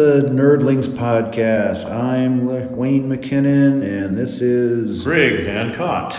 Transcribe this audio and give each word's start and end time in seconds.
the 0.00 0.22
Nerdlings 0.30 0.88
Podcast. 0.88 1.84
I'm 1.84 2.46
Wayne 2.74 3.06
McKinnon, 3.06 3.82
and 3.82 4.16
this 4.16 4.40
is. 4.40 5.04
Greg 5.04 5.40
VanCott. 5.40 6.18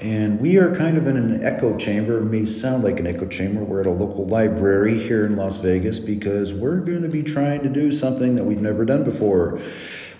And 0.00 0.40
we 0.40 0.56
are 0.58 0.72
kind 0.72 0.96
of 0.96 1.08
in 1.08 1.16
an 1.16 1.42
echo 1.42 1.76
chamber. 1.76 2.18
It 2.18 2.26
may 2.26 2.46
sound 2.46 2.84
like 2.84 3.00
an 3.00 3.08
echo 3.08 3.26
chamber. 3.26 3.64
We're 3.64 3.80
at 3.80 3.88
a 3.88 3.90
local 3.90 4.28
library 4.28 4.96
here 4.96 5.26
in 5.26 5.34
Las 5.34 5.58
Vegas 5.58 5.98
because 5.98 6.54
we're 6.54 6.78
going 6.78 7.02
to 7.02 7.08
be 7.08 7.24
trying 7.24 7.60
to 7.64 7.68
do 7.68 7.90
something 7.90 8.36
that 8.36 8.44
we've 8.44 8.60
never 8.60 8.84
done 8.84 9.02
before. 9.02 9.58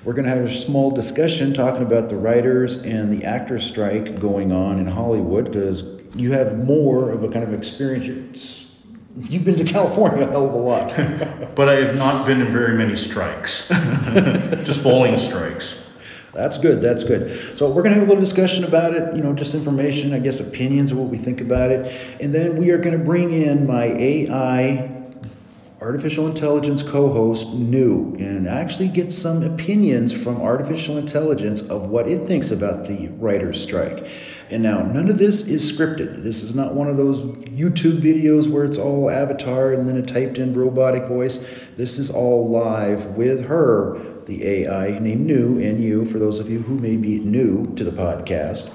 We're 0.02 0.14
going 0.14 0.24
to 0.24 0.30
have 0.30 0.46
a 0.46 0.50
small 0.50 0.90
discussion 0.90 1.54
talking 1.54 1.82
about 1.82 2.08
the 2.08 2.16
writers 2.16 2.82
and 2.82 3.12
the 3.12 3.24
actors 3.24 3.64
strike 3.64 4.18
going 4.18 4.50
on 4.50 4.80
in 4.80 4.88
Hollywood 4.88 5.44
because 5.44 5.84
you 6.16 6.32
have 6.32 6.66
more 6.66 7.12
of 7.12 7.22
a 7.22 7.28
kind 7.28 7.44
of 7.44 7.54
experience. 7.54 8.67
You've 9.28 9.44
been 9.44 9.56
to 9.56 9.64
California 9.64 10.26
a 10.26 10.30
hell 10.30 10.46
of 10.46 10.54
a 10.54 10.56
lot. 10.56 10.94
But 11.58 11.68
I 11.68 11.84
have 11.84 11.98
not 11.98 12.24
been 12.24 12.40
in 12.40 12.52
very 12.52 12.78
many 12.78 12.94
strikes. 12.94 13.68
Just 14.64 14.84
bowling 14.84 15.18
strikes. 15.18 15.84
That's 16.32 16.56
good. 16.56 16.80
That's 16.80 17.02
good. 17.02 17.56
So 17.58 17.68
we're 17.68 17.82
going 17.82 17.94
to 17.94 17.98
have 17.98 18.04
a 18.04 18.06
little 18.06 18.22
discussion 18.22 18.62
about 18.62 18.94
it. 18.94 19.16
You 19.16 19.22
know, 19.22 19.32
just 19.32 19.54
information, 19.54 20.12
I 20.12 20.20
guess, 20.20 20.38
opinions 20.38 20.92
of 20.92 20.98
what 20.98 21.08
we 21.08 21.16
think 21.16 21.40
about 21.40 21.72
it, 21.72 21.92
and 22.20 22.32
then 22.32 22.56
we 22.56 22.70
are 22.70 22.78
going 22.78 22.96
to 22.96 23.04
bring 23.04 23.32
in 23.32 23.66
my 23.66 23.86
AI, 23.86 24.97
artificial 25.80 26.26
intelligence 26.26 26.82
co-host, 26.82 27.48
Nu, 27.50 28.16
and 28.18 28.48
actually 28.48 28.88
get 28.88 29.12
some 29.12 29.44
opinions 29.44 30.12
from 30.12 30.40
artificial 30.40 30.98
intelligence 30.98 31.62
of 31.62 31.88
what 31.88 32.08
it 32.08 32.26
thinks 32.26 32.50
about 32.50 32.88
the 32.88 33.08
writers' 33.18 33.62
strike. 33.62 34.08
And 34.50 34.62
now, 34.62 34.82
none 34.82 35.08
of 35.08 35.18
this 35.18 35.42
is 35.42 35.70
scripted. 35.70 36.22
This 36.24 36.42
is 36.42 36.54
not 36.54 36.74
one 36.74 36.88
of 36.88 36.96
those 36.96 37.20
YouTube 37.20 38.00
videos 38.00 38.48
where 38.48 38.64
it's 38.64 38.78
all 38.78 39.08
avatar 39.08 39.72
and 39.72 39.86
then 39.86 39.98
a 39.98 40.02
typed 40.02 40.38
in 40.38 40.52
robotic 40.52 41.06
voice. 41.06 41.46
This 41.76 41.98
is 41.98 42.10
all 42.10 42.48
live 42.48 43.06
with 43.08 43.44
her, 43.44 43.98
the 44.24 44.44
AI 44.46 44.98
named 44.98 45.26
Nu, 45.26 45.60
and 45.60 45.82
you, 45.82 46.04
for 46.06 46.18
those 46.18 46.40
of 46.40 46.50
you 46.50 46.60
who 46.60 46.74
may 46.74 46.96
be 46.96 47.20
new 47.20 47.72
to 47.76 47.84
the 47.84 47.92
podcast. 47.92 48.68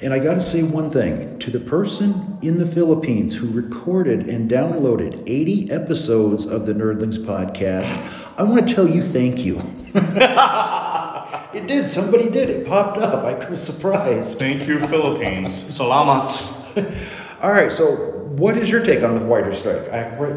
And 0.00 0.14
I 0.14 0.20
got 0.20 0.34
to 0.34 0.40
say 0.40 0.62
one 0.62 0.90
thing 0.90 1.38
to 1.40 1.50
the 1.50 1.58
person 1.58 2.38
in 2.40 2.56
the 2.56 2.66
Philippines 2.66 3.36
who 3.36 3.48
recorded 3.48 4.28
and 4.28 4.48
downloaded 4.48 5.24
80 5.26 5.72
episodes 5.72 6.46
of 6.46 6.66
the 6.66 6.72
Nerdlings 6.72 7.18
podcast, 7.18 7.90
I 8.38 8.44
want 8.44 8.68
to 8.68 8.74
tell 8.74 8.88
you 8.88 9.02
thank 9.02 9.44
you. 9.44 9.58
it 11.52 11.66
did. 11.66 11.88
Somebody 11.88 12.30
did. 12.30 12.48
It 12.48 12.68
popped 12.68 12.98
up. 12.98 13.24
I 13.24 13.48
was 13.50 13.60
surprised. 13.60 14.38
Thank 14.38 14.68
you, 14.68 14.78
Philippines. 14.86 15.50
Salamat. 15.50 16.94
All 17.42 17.52
right. 17.52 17.72
So, 17.72 18.17
what 18.38 18.56
is 18.56 18.70
your 18.70 18.84
take 18.84 19.02
on 19.02 19.18
the 19.18 19.24
writer's 19.24 19.58
strike? 19.58 19.88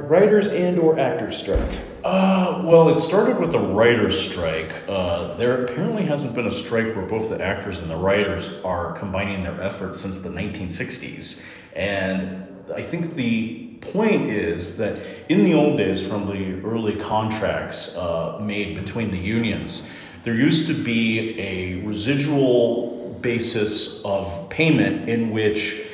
Writers 0.10 0.48
and 0.48 0.80
or 0.80 1.00
actors 1.00 1.38
strike? 1.38 1.70
Uh, 2.04 2.64
well, 2.66 2.90
it 2.90 2.98
started 2.98 3.40
with 3.40 3.52
the 3.52 3.60
writer's 3.60 4.20
strike. 4.20 4.74
Uh, 4.88 5.36
there 5.36 5.64
apparently 5.64 6.04
hasn't 6.04 6.34
been 6.34 6.48
a 6.48 6.52
strike 6.52 6.96
where 6.96 7.06
both 7.06 7.30
the 7.30 7.40
actors 7.40 7.80
and 7.80 7.92
the 7.92 7.96
writers 7.96 8.60
are 8.64 8.94
combining 8.94 9.44
their 9.44 9.62
efforts 9.62 10.02
since 10.02 10.18
the 10.18 10.30
1960s. 10.30 11.44
And 11.76 12.48
I 12.76 12.82
think 12.82 13.14
the 13.14 13.68
point 13.82 14.32
is 14.32 14.78
that 14.78 14.98
in 15.30 15.44
the 15.44 15.54
old 15.54 15.78
days, 15.78 16.06
from 16.06 16.26
the 16.26 16.60
early 16.68 16.96
contracts 16.96 17.96
uh, 17.96 18.40
made 18.42 18.76
between 18.76 19.12
the 19.12 19.18
unions, 19.18 19.88
there 20.24 20.36
used 20.36 20.68
to 20.68 20.74
be 20.74 21.40
a 21.40 21.86
residual 21.86 23.18
basis 23.22 24.04
of 24.04 24.50
payment 24.50 25.08
in 25.08 25.30
which 25.30 25.86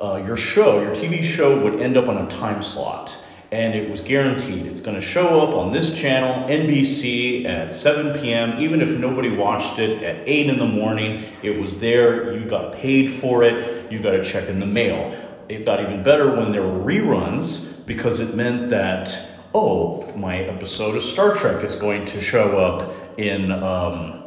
uh, 0.00 0.22
your 0.24 0.36
show, 0.36 0.80
your 0.80 0.94
TV 0.94 1.22
show, 1.22 1.62
would 1.62 1.80
end 1.80 1.96
up 1.96 2.08
on 2.08 2.18
a 2.18 2.26
time 2.28 2.62
slot. 2.62 3.16
And 3.52 3.74
it 3.74 3.90
was 3.90 4.00
guaranteed. 4.00 4.66
It's 4.66 4.80
going 4.80 4.94
to 4.94 5.00
show 5.00 5.40
up 5.40 5.54
on 5.54 5.72
this 5.72 5.98
channel, 5.98 6.48
NBC, 6.48 7.46
at 7.46 7.74
7 7.74 8.20
p.m. 8.20 8.60
Even 8.60 8.80
if 8.80 8.96
nobody 8.96 9.28
watched 9.28 9.80
it 9.80 10.04
at 10.04 10.28
8 10.28 10.50
in 10.50 10.58
the 10.58 10.66
morning, 10.66 11.24
it 11.42 11.58
was 11.58 11.80
there. 11.80 12.38
You 12.38 12.44
got 12.48 12.72
paid 12.72 13.10
for 13.10 13.42
it. 13.42 13.90
You 13.90 13.98
got 13.98 14.14
a 14.14 14.22
check 14.22 14.48
in 14.48 14.60
the 14.60 14.66
mail. 14.66 15.12
It 15.48 15.66
got 15.66 15.80
even 15.80 16.04
better 16.04 16.30
when 16.36 16.52
there 16.52 16.62
were 16.62 16.78
reruns 16.78 17.84
because 17.86 18.20
it 18.20 18.36
meant 18.36 18.70
that, 18.70 19.28
oh, 19.52 20.06
my 20.14 20.36
episode 20.44 20.94
of 20.94 21.02
Star 21.02 21.34
Trek 21.34 21.64
is 21.64 21.74
going 21.74 22.04
to 22.04 22.20
show 22.20 22.56
up 22.56 23.18
in. 23.18 23.50
Um, 23.50 24.19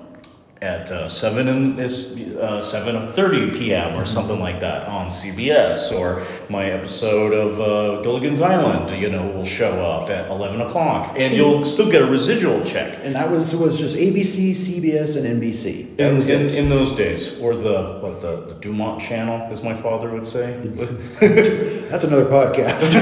at 0.63 0.89
uh, 0.91 1.09
7 1.09 1.49
and 1.49 1.77
is 1.77 2.13
uh, 2.37 2.59
7.30 2.59 3.53
p.m. 3.53 3.99
or 3.99 4.05
something 4.05 4.39
like 4.39 4.61
that 4.61 4.87
on 4.87 5.07
CBS 5.07 5.91
or 5.91 6.25
my 6.49 6.71
episode 6.71 7.33
of 7.33 7.59
uh, 7.59 8.01
Gilligan's 8.01 8.39
Island 8.39 8.89
you 8.99 9.09
know 9.09 9.27
will 9.27 9.43
show 9.43 9.73
up 9.85 10.09
at 10.09 10.31
11 10.31 10.61
o'clock 10.61 11.15
and 11.19 11.33
you'll 11.33 11.65
still 11.65 11.91
get 11.91 12.01
a 12.01 12.05
residual 12.05 12.63
check 12.63 12.97
And 13.03 13.13
that 13.15 13.29
was 13.29 13.53
was 13.53 13.77
just 13.77 13.97
ABC, 13.97 14.51
CBS, 14.51 15.17
and 15.17 15.41
NBC. 15.41 15.97
That 15.97 16.11
in, 16.11 16.15
was 16.15 16.29
in, 16.29 16.49
in 16.51 16.69
those 16.69 16.93
days 16.93 17.41
or 17.41 17.55
the 17.55 17.99
what 18.01 18.21
the, 18.21 18.53
the 18.53 18.55
DuMont 18.61 19.01
channel 19.01 19.45
as 19.51 19.63
my 19.63 19.73
father 19.73 20.11
would 20.11 20.25
say 20.25 20.59
That's 21.89 22.05
another 22.05 22.25
podcast. 22.25 22.93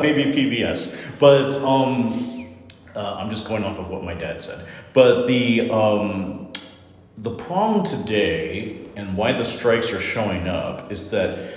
maybe 0.02 0.32
PBS. 0.32 1.18
But 1.18 1.52
um, 1.64 2.12
uh, 2.94 3.14
I'm 3.14 3.28
just 3.28 3.46
going 3.48 3.64
off 3.64 3.78
of 3.78 3.88
what 3.88 4.04
my 4.04 4.14
dad 4.14 4.40
said. 4.40 4.66
But 4.92 5.26
the 5.26 5.70
um, 5.70 6.46
the 7.18 7.30
problem 7.30 7.84
today 7.84 8.86
and 8.96 9.16
why 9.16 9.32
the 9.32 9.44
strikes 9.44 9.92
are 9.92 10.00
showing 10.00 10.48
up 10.48 10.92
is 10.92 11.10
that 11.10 11.54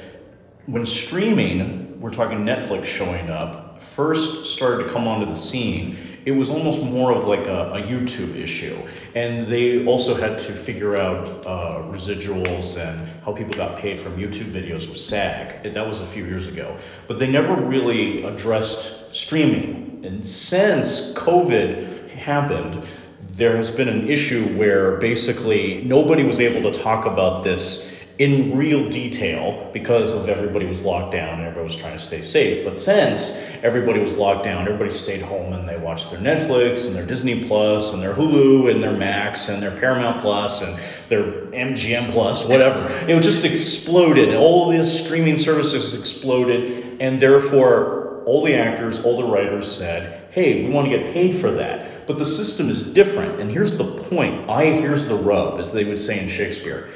when 0.68 0.86
streaming, 0.86 2.00
we're 2.00 2.12
talking 2.12 2.40
Netflix 2.40 2.86
showing 2.86 3.30
up, 3.30 3.81
first 3.81 4.46
started 4.46 4.84
to 4.84 4.90
come 4.90 5.08
onto 5.08 5.25
the 5.25 5.36
scene, 5.36 5.97
it 6.25 6.31
was 6.31 6.50
almost 6.50 6.84
more 6.84 7.14
of 7.14 7.25
like 7.25 7.47
a, 7.47 7.72
a 7.72 7.81
YouTube 7.81 8.36
issue. 8.36 8.78
And 9.16 9.47
they 9.47 9.86
also 9.86 10.14
had 10.14 10.38
to 10.40 10.53
figure 10.53 10.96
out 10.96 11.28
uh, 11.46 11.81
residuals 11.90 12.78
and 12.78 13.08
how 13.24 13.34
people 13.34 13.53
got 13.53 13.78
paid 13.78 14.00
from 14.00 14.16
YouTube 14.18 14.52
videos 14.52 14.88
with 14.90 14.97
SAG. 14.97 15.74
That 15.74 15.88
was 15.88 16.02
a 16.02 16.06
few 16.06 16.26
years 16.26 16.47
ago. 16.47 16.78
But 17.08 17.20
they 17.20 17.28
never 17.28 17.56
really 17.56 18.24
addressed 18.24 19.14
streaming. 19.14 20.06
And 20.06 20.26
since 20.26 21.14
COVID 21.16 22.09
happened, 22.09 22.84
there 23.31 23.56
has 23.56 23.72
been 23.72 23.90
an 23.90 24.07
issue 24.09 24.46
where 24.57 24.97
basically 24.97 25.81
nobody 25.84 26.24
was 26.24 26.40
able 26.40 26.72
to 26.72 26.80
talk 26.80 27.06
about 27.06 27.44
this 27.44 27.96
in 28.19 28.57
real 28.57 28.90
detail 28.90 29.69
because 29.72 30.12
of 30.12 30.28
everybody 30.28 30.66
was 30.66 30.81
locked 30.81 31.13
down 31.13 31.35
and 31.35 31.44
everybody 31.44 31.63
was 31.63 31.75
trying 31.75 31.94
to 31.94 32.03
stay 32.03 32.22
safe. 32.22 32.66
But 32.66 32.78
since 32.78 33.41
everybody 33.63 34.02
was 34.02 34.18
locked 34.18 34.44
down, 34.44 34.66
everybody 34.66 34.91
stayed 34.91 35.22
home 35.22 35.53
and 35.53 35.68
they 35.68 35.78
watched 35.78 36.12
their 36.12 36.19
Netflix 36.19 36.85
and 36.85 36.94
their 36.94 37.06
Disney 37.06 37.46
Plus 37.46 37.94
and 37.94 38.03
their 38.03 38.13
Hulu 38.13 38.72
and 38.72 38.84
their 38.84 38.91
Max 38.91 39.47
and 39.47 39.63
their 39.63 39.72
Paramount 39.72 40.19
Plus 40.19 40.62
and 40.62 40.78
their 41.08 41.23
MGM 41.53 42.11
Plus, 42.11 42.46
whatever. 42.46 42.90
it 43.09 43.22
just 43.22 43.46
exploded. 43.46 44.35
All 44.35 44.70
the 44.70 44.84
streaming 44.84 45.38
services 45.38 45.97
exploded, 45.97 47.02
and 47.02 47.22
therefore 47.22 48.22
all 48.26 48.43
the 48.43 48.53
actors, 48.53 49.05
all 49.05 49.16
the 49.16 49.23
writers 49.23 49.73
said, 49.73 50.18
hey, 50.31 50.66
we 50.66 50.70
want 50.70 50.90
to 50.90 50.97
get 50.97 51.14
paid 51.14 51.35
for 51.35 51.52
that. 51.52 52.08
But 52.08 52.17
the 52.17 52.26
system 52.26 52.70
is 52.70 52.93
different. 52.93 53.40
And 53.40 53.52
here's 53.52 53.78
the 53.78 53.85
point. 54.09 54.49
I 54.49 54.66
here's 54.66 55.08
the 55.08 55.16
rub, 55.16 55.59
as 55.59 55.72
they 55.72 55.84
would 55.84 55.99
say 55.99 56.22
in 56.22 56.29
Shakespeare. 56.29 56.90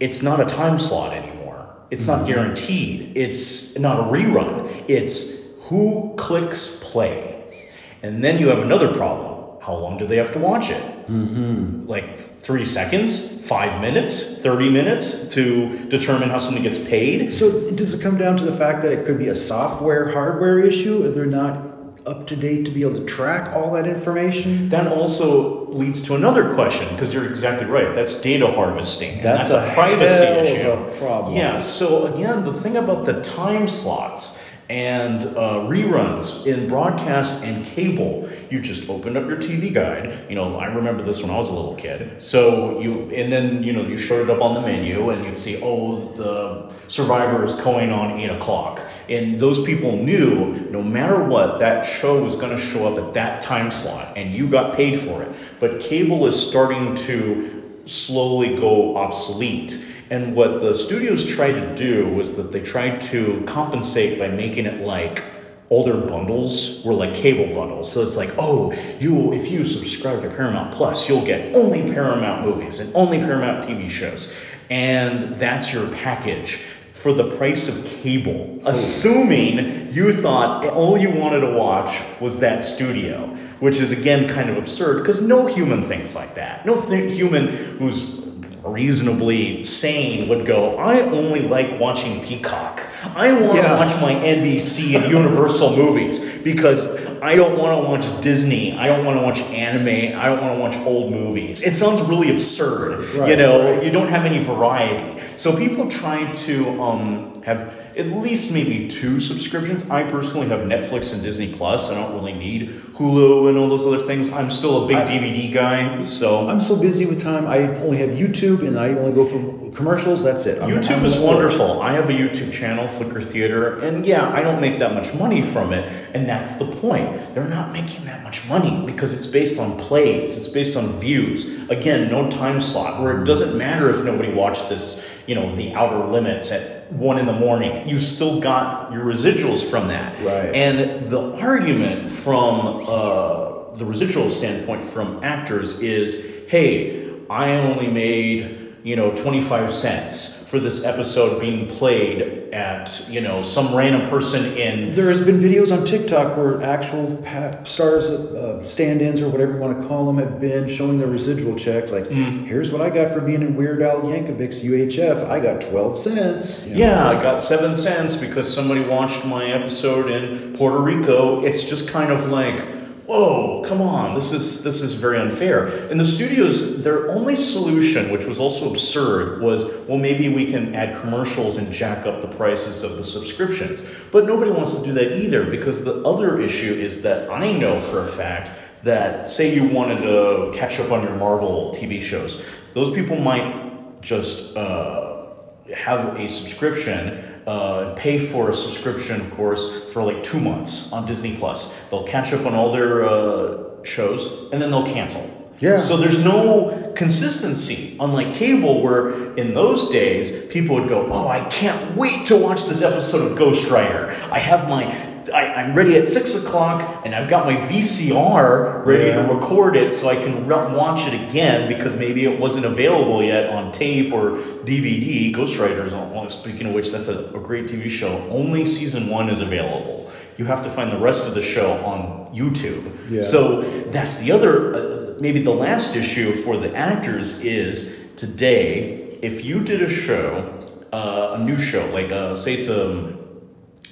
It's 0.00 0.22
not 0.22 0.40
a 0.40 0.44
time 0.44 0.78
slot 0.78 1.12
anymore. 1.12 1.76
It's 1.90 2.06
not 2.06 2.18
mm-hmm. 2.18 2.26
guaranteed. 2.26 3.16
It's 3.16 3.78
not 3.78 4.00
a 4.00 4.02
rerun. 4.02 4.84
It's 4.88 5.40
who 5.62 6.14
clicks 6.16 6.78
play. 6.82 7.70
And 8.02 8.22
then 8.22 8.38
you 8.38 8.48
have 8.48 8.58
another 8.58 8.92
problem. 8.92 9.60
How 9.62 9.74
long 9.74 9.96
do 9.96 10.06
they 10.06 10.16
have 10.16 10.30
to 10.34 10.38
watch 10.38 10.68
it? 10.68 10.82
Mm-hmm. 11.06 11.86
Like 11.86 12.18
three 12.18 12.66
seconds, 12.66 13.42
five 13.46 13.80
minutes, 13.80 14.40
30 14.42 14.68
minutes 14.68 15.28
to 15.30 15.86
determine 15.86 16.28
how 16.28 16.36
someone 16.36 16.62
gets 16.62 16.78
paid? 16.78 17.32
So 17.32 17.70
does 17.70 17.94
it 17.94 18.02
come 18.02 18.18
down 18.18 18.36
to 18.36 18.44
the 18.44 18.52
fact 18.52 18.82
that 18.82 18.92
it 18.92 19.06
could 19.06 19.18
be 19.18 19.28
a 19.28 19.36
software 19.36 20.10
hardware 20.10 20.58
issue 20.58 21.06
if 21.06 21.14
they're 21.14 21.24
not 21.24 21.73
up 22.06 22.26
to 22.26 22.36
date 22.36 22.64
to 22.64 22.70
be 22.70 22.82
able 22.82 22.94
to 22.94 23.04
track 23.04 23.54
all 23.54 23.72
that 23.72 23.86
information? 23.86 24.68
That 24.68 24.88
also 24.88 25.66
leads 25.68 26.02
to 26.02 26.14
another 26.14 26.54
question 26.54 26.88
because 26.90 27.12
you're 27.12 27.28
exactly 27.28 27.66
right. 27.66 27.94
That's 27.94 28.20
data 28.20 28.46
harvesting. 28.46 29.20
That's 29.20 29.50
that's, 29.50 29.66
a 29.68 29.70
a 29.70 29.74
privacy 29.74 30.24
issue. 30.24 30.98
problem. 30.98 31.36
Yeah. 31.36 31.58
So 31.58 32.12
again, 32.12 32.44
the 32.44 32.52
thing 32.52 32.76
about 32.76 33.04
the 33.04 33.20
time 33.22 33.66
slots 33.66 34.40
and 34.68 35.24
uh, 35.24 35.60
reruns 35.66 36.46
in 36.46 36.68
broadcast 36.68 37.44
and 37.44 37.66
cable. 37.66 38.28
You 38.50 38.60
just 38.60 38.88
opened 38.88 39.16
up 39.16 39.26
your 39.26 39.36
TV 39.36 39.72
guide. 39.72 40.24
You 40.28 40.36
know, 40.36 40.56
I 40.56 40.66
remember 40.66 41.02
this 41.02 41.22
when 41.22 41.30
I 41.30 41.36
was 41.36 41.50
a 41.50 41.54
little 41.54 41.74
kid. 41.74 42.22
So 42.22 42.80
you, 42.80 43.10
and 43.10 43.30
then 43.30 43.62
you 43.62 43.72
know, 43.72 43.82
you 43.82 43.96
showed 43.96 44.28
it 44.28 44.30
up 44.30 44.40
on 44.40 44.54
the 44.54 44.62
menu, 44.62 45.10
and 45.10 45.24
you'd 45.24 45.36
see, 45.36 45.60
oh, 45.62 46.12
the 46.14 46.72
Survivor 46.88 47.44
is 47.44 47.56
going 47.56 47.90
on 47.92 48.18
eight 48.18 48.30
o'clock, 48.30 48.80
and 49.08 49.38
those 49.38 49.62
people 49.64 49.96
knew 49.96 50.54
no 50.70 50.82
matter 50.82 51.22
what, 51.22 51.58
that 51.58 51.82
show 51.82 52.22
was 52.22 52.36
going 52.36 52.56
to 52.56 52.62
show 52.62 52.86
up 52.86 53.04
at 53.04 53.12
that 53.14 53.42
time 53.42 53.70
slot, 53.70 54.16
and 54.16 54.34
you 54.34 54.48
got 54.48 54.74
paid 54.74 54.98
for 54.98 55.22
it. 55.22 55.30
But 55.60 55.80
cable 55.80 56.26
is 56.26 56.40
starting 56.40 56.94
to 56.96 57.62
slowly 57.86 58.56
go 58.56 58.96
obsolete. 58.96 59.78
And 60.10 60.34
what 60.36 60.60
the 60.60 60.74
studios 60.74 61.24
tried 61.24 61.52
to 61.52 61.74
do 61.74 62.08
was 62.08 62.36
that 62.36 62.52
they 62.52 62.60
tried 62.60 63.00
to 63.02 63.42
compensate 63.46 64.18
by 64.18 64.28
making 64.28 64.66
it 64.66 64.86
like 64.86 65.22
older 65.70 65.96
bundles 65.96 66.84
were 66.84 66.92
like 66.92 67.14
cable 67.14 67.52
bundles. 67.54 67.90
So 67.90 68.02
it's 68.06 68.16
like, 68.16 68.30
oh, 68.38 68.72
you 69.00 69.32
if 69.32 69.50
you 69.50 69.64
subscribe 69.64 70.22
to 70.22 70.30
Paramount 70.30 70.74
Plus, 70.74 71.08
you'll 71.08 71.24
get 71.24 71.54
only 71.54 71.90
Paramount 71.92 72.46
movies 72.46 72.80
and 72.80 72.94
only 72.94 73.18
Paramount 73.18 73.64
TV 73.64 73.88
shows. 73.88 74.34
And 74.70 75.34
that's 75.34 75.72
your 75.72 75.88
package 75.88 76.62
for 76.92 77.12
the 77.12 77.36
price 77.36 77.68
of 77.68 77.84
cable, 78.02 78.60
oh. 78.64 78.70
assuming 78.70 79.92
you 79.92 80.12
thought 80.12 80.64
all 80.66 80.96
you 80.96 81.10
wanted 81.10 81.40
to 81.40 81.52
watch 81.52 82.00
was 82.20 82.38
that 82.38 82.64
studio, 82.64 83.26
which 83.60 83.78
is 83.78 83.92
again 83.92 84.28
kind 84.28 84.48
of 84.48 84.56
absurd 84.56 85.02
because 85.02 85.20
no 85.20 85.46
human 85.46 85.82
thinks 85.82 86.14
like 86.14 86.34
that. 86.34 86.64
No 86.64 86.80
th- 86.80 87.12
human 87.12 87.48
who's 87.78 88.23
reasonably 88.64 89.62
sane 89.64 90.28
would 90.28 90.46
go, 90.46 90.76
I 90.78 91.00
only 91.02 91.40
like 91.40 91.78
watching 91.78 92.22
Peacock. 92.22 92.82
I 93.14 93.32
want 93.32 93.56
to 93.56 93.62
Yeah. 93.62 93.76
watch 93.78 94.00
my 94.00 94.14
NBC 94.14 94.96
and 94.96 95.10
Universal 95.10 95.76
movies 95.76 96.38
because 96.42 96.96
I 97.22 97.36
don't 97.36 97.58
want 97.58 97.80
to 97.82 97.88
watch 97.88 98.20
Disney. 98.22 98.72
I 98.76 98.86
don't 98.86 99.04
want 99.04 99.18
to 99.18 99.24
watch 99.24 99.42
anime. 99.50 100.18
I 100.18 100.26
don't 100.26 100.40
want 100.42 100.54
to 100.54 100.60
watch 100.60 100.86
old 100.86 101.12
movies. 101.12 101.62
It 101.62 101.74
sounds 101.76 102.00
really 102.02 102.30
absurd. 102.30 103.28
you 103.28 103.36
know, 103.36 103.64
right. 103.74 103.82
you 103.84 103.90
don't 103.90 104.08
have 104.08 104.24
any 104.24 104.38
variety. 104.38 105.20
So 105.36 105.56
people 105.56 105.88
try 105.88 106.30
to 106.32 106.82
um, 106.82 107.42
have 107.44 107.74
at 107.96 108.06
least 108.08 108.52
maybe 108.52 108.88
two 108.88 109.20
subscriptions. 109.20 109.88
I 109.90 110.02
personally 110.10 110.48
have 110.48 110.60
Netflix 110.60 111.12
and 111.12 111.22
Disney 111.22 111.52
Plus. 111.54 111.90
I 111.90 111.94
don't 111.94 112.14
really 112.14 112.32
need 112.32 112.70
Hulu 112.94 113.48
and 113.48 113.56
all 113.58 113.68
those 113.68 113.86
other 113.86 114.00
things. 114.04 114.32
I'm 114.32 114.50
still 114.50 114.84
a 114.84 114.88
big 114.88 114.96
I- 114.96 115.06
DVD 115.06 115.52
guy, 115.52 116.02
so 116.02 116.48
I'm 116.48 116.60
so 116.60 116.76
busy 116.76 117.06
with 117.06 117.22
time. 117.22 117.46
I 117.46 117.58
only 117.80 117.98
have 117.98 118.10
YouTube, 118.10 118.66
and 118.66 118.78
I 118.78 118.90
only 118.90 119.12
go 119.12 119.24
for 119.24 119.70
commercials. 119.76 120.22
That's 120.22 120.46
it. 120.46 120.60
I'm- 120.60 120.70
YouTube 120.70 120.98
I'm 120.98 121.04
is 121.04 121.16
all 121.16 121.22
for 121.22 121.32
it. 121.32 121.36
wonderful. 121.36 121.82
I 121.82 121.92
have 121.92 122.08
a 122.08 122.12
YouTube 122.12 122.52
channel, 122.52 122.86
Flickr 122.86 123.22
Theater, 123.22 123.78
and 123.80 124.04
yeah, 124.06 124.28
I 124.32 124.42
don't 124.42 124.60
make 124.60 124.78
that 124.80 124.94
much 124.94 125.14
money 125.14 125.42
from 125.42 125.72
it, 125.72 125.88
and 126.14 126.28
that's 126.28 126.54
the 126.54 126.66
point. 126.66 127.34
They're 127.34 127.44
not 127.44 127.72
making 127.72 128.04
that 128.06 128.22
much 128.24 128.48
money 128.48 128.82
because 128.86 129.12
it's 129.12 129.26
based 129.26 129.60
on 129.60 129.78
plays, 129.78 130.36
it's 130.36 130.48
based 130.48 130.76
on 130.76 130.88
views. 131.00 131.50
Again, 131.70 132.10
no 132.10 132.28
time 132.30 132.60
slot 132.60 133.00
where 133.02 133.20
it 133.20 133.24
doesn't 133.24 133.56
matter 133.56 133.88
if 133.90 134.02
nobody 134.04 134.32
watched 134.32 134.68
this, 134.68 135.04
you 135.26 135.34
know, 135.34 135.54
The 135.54 135.72
Outer 135.74 136.06
Limits 136.06 136.50
at 136.50 136.73
one 136.90 137.18
in 137.18 137.26
the 137.26 137.32
morning. 137.32 137.88
You 137.88 137.98
still 137.98 138.40
got 138.40 138.92
your 138.92 139.04
residuals 139.04 139.68
from 139.68 139.88
that. 139.88 140.20
Right. 140.22 140.54
And 140.54 141.10
the 141.10 141.34
argument 141.40 142.10
from 142.10 142.84
uh, 142.86 143.74
the 143.76 143.84
residual 143.84 144.30
standpoint 144.30 144.84
from 144.84 145.22
actors 145.22 145.80
is, 145.80 146.24
hey, 146.48 147.10
I 147.30 147.52
only 147.52 147.88
made 147.88 148.76
you 148.82 148.96
know 148.96 149.14
25 149.16 149.72
cents 149.72 150.43
for 150.54 150.60
this 150.60 150.84
episode 150.84 151.40
being 151.40 151.66
played 151.66 152.52
at 152.54 153.04
you 153.08 153.20
know 153.20 153.42
some 153.42 153.74
random 153.74 154.08
person 154.08 154.44
in 154.56 154.94
There 154.94 155.08
has 155.08 155.20
been 155.20 155.40
videos 155.40 155.76
on 155.76 155.84
TikTok 155.84 156.36
where 156.36 156.62
actual 156.62 157.20
stars, 157.64 158.08
uh, 158.08 158.62
stand-ins 158.62 159.20
or 159.20 159.28
whatever 159.30 159.54
you 159.54 159.58
want 159.58 159.80
to 159.80 159.88
call 159.88 160.06
them, 160.06 160.16
have 160.18 160.40
been 160.40 160.68
showing 160.68 160.98
their 160.98 161.08
residual 161.08 161.56
checks. 161.56 161.90
Like, 161.90 162.04
Mm. 162.04 162.46
here's 162.46 162.70
what 162.70 162.82
I 162.82 162.90
got 162.90 163.10
for 163.12 163.20
being 163.20 163.42
in 163.42 163.56
Weird 163.56 163.82
Al 163.82 164.02
Yankovic's 164.02 164.62
UHF. 164.62 165.28
I 165.28 165.40
got 165.40 165.60
12 165.60 165.98
cents. 165.98 166.64
you 166.64 166.74
know. 166.74 166.78
yeah 166.78 167.08
i 167.08 167.20
got 167.20 167.42
seven 167.42 167.74
cents 167.74 168.14
because 168.14 168.46
somebody 168.52 168.80
watched 168.82 169.24
my 169.24 169.44
episode 169.46 170.08
in 170.10 170.52
puerto 170.52 170.78
rico 170.80 171.44
it's 171.44 171.64
just 171.64 171.90
kind 171.90 172.12
of 172.12 172.26
like 172.28 172.60
whoa 173.06 173.62
come 173.64 173.82
on 173.82 174.14
this 174.14 174.32
is 174.32 174.62
this 174.62 174.80
is 174.80 174.94
very 174.94 175.18
unfair. 175.18 175.66
And 175.90 175.98
the 175.98 176.04
studios 176.04 176.82
their 176.82 177.08
only 177.10 177.36
solution 177.36 178.10
which 178.10 178.24
was 178.24 178.38
also 178.38 178.70
absurd 178.70 179.40
was 179.40 179.64
well 179.86 179.98
maybe 179.98 180.28
we 180.28 180.46
can 180.50 180.74
add 180.74 181.00
commercials 181.00 181.56
and 181.56 181.72
jack 181.72 182.06
up 182.06 182.22
the 182.22 182.36
prices 182.36 182.82
of 182.82 182.96
the 182.96 183.04
subscriptions. 183.04 183.84
But 184.10 184.26
nobody 184.26 184.50
wants 184.50 184.74
to 184.74 184.84
do 184.84 184.92
that 184.94 185.18
either 185.18 185.44
because 185.44 185.84
the 185.84 186.02
other 186.02 186.40
issue 186.40 186.72
is 186.72 187.02
that 187.02 187.30
i 187.30 187.52
know 187.52 187.80
for 187.80 188.00
a 188.00 188.08
fact 188.08 188.50
that 188.84 189.30
say 189.30 189.54
you 189.54 189.66
wanted 189.66 190.02
to 190.02 190.50
catch 190.52 190.78
up 190.78 190.92
on 190.92 191.02
your 191.02 191.16
marvel 191.16 191.72
tv 191.74 192.00
shows. 192.00 192.44
Those 192.74 192.90
people 192.90 193.16
might 193.16 194.00
just 194.02 194.56
uh, 194.56 195.26
have 195.74 196.18
a 196.18 196.28
subscription, 196.28 197.23
uh, 197.46 197.94
pay 197.94 198.18
for 198.18 198.50
a 198.50 198.52
subscription, 198.52 199.20
of 199.20 199.30
course, 199.32 199.84
for 199.92 200.02
like 200.02 200.22
two 200.22 200.40
months 200.40 200.92
on 200.92 201.06
Disney 201.06 201.36
Plus. 201.36 201.74
They'll 201.90 202.04
catch 202.04 202.32
up 202.32 202.46
on 202.46 202.54
all 202.54 202.72
their 202.72 203.04
uh, 203.08 203.84
shows 203.84 204.50
and 204.52 204.60
then 204.60 204.70
they'll 204.70 204.86
cancel. 204.86 205.30
Yeah. 205.60 205.78
So 205.78 205.96
there's 205.96 206.24
no 206.24 206.92
consistency, 206.96 207.96
unlike 208.00 208.34
cable, 208.34 208.82
where 208.82 209.34
in 209.34 209.54
those 209.54 209.90
days 209.90 210.46
people 210.46 210.74
would 210.76 210.88
go, 210.88 211.06
"Oh, 211.10 211.28
I 211.28 211.48
can't 211.48 211.96
wait 211.96 212.26
to 212.26 212.36
watch 212.36 212.64
this 212.64 212.82
episode 212.82 213.30
of 213.30 213.38
Ghost 213.38 213.70
Rider. 213.70 214.10
I 214.30 214.38
have 214.38 214.68
my." 214.68 215.13
I, 215.32 215.54
I'm 215.54 215.74
ready 215.74 215.96
at 215.96 216.06
six 216.08 216.34
o'clock, 216.34 217.02
and 217.04 217.14
I've 217.14 217.28
got 217.28 217.46
my 217.46 217.56
VCR 217.56 218.84
ready 218.84 219.08
Yeah. 219.08 219.26
to 219.26 219.32
record 219.34 219.76
it 219.76 219.94
so 219.94 220.08
I 220.08 220.16
can 220.16 220.46
re- 220.46 220.56
watch 220.74 221.06
it 221.06 221.28
again 221.28 221.68
because 221.68 221.94
maybe 221.96 222.24
it 222.24 222.38
wasn't 222.38 222.66
available 222.66 223.22
yet 223.22 223.48
on 223.50 223.72
tape 223.72 224.12
or 224.12 224.32
DVD. 224.64 225.32
Ghostwriters, 225.34 225.92
well, 225.92 226.28
speaking 226.28 226.66
of 226.66 226.74
which, 226.74 226.90
that's 226.90 227.08
a, 227.08 227.26
a 227.34 227.40
great 227.40 227.66
TV 227.66 227.88
show. 227.88 228.26
Only 228.30 228.66
season 228.66 229.08
one 229.08 229.28
is 229.30 229.40
available. 229.40 230.10
You 230.36 230.44
have 230.46 230.62
to 230.64 230.70
find 230.70 230.90
the 230.92 230.98
rest 230.98 231.28
of 231.28 231.34
the 231.34 231.42
show 231.42 231.72
on 231.84 232.26
YouTube. 232.34 232.84
Yeah. 233.08 233.22
So 233.22 233.62
that's 233.90 234.16
the 234.16 234.32
other, 234.32 234.74
uh, 234.74 235.14
maybe 235.20 235.40
the 235.42 235.52
last 235.54 235.94
issue 235.96 236.32
for 236.42 236.56
the 236.56 236.74
actors 236.74 237.40
is 237.40 237.96
today, 238.16 239.18
if 239.22 239.44
you 239.44 239.60
did 239.60 239.80
a 239.82 239.88
show, 239.88 240.50
uh, 240.92 241.36
a 241.38 241.44
new 241.44 241.56
show, 241.58 241.86
like 241.92 242.10
uh, 242.12 242.34
say 242.34 242.54
it's 242.54 242.68
a, 242.68 243.16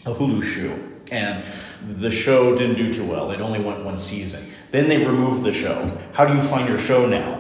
a 0.05 0.13
Hulu 0.15 0.43
show, 0.43 0.77
and 1.13 1.45
the 2.01 2.11
show 2.11 2.57
didn't 2.57 2.77
do 2.77 2.93
too 2.93 3.05
well. 3.05 3.31
It 3.31 3.41
only 3.41 3.61
went 3.61 3.85
one 3.85 3.97
season. 3.97 4.43
Then 4.71 4.89
they 4.89 5.05
removed 5.05 5.45
the 5.45 5.53
show. 5.53 5.77
How 6.13 6.25
do 6.25 6.35
you 6.35 6.43
find 6.43 6.69
your 6.69 6.79
show 6.79 7.07
now? 7.07 7.39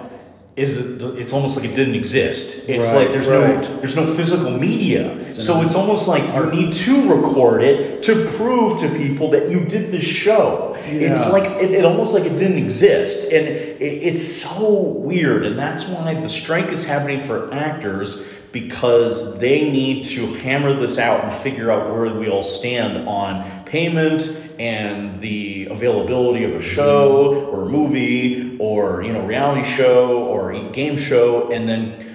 Is 0.54 0.76
it? 0.76 1.02
It's 1.18 1.32
almost 1.32 1.56
like 1.56 1.64
it 1.64 1.74
didn't 1.74 1.94
exist. 1.94 2.68
It's 2.68 2.88
Right, 2.88 2.96
like 2.96 3.08
there's 3.08 3.26
right. 3.26 3.56
no 3.62 3.76
there's 3.80 3.96
no 3.96 4.14
physical 4.14 4.50
media. 4.50 5.32
so 5.32 5.62
it's 5.62 5.74
almost 5.74 6.08
like 6.08 6.22
you 6.34 6.50
need 6.50 6.74
to 6.74 7.10
record 7.10 7.62
it 7.62 8.02
to 8.02 8.26
prove 8.36 8.78
to 8.80 8.88
people 8.90 9.30
that 9.30 9.48
you 9.48 9.64
did 9.64 9.90
the 9.90 9.98
show. 9.98 10.76
It's 10.84 11.26
like 11.30 11.44
it, 11.62 11.70
it 11.70 11.86
almost 11.86 12.12
like 12.12 12.24
it 12.24 12.36
didn't 12.36 12.58
exist, 12.58 13.32
and 13.32 13.48
it, 13.48 13.80
it's 13.80 14.26
so 14.30 14.82
weird. 14.82 15.46
And 15.46 15.58
that's 15.58 15.86
why 15.86 16.12
the 16.12 16.28
strike 16.28 16.68
is 16.68 16.84
happening 16.84 17.18
for 17.20 17.50
actors 17.54 18.22
because 18.52 19.38
they 19.38 19.70
need 19.70 20.04
to 20.04 20.26
hammer 20.34 20.74
this 20.74 20.98
out 20.98 21.24
and 21.24 21.32
figure 21.32 21.70
out 21.70 21.90
where 21.90 22.12
we 22.14 22.28
all 22.28 22.42
stand 22.42 23.08
on 23.08 23.64
payment 23.64 24.36
and 24.58 25.20
the 25.20 25.66
availability 25.66 26.44
of 26.44 26.52
a 26.52 26.60
show 26.60 27.46
or 27.46 27.62
a 27.62 27.68
movie 27.68 28.56
or 28.58 29.02
you 29.02 29.12
know 29.12 29.24
reality 29.26 29.64
show 29.64 30.18
or 30.24 30.52
a 30.52 30.70
game 30.70 30.96
show 30.96 31.50
and 31.50 31.68
then 31.68 32.12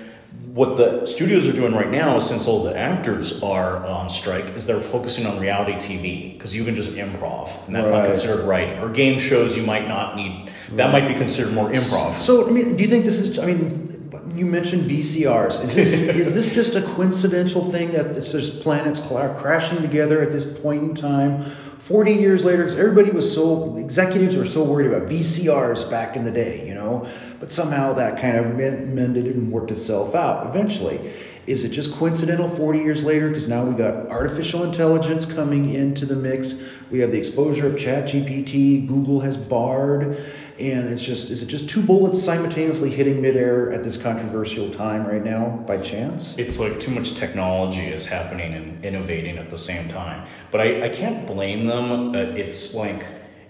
what 0.57 0.75
the 0.75 1.05
studios 1.05 1.47
are 1.47 1.53
doing 1.53 1.71
right 1.71 1.91
now, 1.91 2.17
since 2.17 2.47
all 2.47 2.63
the 2.63 2.75
actors 2.75 3.43
are 3.43 3.85
on 3.85 4.09
strike, 4.09 4.43
is 4.55 4.65
they're 4.65 4.79
focusing 4.79 5.27
on 5.27 5.39
reality 5.39 5.73
TV 5.73 6.33
because 6.33 6.55
you 6.55 6.65
can 6.65 6.73
just 6.75 6.89
improv, 6.93 7.51
and 7.67 7.75
that's 7.75 7.91
not 7.91 8.05
considered 8.05 8.43
writing. 8.43 8.79
Or 8.79 8.89
game 8.89 9.19
shows, 9.19 9.55
you 9.55 9.61
might 9.61 9.87
not 9.87 10.15
need. 10.15 10.49
That 10.71 10.91
might 10.91 11.07
be 11.07 11.13
considered 11.13 11.53
more 11.53 11.69
improv. 11.69 12.15
So, 12.15 12.47
I 12.47 12.49
mean, 12.49 12.75
do 12.75 12.83
you 12.83 12.89
think 12.89 13.05
this 13.05 13.19
is? 13.19 13.37
I 13.37 13.45
mean, 13.45 13.86
you 14.35 14.45
mentioned 14.45 14.83
VCRs. 14.83 15.63
Is 15.63 15.75
this 15.75 16.01
is 16.01 16.33
this 16.33 16.53
just 16.53 16.75
a 16.75 16.81
coincidental 16.81 17.63
thing 17.71 17.91
that 17.91 18.07
it's 18.07 18.31
just 18.31 18.61
planets 18.61 18.99
crashing 18.99 19.81
together 19.81 20.21
at 20.21 20.31
this 20.31 20.45
point 20.59 20.83
in 20.83 20.95
time? 20.95 21.43
Forty 21.77 22.13
years 22.13 22.43
later, 22.43 22.63
because 22.63 22.77
everybody 22.77 23.11
was 23.11 23.31
so 23.33 23.77
executives 23.77 24.35
were 24.35 24.45
so 24.45 24.63
worried 24.63 24.87
about 24.87 25.09
VCRs 25.09 25.89
back 25.89 26.15
in 26.15 26.23
the 26.23 26.31
day, 26.31 26.67
you 26.67 26.73
know, 26.73 27.09
but 27.39 27.51
somehow 27.51 27.93
that 27.93 28.19
kind 28.19 28.35
of 28.37 28.55
mended 28.55 29.25
and 29.27 29.51
worked 29.51 29.71
itself 29.71 30.15
out 30.15 30.47
eventually. 30.47 31.13
Is 31.47 31.63
it 31.63 31.69
just 31.69 31.95
coincidental 31.95 32.49
40 32.49 32.79
years 32.79 33.05
later? 33.05 33.29
Because 33.29 33.47
now 33.47 33.63
we 33.63 33.73
got 33.73 34.09
artificial 34.09 34.65
intelligence 34.65 35.25
coming 35.25 35.73
into 35.73 36.05
the 36.05 36.15
mix. 36.15 36.61
We 36.91 36.99
have 36.99 37.11
the 37.11 37.17
exposure 37.17 37.65
of 37.67 37.75
ChatGPT. 37.75 38.85
Google 38.85 39.21
has 39.21 39.37
Bard. 39.37 40.21
And 40.59 40.89
it's 40.89 41.03
just 41.03 41.29
is 41.29 41.43
it 41.43 41.47
just 41.47 41.69
two 41.69 41.81
bullets 41.81 42.21
simultaneously 42.21 42.89
hitting 42.89 43.21
midair 43.21 43.71
at 43.71 43.83
this 43.83 43.97
controversial 43.97 44.69
time 44.69 45.05
right 45.05 45.23
now 45.23 45.63
by 45.67 45.77
chance? 45.77 46.37
It's 46.37 46.57
like 46.57 46.79
too 46.79 46.91
much 46.91 47.13
technology 47.13 47.85
is 47.85 48.05
happening 48.05 48.53
and 48.53 48.83
innovating 48.83 49.37
at 49.37 49.49
the 49.49 49.57
same 49.57 49.87
time. 49.89 50.27
But 50.51 50.61
I, 50.61 50.85
I 50.85 50.89
can't 50.89 51.27
blame 51.27 51.65
them. 51.65 52.15
Uh, 52.15 52.19
it's 52.35 52.73
like 52.73 53.05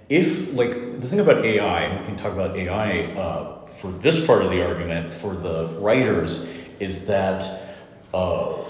if 0.09 0.53
like 0.53 0.99
the 0.99 1.07
thing 1.07 1.19
about 1.19 1.45
AI, 1.45 1.97
we 1.97 2.05
can 2.05 2.15
talk 2.15 2.33
about 2.33 2.55
AI 2.55 3.03
uh, 3.15 3.65
for 3.65 3.91
this 3.91 4.25
part 4.25 4.41
of 4.41 4.51
the 4.51 4.65
argument 4.65 5.13
for 5.13 5.35
the 5.35 5.67
writers 5.79 6.49
is 6.79 7.05
that. 7.05 7.63
Uh, 8.13 8.63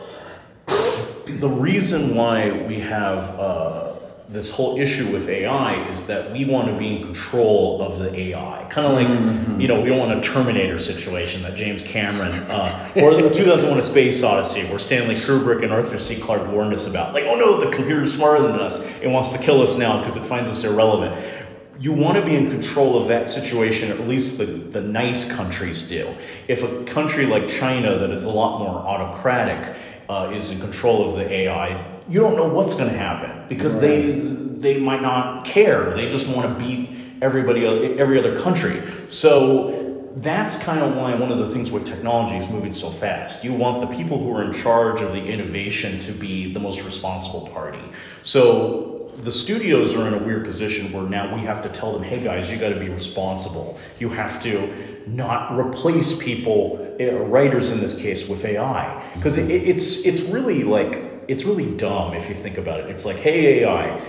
the 1.28 1.50
reason 1.50 2.16
why 2.16 2.52
we 2.68 2.80
have 2.80 3.20
uh, 3.40 3.97
this 4.30 4.52
whole 4.52 4.78
issue 4.78 5.10
with 5.12 5.30
AI 5.30 5.88
is 5.88 6.06
that 6.08 6.32
we 6.34 6.44
want 6.44 6.68
to 6.68 6.78
be 6.78 6.98
in 6.98 7.04
control 7.04 7.82
of 7.82 7.98
the 7.98 8.14
AI. 8.14 8.68
Kind 8.70 8.86
of 8.86 8.94
like, 8.94 9.08
mm-hmm. 9.08 9.62
you 9.62 9.70
know, 9.70 9.80
we 9.80 9.88
don't 9.88 10.00
want 10.00 10.12
a 10.12 10.22
Terminator 10.22 10.78
situation 10.78 11.42
that 11.44 11.56
James 11.56 11.82
Cameron, 11.82 12.34
uh, 12.50 12.92
or 12.98 13.14
the 13.14 13.30
2001 13.30 13.80
A 13.80 13.82
Space 13.82 14.24
Odyssey, 14.24 14.68
where 14.70 14.80
Stanley 14.80 15.16
Kubrick 15.16 15.64
and 15.64 15.72
Arthur 15.72 15.98
C. 15.98 16.20
Clarke 16.20 16.52
warned 16.52 16.74
us 16.74 16.88
about. 16.90 17.14
Like, 17.14 17.24
oh 17.26 17.36
no, 17.36 17.58
the 17.64 17.72
computer's 17.74 18.14
smarter 18.14 18.44
than 18.44 18.60
us. 18.60 18.82
It 19.02 19.08
wants 19.08 19.30
to 19.30 19.38
kill 19.38 19.62
us 19.62 19.78
now 19.78 20.00
because 20.00 20.18
it 20.18 20.24
finds 20.24 20.50
us 20.50 20.66
irrelevant. 20.66 21.26
You 21.80 21.94
want 21.94 22.18
to 22.18 22.26
be 22.26 22.36
in 22.36 22.50
control 22.50 23.02
of 23.02 23.08
that 23.08 23.30
situation, 23.30 23.92
at 23.92 24.08
least 24.10 24.38
the, 24.38 24.46
the 24.46 24.82
nice 24.82 25.32
countries 25.32 25.88
do. 25.88 26.14
If 26.50 26.64
a 26.64 26.84
country 26.84 27.26
like 27.28 27.48
China, 27.48 27.98
that 27.98 28.10
is 28.10 28.26
a 28.26 28.32
lot 28.32 28.60
more 28.60 28.76
autocratic, 28.76 29.74
uh, 30.10 30.32
is 30.34 30.50
in 30.50 30.60
control 30.60 31.08
of 31.08 31.16
the 31.16 31.32
AI, 31.32 31.97
you 32.10 32.20
don't 32.20 32.36
know 32.36 32.48
what's 32.48 32.76
going 32.76 32.90
to 32.90 32.98
happen 32.98 33.48
because 33.48 33.74
right. 33.74 33.82
they 33.82 34.12
they 34.58 34.80
might 34.80 35.02
not 35.02 35.46
care. 35.46 35.96
They 35.96 36.10
just 36.10 36.28
want 36.28 36.48
to 36.48 36.66
beat 36.66 36.90
everybody 37.22 37.66
every 37.66 38.20
other 38.20 38.40
country. 38.40 38.82
So 39.10 39.88
that's 40.18 40.58
kind 40.64 40.82
of 40.82 40.96
why 40.96 41.14
one 41.14 41.32
of 41.32 41.38
the 41.38 41.48
things 41.48 41.70
with 41.70 41.86
technology 41.86 42.38
is 42.38 42.50
moving 42.50 42.72
so 42.72 42.90
fast. 42.90 43.44
You 43.44 43.54
want 43.54 43.88
the 43.88 43.96
people 43.96 44.18
who 44.18 44.36
are 44.36 44.44
in 44.44 44.52
charge 44.52 45.02
of 45.02 45.12
the 45.12 45.24
innovation 45.24 46.00
to 46.00 46.12
be 46.12 46.52
the 46.52 46.60
most 46.60 46.84
responsible 46.84 47.48
party. 47.50 47.84
So 48.24 49.12
the 49.18 49.32
studios 49.32 49.94
are 49.94 50.08
in 50.08 50.14
a 50.14 50.18
weird 50.18 50.44
position 50.44 50.92
where 50.92 51.04
now 51.04 51.34
we 51.34 51.42
have 51.42 51.62
to 51.64 51.70
tell 51.70 51.92
them, 51.92 52.04
hey 52.04 52.24
guys, 52.24 52.52
you 52.52 52.58
got 52.58 52.70
to 52.70 52.80
be 52.80 52.90
responsible. 52.90 53.80
You 54.00 54.10
have 54.10 54.42
to 54.44 55.04
not 55.08 55.58
replace 55.58 56.18
people, 56.18 56.96
uh, 57.00 57.26
writers 57.26 57.70
in 57.72 57.80
this 57.80 58.00
case, 58.00 58.28
with 58.28 58.44
AI, 58.46 59.04
because 59.16 59.38
it, 59.38 59.50
it's 59.50 60.06
it's 60.06 60.22
really 60.22 60.64
like 60.64 61.17
it's 61.28 61.44
really 61.44 61.76
dumb 61.78 62.14
if 62.14 62.30
you 62.30 62.36
think 62.36 62.58
about 62.58 62.80
it. 62.80 62.90
It's 62.90 63.06
like, 63.06 63.18
hey 63.18 63.62
AI, 63.62 64.02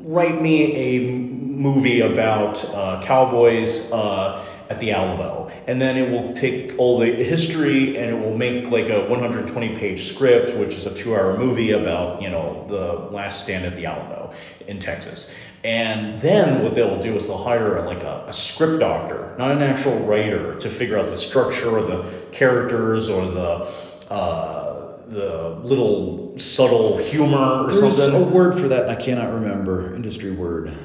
write 0.00 0.40
me 0.40 0.74
a 0.74 1.00
movie 1.08 2.00
about 2.00 2.64
uh, 2.66 3.00
cowboys. 3.02 3.92
Uh, 3.92 4.44
at 4.70 4.80
the 4.80 4.92
Alamo. 4.92 5.50
And 5.66 5.80
then 5.80 5.96
it 5.96 6.10
will 6.10 6.32
take 6.32 6.74
all 6.78 6.98
the 6.98 7.06
history 7.06 7.98
and 7.98 8.10
it 8.10 8.18
will 8.18 8.36
make 8.36 8.70
like 8.70 8.88
a 8.88 9.06
120 9.08 9.76
page 9.76 10.08
script, 10.08 10.56
which 10.56 10.74
is 10.74 10.86
a 10.86 10.94
two 10.94 11.14
hour 11.14 11.36
movie 11.36 11.72
about, 11.72 12.22
you 12.22 12.30
know, 12.30 12.64
the 12.68 13.14
last 13.14 13.44
stand 13.44 13.64
at 13.66 13.76
the 13.76 13.86
Alamo 13.86 14.32
in 14.66 14.78
Texas. 14.78 15.34
And 15.64 16.20
then 16.20 16.62
what 16.62 16.74
they'll 16.74 17.00
do 17.00 17.14
is 17.14 17.26
they'll 17.26 17.42
hire 17.42 17.84
like 17.86 18.02
a, 18.02 18.24
a 18.26 18.32
script 18.32 18.80
doctor, 18.80 19.34
not 19.38 19.50
an 19.50 19.62
actual 19.62 19.98
writer, 20.00 20.54
to 20.56 20.70
figure 20.70 20.98
out 20.98 21.10
the 21.10 21.16
structure 21.16 21.78
or 21.78 21.82
the 21.82 22.02
characters 22.32 23.08
or 23.08 23.26
the, 23.26 24.12
uh, 24.12 24.98
the 25.08 25.60
little 25.62 26.23
subtle 26.36 26.98
humor 26.98 27.64
or 27.64 27.70
There's 27.70 27.96
something. 27.96 28.22
a 28.22 28.24
word 28.24 28.54
for 28.54 28.68
that 28.68 28.88
I 28.88 28.94
cannot 28.94 29.32
remember. 29.32 29.94
Industry 29.94 30.32
word. 30.32 30.76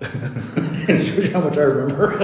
shows 0.88 1.32
how 1.32 1.40
much 1.40 1.56
I 1.56 1.62
remember. 1.62 2.22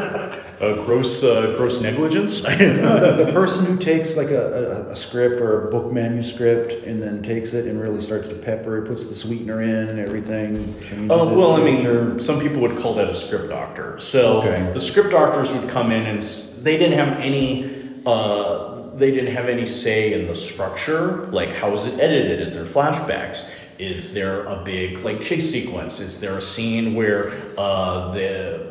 uh, 0.60 0.84
gross 0.84 1.24
uh, 1.24 1.54
gross 1.56 1.80
negligence. 1.80 2.44
no, 2.44 3.00
the, 3.00 3.24
the, 3.24 3.32
person 3.32 3.64
who 3.64 3.76
takes 3.76 4.16
like 4.16 4.30
a, 4.30 4.86
a, 4.86 4.90
a, 4.90 4.96
script 4.96 5.40
or 5.40 5.66
a 5.66 5.70
book 5.70 5.92
manuscript 5.92 6.72
and 6.86 7.02
then 7.02 7.22
takes 7.22 7.52
it 7.52 7.66
and 7.66 7.80
really 7.80 8.00
starts 8.00 8.28
to 8.28 8.34
pepper 8.34 8.78
it, 8.78 8.86
puts 8.86 9.08
the 9.08 9.14
sweetener 9.14 9.62
in 9.62 9.88
and 9.88 9.98
everything. 9.98 10.74
Oh 11.10 11.34
well, 11.34 11.54
I 11.54 11.64
mean, 11.64 12.18
some 12.20 12.40
people 12.40 12.60
would 12.60 12.78
call 12.78 12.94
that 12.94 13.08
a 13.08 13.14
script 13.14 13.48
doctor. 13.48 13.98
So 13.98 14.38
okay. 14.38 14.70
the 14.72 14.80
script 14.80 15.10
doctors 15.10 15.52
would 15.52 15.68
come 15.68 15.90
in 15.90 16.06
and 16.06 16.20
they 16.62 16.76
didn't 16.78 16.98
have 16.98 17.18
any. 17.18 17.82
They 18.96 19.10
didn't 19.10 19.34
have 19.34 19.48
any 19.48 19.66
say 19.66 20.12
in 20.12 20.28
the 20.28 20.34
structure, 20.34 21.26
like 21.26 21.52
how 21.52 21.72
is 21.72 21.86
it 21.86 21.98
edited? 21.98 22.40
Is 22.40 22.54
there 22.54 22.64
flashbacks? 22.64 23.52
Is 23.78 24.14
there 24.14 24.44
a 24.44 24.62
big 24.62 24.98
like 24.98 25.20
chase 25.20 25.50
sequence? 25.50 25.98
Is 25.98 26.20
there 26.20 26.36
a 26.36 26.40
scene 26.40 26.94
where 26.94 27.32
uh, 27.58 28.12
the 28.12 28.63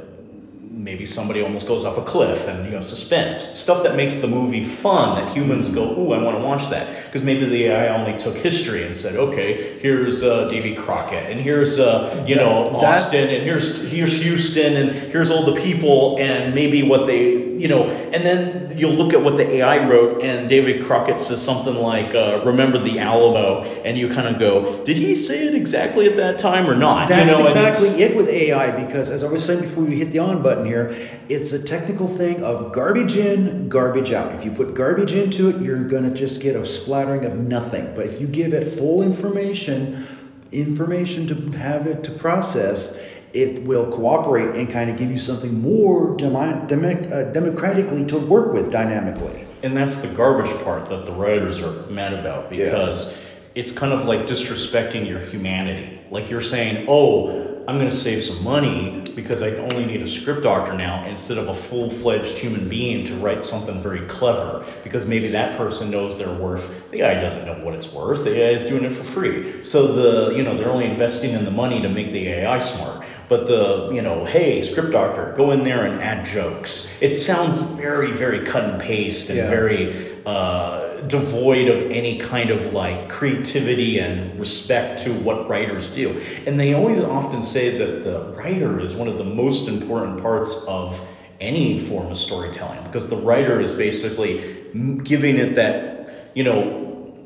maybe 0.74 1.06
somebody 1.06 1.44
almost 1.44 1.68
goes 1.68 1.86
off 1.86 1.98
a 1.98 2.02
cliff 2.02 2.48
and 2.48 2.66
you 2.66 2.72
know 2.72 2.80
suspense. 2.80 3.42
Stuff 3.42 3.84
that 3.84 3.96
makes 3.96 4.16
the 4.16 4.28
movie 4.28 4.64
fun 4.64 5.16
that 5.16 5.36
humans 5.36 5.70
go 5.70 5.98
ooh 6.00 6.14
i 6.14 6.22
want 6.22 6.38
to 6.38 6.44
watch 6.44 6.70
that. 6.70 7.06
Because 7.06 7.24
maybe 7.24 7.46
the 7.46 7.68
ai 7.68 7.90
only 7.90 8.18
took 8.18 8.36
history 8.36 8.84
and 8.84 8.96
said 8.96 9.16
okay 9.16 9.78
here's 9.80 10.24
uh, 10.24 10.48
davy 10.48 10.76
crockett 10.76 11.32
and 11.32 11.40
here's 11.40 11.80
uh, 11.80 12.24
you 12.28 12.36
know 12.36 12.76
austin 12.78 13.20
and 13.20 13.44
here's 13.44 13.90
here's 13.92 14.22
houston 14.22 14.78
and 14.78 14.92
here's 14.92 15.30
all 15.30 15.44
the 15.44 15.62
people 15.62 16.18
and 16.20 16.56
maybe 16.56 16.82
what 16.82 17.06
they 17.06 17.54
you 17.58 17.68
know 17.68 17.84
and 17.84 18.26
then 18.26 18.76
you'll 18.78 18.94
look 18.94 19.14
at 19.14 19.22
what 19.22 19.38
the 19.38 19.48
ai 19.58 19.88
wrote 19.88 20.24
and 20.24 20.50
david 20.50 20.84
crockett 20.84 21.20
says 21.20 21.42
something 21.42 21.76
like 21.76 22.16
uh, 22.16 22.42
remember 22.44 22.80
the 22.80 23.00
alamo 23.00 23.64
and 23.84 23.98
you 23.98 24.10
kind 24.10 24.28
of 24.28 24.40
go 24.40 24.84
did 24.86 24.98
he 24.98 25.16
say 25.16 25.48
it 25.48 25.54
exactly 25.54 26.08
at 26.08 26.16
that 26.16 26.40
time 26.40 26.68
or 26.70 26.76
not? 26.76 27.08
That's 27.08 27.32
you 27.32 27.38
know, 27.38 27.48
exactly 27.48 28.04
it 28.04 28.18
with 28.18 28.28
ai 28.28 28.72
because 28.84 29.10
as 29.10 29.24
i 29.24 29.30
was 29.30 29.46
saying 29.46 29.62
before 29.62 29.84
we 29.84 29.98
hit 29.98 30.12
the 30.12 30.20
on 30.20 30.42
button 30.42 30.63
here. 30.66 30.96
It's 31.30 31.52
a 31.52 31.62
technical 31.62 32.08
thing 32.08 32.44
of 32.44 32.72
garbage 32.72 33.18
in, 33.18 33.70
garbage 33.70 34.12
out. 34.12 34.34
If 34.34 34.46
you 34.46 34.52
put 34.52 34.74
garbage 34.74 35.14
into 35.14 35.50
it, 35.50 35.62
you're 35.62 35.84
going 35.84 36.04
to 36.04 36.14
just 36.14 36.42
get 36.42 36.56
a 36.56 36.66
splattering 36.66 37.26
of 37.26 37.36
nothing. 37.38 37.94
But 37.96 38.08
if 38.08 38.20
you 38.20 38.28
give 38.28 38.54
it 38.54 38.72
full 38.72 39.04
information, 39.04 40.06
information 40.52 41.28
to 41.28 41.58
have 41.58 41.88
it 41.88 42.04
to 42.04 42.12
process, 42.12 43.00
it 43.34 43.64
will 43.64 43.92
cooperate 43.92 44.56
and 44.56 44.70
kind 44.70 44.90
of 44.90 44.98
give 44.98 45.10
you 45.10 45.18
something 45.18 45.60
more 45.60 46.14
uh, 46.14 47.24
democratically 47.32 48.06
to 48.06 48.18
work 48.20 48.54
with 48.54 48.72
dynamically. 48.72 49.46
And 49.64 49.76
that's 49.76 49.96
the 49.96 50.08
garbage 50.10 50.52
part 50.64 50.88
that 50.90 51.06
the 51.06 51.14
writers 51.14 51.60
are 51.62 51.88
mad 51.88 52.14
about 52.14 52.50
because 52.50 53.12
yeah. 53.12 53.24
it's 53.56 53.72
kind 53.72 53.94
of 53.94 54.06
like 54.06 54.28
disrespecting 54.28 55.08
your 55.08 55.20
humanity. 55.20 56.00
Like 56.12 56.30
you're 56.30 56.42
saying, 56.42 56.86
oh, 56.88 57.53
I'm 57.66 57.78
going 57.78 57.90
to 57.90 57.96
save 57.96 58.22
some 58.22 58.44
money 58.44 59.06
because 59.16 59.42
I 59.42 59.52
only 59.52 59.86
need 59.86 60.02
a 60.02 60.08
script 60.08 60.44
doctor 60.44 60.74
now 60.74 61.06
instead 61.06 61.38
of 61.38 61.48
a 61.48 61.56
full 61.56 61.90
fledged 61.90 62.38
human 62.38 62.68
being 62.68 63.06
to 63.06 63.16
write 63.16 63.42
something 63.42 63.82
very 63.82 64.02
clever 64.02 64.66
because 64.84 65.06
maybe 65.06 65.30
that 65.30 65.58
person 65.58 65.90
knows 65.90 66.18
their 66.18 66.34
worth. 66.34 66.92
The 66.92 67.04
AI 67.04 67.22
doesn't 67.22 67.46
know 67.46 67.54
what 67.64 67.74
it's 67.74 67.94
worth. 67.94 68.26
The 68.26 68.36
AI 68.36 68.50
is 68.50 68.66
doing 68.66 68.84
it 68.84 68.92
for 68.92 69.04
free. 69.06 69.64
So 69.64 69.94
the, 69.94 70.36
you 70.36 70.44
know, 70.44 70.58
they're 70.58 70.70
only 70.70 70.88
investing 70.88 71.32
in 71.32 71.46
the 71.46 71.52
money 71.52 71.82
to 71.82 71.88
make 71.88 72.12
the 72.12 72.28
AI 72.28 72.58
smart. 72.58 73.06
But 73.30 73.48
the, 73.48 73.92
you 73.94 74.02
know, 74.02 74.26
hey, 74.26 74.62
script 74.64 74.92
doctor, 74.92 75.34
go 75.36 75.52
in 75.52 75.64
there 75.64 75.86
and 75.86 76.02
add 76.02 76.26
jokes. 76.26 76.96
It 77.02 77.16
sounds 77.16 77.58
very, 77.58 78.12
very 78.12 78.46
cut 78.46 78.64
and 78.64 78.82
paste 78.82 79.30
and 79.30 79.38
yeah. 79.38 79.50
very, 79.50 80.14
uh, 80.26 81.02
devoid 81.08 81.68
of 81.68 81.92
any 81.92 82.18
kind 82.18 82.50
of 82.50 82.74
like 82.74 83.10
creativity 83.10 84.00
and 84.00 84.40
respect 84.40 85.02
to 85.04 85.12
what 85.20 85.50
writers 85.50 85.94
do. 85.94 86.20
And 86.48 86.60
they 86.60 86.74
always 86.74 87.04
often 87.04 87.42
say 87.42 87.78
that 87.78 88.04
the 88.04 88.22
writer 88.38 88.80
is 88.80 88.96
one 88.96 89.08
of 89.08 89.18
the 89.18 89.26
most 89.26 89.68
important 89.68 90.22
parts 90.22 90.64
of 90.68 91.00
any 91.42 91.78
form 91.78 92.12
of 92.12 92.18
storytelling 92.18 92.82
because 92.86 93.10
the 93.10 93.18
writer 93.18 93.60
is 93.60 93.72
basically 93.72 94.64
giving 95.04 95.38
it 95.38 95.56
that, 95.56 96.32
you 96.36 96.44
know, 96.44 96.80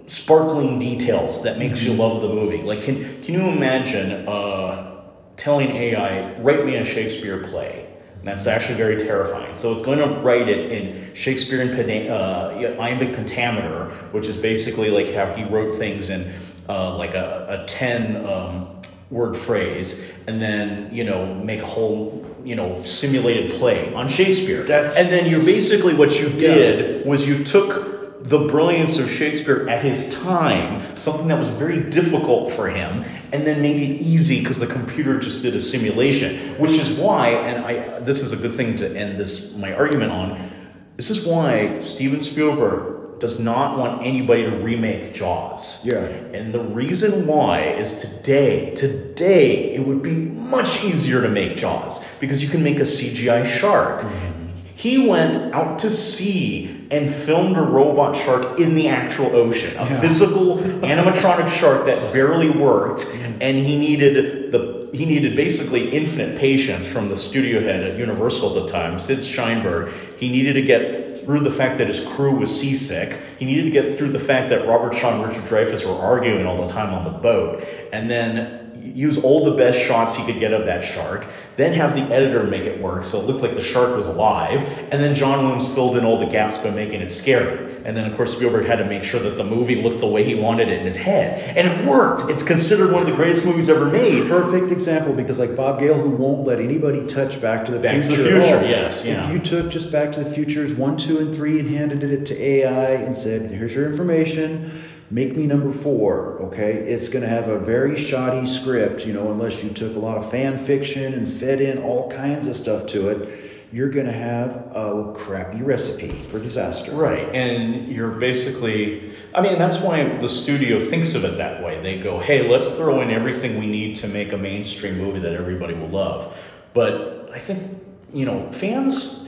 sparkling 0.08 0.80
details 0.80 1.44
that 1.44 1.60
makes 1.60 1.84
you 1.84 1.92
mm-hmm. 1.92 2.02
love 2.02 2.22
the 2.22 2.30
movie. 2.30 2.62
Like, 2.64 2.82
can, 2.82 3.22
can 3.22 3.34
you 3.36 3.42
imagine 3.42 4.28
uh, 4.28 4.97
telling 5.38 5.70
AI, 5.76 6.38
write 6.40 6.66
me 6.66 6.76
a 6.76 6.84
Shakespeare 6.84 7.44
play? 7.44 7.86
And 8.20 8.28
that's 8.28 8.48
actually 8.48 8.76
very 8.76 8.98
terrifying. 8.98 9.56
So 9.56 9.72
it's 9.72 9.84
going 9.84 10.00
to 10.00 10.20
write 10.20 10.50
it 10.50 10.72
in 10.72 11.14
Shakespearean 11.14 12.10
uh, 12.10 12.76
iambic 12.80 13.14
pentameter, 13.14 13.86
which 14.12 14.28
is 14.28 14.36
basically 14.36 14.90
like 14.90 15.14
how 15.14 15.32
he 15.34 15.44
wrote 15.46 15.76
things 15.76 16.10
in 16.10 16.34
uh, 16.68 16.98
like 16.98 17.14
a, 17.14 17.62
a 17.62 17.66
10 17.68 18.26
um, 18.26 18.82
word 19.10 19.38
phrase, 19.38 20.12
and 20.28 20.42
then, 20.42 20.94
you 20.94 21.04
know, 21.04 21.34
make 21.36 21.62
a 21.62 21.66
whole, 21.66 22.26
you 22.44 22.56
know, 22.56 22.84
simulated 22.84 23.54
play 23.54 23.94
on 23.94 24.08
Shakespeare. 24.08 24.64
That's... 24.64 24.98
And 24.98 25.08
then 25.08 25.30
you're 25.32 25.46
basically 25.46 25.94
what 25.94 26.20
you 26.20 26.30
did 26.30 27.02
yeah. 27.02 27.10
was 27.10 27.26
you 27.26 27.44
took 27.44 27.97
the 28.22 28.48
brilliance 28.48 29.00
of 29.00 29.10
Shakespeare 29.10 29.68
at 29.70 29.84
his 29.84 30.14
time, 30.14 30.82
something 30.98 31.28
that 31.28 31.38
was 31.38 31.48
very 31.48 31.90
difficult 31.90 32.52
for 32.52 32.68
him, 32.68 33.04
and 33.32 33.46
then 33.46 33.62
made 33.62 33.78
it 33.78 34.02
easy 34.02 34.40
because 34.40 34.60
the 34.60 34.68
computer 34.68 35.20
just 35.20 35.42
did 35.42 35.56
a 35.56 35.62
simulation. 35.62 36.56
Which 36.58 36.72
is 36.72 36.92
why, 36.92 37.30
and 37.30 37.66
I 37.66 38.00
this 38.00 38.22
is 38.22 38.34
a 38.34 38.38
good 38.38 38.54
thing 38.54 38.76
to 38.78 38.96
end 38.96 39.20
this 39.20 39.56
my 39.58 39.74
argument 39.74 40.12
on. 40.12 40.52
This 40.96 41.10
is 41.10 41.26
why 41.26 41.80
Steven 41.80 42.20
Spielberg 42.20 42.98
does 43.20 43.40
not 43.40 43.78
want 43.78 44.06
anybody 44.06 44.44
to 44.44 44.58
remake 44.58 45.14
Jaws. 45.14 45.84
Yeah. 45.86 46.00
And 46.00 46.54
the 46.54 46.60
reason 46.60 47.26
why 47.28 47.62
is 47.62 48.02
today, 48.02 48.74
today, 48.76 49.74
it 49.74 49.86
would 49.86 50.02
be 50.02 50.14
much 50.14 50.84
easier 50.84 51.22
to 51.22 51.30
make 51.30 51.56
Jaws 51.56 52.06
because 52.20 52.44
you 52.44 52.50
can 52.50 52.64
make 52.64 52.78
a 52.78 52.82
CGI 52.84 53.46
shark. 53.46 54.02
Mm-hmm. 54.02 54.47
He 54.78 55.08
went 55.08 55.56
out 55.56 55.80
to 55.80 55.90
sea 55.90 56.86
and 56.92 57.12
filmed 57.12 57.58
a 57.58 57.62
robot 57.62 58.16
shark 58.16 58.60
in 58.60 58.76
the 58.76 58.88
actual 58.90 59.36
ocean, 59.36 59.72
a 59.76 59.82
Yeah. 59.82 60.00
physical 60.02 60.58
animatronic 60.84 61.50
shark 61.50 61.88
that 61.88 62.14
barely 62.14 62.52
worked, 62.52 63.08
and 63.42 63.66
he 63.66 63.76
needed 63.76 64.52
the 64.52 64.78
he 64.94 65.06
needed 65.06 65.36
basically 65.36 65.90
infinite 65.90 66.38
patience 66.38 66.88
from 66.88 67.10
the 67.10 67.18
studio 67.18 67.60
head 67.62 67.84
at 67.84 67.98
Universal 67.98 68.56
at 68.58 68.66
the 68.66 68.72
time, 68.72 68.98
Sid 68.98 69.20
Sheinberg. 69.20 69.92
He 70.18 70.30
needed 70.30 70.54
to 70.54 70.62
get 70.62 71.26
through 71.26 71.42
the 71.42 71.52
fact 71.52 71.78
that 71.80 71.88
his 71.88 72.00
crew 72.00 72.36
was 72.38 72.58
seasick. 72.58 73.18
He 73.38 73.44
needed 73.46 73.64
to 73.64 73.70
get 73.70 73.98
through 73.98 74.12
the 74.14 74.20
fact 74.20 74.50
that 74.50 74.66
Robert 74.66 74.94
Shaw 74.96 75.16
and 75.16 75.26
Richard 75.28 75.44
Dreyfuss 75.44 75.86
were 75.86 76.00
arguing 76.02 76.46
all 76.46 76.62
the 76.66 76.72
time 76.72 76.94
on 76.94 77.04
the 77.04 77.10
boat, 77.20 77.64
and 77.92 78.10
then 78.10 78.67
use 78.94 79.18
all 79.24 79.46
the 79.46 79.58
best 79.58 79.80
shots 79.80 80.16
he 80.16 80.26
could 80.26 80.40
get 80.40 80.54
of 80.54 80.66
that 80.66 80.84
shark, 80.84 81.26
then 81.56 81.74
have 81.74 81.96
the 81.96 82.02
editor 82.14 82.44
make 82.44 82.64
it 82.64 82.80
work 82.80 83.04
so 83.04 83.20
it 83.20 83.26
looked 83.26 83.42
like 83.42 83.56
the 83.56 83.62
shark 83.62 83.96
was 83.96 84.08
alive, 84.08 84.62
and 84.92 85.02
then 85.02 85.16
John 85.16 85.44
Williams 85.44 85.68
filled 85.74 85.98
in 85.98 86.06
all 86.06 86.20
the 86.20 86.26
gaps 86.26 86.58
by 86.58 86.70
making 86.70 87.02
it 87.02 87.12
scary. 87.12 87.68
And 87.88 87.96
then, 87.96 88.06
of 88.06 88.18
course, 88.18 88.36
Spielberg 88.36 88.66
had 88.66 88.80
to 88.80 88.86
make 88.86 89.02
sure 89.02 89.22
that 89.22 89.38
the 89.38 89.46
movie 89.46 89.82
looked 89.82 90.02
the 90.02 90.08
way 90.08 90.22
he 90.22 90.36
wanted 90.36 90.68
it 90.68 90.80
in 90.80 90.86
his 90.86 90.98
head. 90.98 91.56
And 91.58 91.66
it 91.66 91.88
worked! 91.88 92.24
It's 92.30 92.44
considered 92.44 92.92
one 92.92 93.02
of 93.02 93.08
the 93.08 93.16
greatest 93.16 93.46
movies 93.46 93.70
ever 93.70 93.86
made. 93.86 94.28
Perfect 94.28 94.72
example 94.72 95.14
because, 95.14 95.40
like 95.40 95.56
Bob 95.56 95.80
Gale, 95.80 95.96
who 95.98 96.10
won't 96.10 96.46
let 96.46 96.60
anybody 96.60 97.08
touch 97.08 97.40
Back 97.40 97.64
to 97.66 97.72
the 97.72 97.80
Back 97.80 98.02
to 98.02 98.10
the 98.10 98.16
Future. 98.16 98.42
Future, 98.42 98.66
yes, 98.66 99.06
yeah. 99.06 99.26
If 99.28 99.34
you 99.34 99.40
took 99.40 99.72
just 99.72 99.90
Back 99.90 100.12
to 100.14 100.24
the 100.24 100.30
Futures 100.30 100.74
one, 100.74 100.98
two, 100.98 101.20
and 101.20 101.34
three 101.34 101.62
and 101.62 101.70
handed 101.70 102.04
it 102.04 102.26
to 102.26 102.44
AI 102.44 102.92
and 102.92 103.16
said, 103.16 103.50
"Here's 103.50 103.74
your 103.74 103.90
information." 103.90 104.70
Make 105.10 105.38
me 105.38 105.48
number 105.48 105.72
four, 105.72 106.40
okay? 106.42 106.74
It's 106.74 107.08
going 107.08 107.24
to 107.24 107.30
have 107.30 107.48
a 107.48 107.60
very 107.60 107.96
shoddy 107.96 108.46
script, 108.46 109.06
you 109.06 109.14
know, 109.14 109.32
unless 109.32 109.64
you 109.64 109.70
took 109.70 109.96
a 109.96 110.00
lot 110.00 110.18
of 110.18 110.30
fan 110.30 110.58
fiction 110.58 111.14
and 111.14 111.28
fed 111.28 111.62
in 111.62 111.78
all 111.78 112.12
kinds 112.12 112.46
of 112.46 112.56
stuff 112.56 112.86
to 112.88 113.10
it. 113.10 113.54
You're 113.72 113.90
going 113.90 114.06
to 114.06 114.12
have 114.12 114.56
a 114.76 115.14
crappy 115.16 115.62
recipe 115.62 116.10
for 116.10 116.40
disaster. 116.40 116.92
Right, 116.92 117.34
and 117.34 117.88
you're 117.88 118.12
basically, 118.12 119.12
I 119.34 119.42
mean, 119.42 119.58
that's 119.58 119.80
why 119.80 120.04
the 120.18 120.30
studio 120.30 120.80
thinks 120.80 121.16
of 121.16 121.24
it 121.24 121.38
that 121.38 121.64
way. 121.64 121.82
They 121.82 122.00
go, 122.00 122.20
hey, 122.20 122.50
let's 122.50 122.72
throw 122.72 123.02
in 123.02 123.12
everything 123.12 123.58
we 123.58 123.68
need 123.68 123.96
to 123.98 124.08
make 124.08 124.34
a 124.34 124.38
mainstream 124.38 124.98
movie 124.98 125.20
that 125.20 125.34
everybody 125.34 125.74
will 125.74 125.90
love. 125.90 126.38
But 126.74 127.30
I 127.34 127.40
think, 127.40 127.82
you 128.14 128.26
know, 128.26 128.50
fans, 128.52 129.28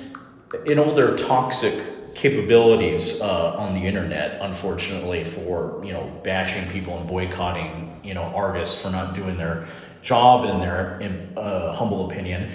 in 0.66 0.80
all 0.80 0.94
their 0.94 1.16
toxic 1.16 1.82
capabilities 2.20 3.22
uh, 3.22 3.56
on 3.56 3.74
the 3.74 3.80
internet, 3.80 4.42
unfortunately, 4.42 5.24
for, 5.24 5.82
you 5.86 5.94
know, 5.94 6.12
bashing 6.22 6.70
people 6.70 6.98
and 6.98 7.08
boycotting, 7.08 7.98
you 8.04 8.14
know, 8.14 8.24
artists 8.36 8.82
for 8.82 8.90
not 8.90 9.16
doing 9.16 9.38
their 9.38 9.66
job 10.02 10.44
in 10.44 10.60
their 10.60 11.00
in, 11.00 11.32
uh, 11.38 11.72
humble 11.72 12.12
opinion, 12.12 12.52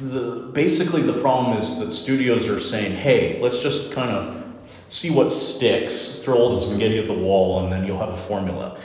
the 0.00 0.50
basically 0.52 1.02
the 1.02 1.20
problem 1.20 1.56
is 1.56 1.78
that 1.78 1.92
studios 1.92 2.48
are 2.48 2.58
saying, 2.58 2.92
"Hey, 2.92 3.40
let's 3.40 3.62
just 3.62 3.92
kind 3.92 4.10
of 4.10 4.42
see 4.88 5.10
what 5.10 5.30
sticks, 5.30 6.18
throw 6.24 6.36
all 6.36 6.50
the 6.50 6.60
spaghetti 6.60 6.98
at 6.98 7.06
the 7.06 7.20
wall, 7.26 7.60
and 7.60 7.72
then 7.72 7.86
you'll 7.86 7.98
have 7.98 8.14
a 8.14 8.16
formula." 8.16 8.78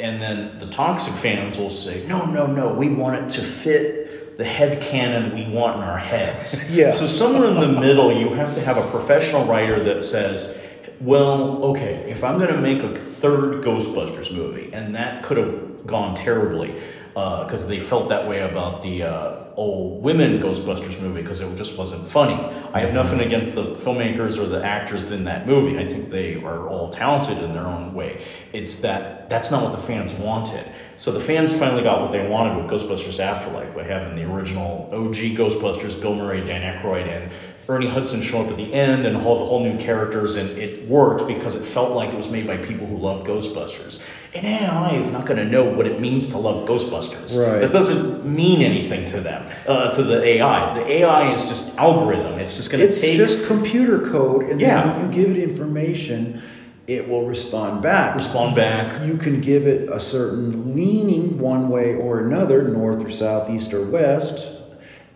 And 0.00 0.20
then 0.20 0.58
the 0.60 0.66
toxic 0.66 1.12
fans 1.14 1.58
will 1.58 1.70
say, 1.70 2.06
"No, 2.06 2.24
no, 2.24 2.46
no, 2.46 2.72
we 2.72 2.88
want 2.88 3.16
it 3.22 3.28
to 3.36 3.42
fit 3.42 4.01
the 4.36 4.44
head 4.44 4.80
canon 4.80 5.34
we 5.34 5.44
want 5.44 5.76
in 5.76 5.82
our 5.82 5.98
heads." 5.98 6.68
Yeah. 6.72 6.90
So 6.90 7.06
somewhere 7.06 7.48
in 7.48 7.60
the 7.60 7.80
middle, 7.80 8.16
you 8.16 8.30
have 8.30 8.54
to 8.54 8.60
have 8.60 8.76
a 8.76 8.88
professional 8.90 9.44
writer 9.44 9.82
that 9.84 10.02
says. 10.02 10.58
Well, 11.00 11.64
okay, 11.64 11.94
if 12.08 12.22
I'm 12.22 12.38
going 12.38 12.54
to 12.54 12.60
make 12.60 12.84
a 12.84 12.94
third 12.94 13.64
Ghostbusters 13.64 14.32
movie, 14.32 14.70
and 14.72 14.94
that 14.94 15.24
could 15.24 15.36
have 15.36 15.71
gone 15.86 16.14
terribly, 16.14 16.80
because 17.14 17.66
they 17.68 17.80
felt 17.80 18.08
that 18.08 18.28
way 18.28 18.40
about 18.40 18.82
the 18.82 19.02
uh, 19.02 19.42
old 19.56 20.02
women 20.02 20.40
Ghostbusters 20.40 21.00
movie 21.00 21.20
because 21.20 21.40
it 21.40 21.56
just 21.56 21.78
wasn't 21.78 22.08
funny. 22.08 22.34
I 22.72 22.80
have 22.80 22.94
nothing 22.94 23.20
against 23.20 23.54
the 23.54 23.74
filmmakers 23.74 24.38
or 24.38 24.46
the 24.46 24.64
actors 24.64 25.10
in 25.10 25.24
that 25.24 25.46
movie. 25.46 25.78
I 25.78 25.86
think 25.86 26.10
they 26.10 26.36
are 26.42 26.68
all 26.68 26.90
talented 26.90 27.38
in 27.38 27.52
their 27.52 27.66
own 27.66 27.92
way. 27.94 28.22
It's 28.52 28.80
that 28.80 29.28
that's 29.28 29.50
not 29.50 29.62
what 29.62 29.72
the 29.72 29.82
fans 29.82 30.12
wanted. 30.14 30.66
So 30.96 31.10
the 31.10 31.20
fans 31.20 31.56
finally 31.56 31.82
got 31.82 32.00
what 32.00 32.12
they 32.12 32.26
wanted 32.28 32.56
with 32.56 32.70
Ghostbusters 32.70 33.18
Afterlife 33.18 33.74
by 33.74 33.84
having 33.84 34.16
the 34.16 34.30
original 34.30 34.88
OG 34.92 35.36
Ghostbusters, 35.36 36.00
Bill 36.00 36.14
Murray, 36.14 36.44
Dan 36.44 36.62
Aykroyd, 36.74 37.08
and 37.08 37.30
Ernie 37.68 37.86
Hudson 37.88 38.20
show 38.20 38.42
up 38.42 38.48
at 38.50 38.56
the 38.56 38.72
end 38.72 39.06
and 39.06 39.16
all 39.16 39.38
the 39.38 39.44
whole 39.44 39.60
new 39.62 39.76
characters, 39.78 40.36
and 40.36 40.50
it 40.58 40.86
worked 40.88 41.28
because 41.28 41.54
it 41.54 41.64
felt 41.64 41.92
like 41.92 42.10
it 42.10 42.16
was 42.16 42.28
made 42.28 42.46
by 42.46 42.56
people 42.56 42.86
who 42.86 42.96
love 42.96 43.24
Ghostbusters. 43.24 44.02
And 44.34 44.44
AI 44.46 44.94
is 44.94 45.12
not 45.12 45.26
going 45.26 45.36
to 45.38 45.44
know 45.44 45.64
what 45.64 45.86
it 45.86 46.00
means 46.00 46.30
to 46.30 46.38
love 46.38 46.68
Ghostbusters. 46.68 47.38
Right. 47.38 47.60
That 47.60 47.72
doesn't 47.72 48.24
mean 48.26 48.62
anything 48.62 49.04
to 49.06 49.20
them, 49.20 49.46
uh, 49.68 49.90
to 49.92 50.02
the 50.02 50.22
AI. 50.26 50.74
The 50.74 50.86
AI 50.92 51.32
is 51.32 51.44
just 51.44 51.76
algorithm. 51.78 52.38
It's 52.40 52.56
just 52.56 52.70
going 52.72 52.80
to 52.82 52.88
It's 52.88 53.00
just 53.00 53.46
computer 53.46 54.00
code, 54.00 54.42
and 54.44 54.60
Yeah. 54.60 54.82
then 54.82 54.96
when 54.96 55.06
you 55.06 55.24
give 55.24 55.36
it 55.36 55.40
information, 55.40 56.42
it 56.88 57.08
will 57.08 57.26
respond 57.26 57.80
back. 57.80 58.16
Respond 58.16 58.56
back. 58.56 59.06
You 59.06 59.16
can 59.16 59.40
give 59.40 59.68
it 59.68 59.88
a 59.88 60.00
certain 60.00 60.74
leaning 60.74 61.38
one 61.38 61.68
way 61.68 61.94
or 61.94 62.18
another, 62.20 62.62
north 62.62 63.04
or 63.04 63.10
south, 63.10 63.48
east 63.48 63.72
or 63.72 63.84
west, 63.84 64.48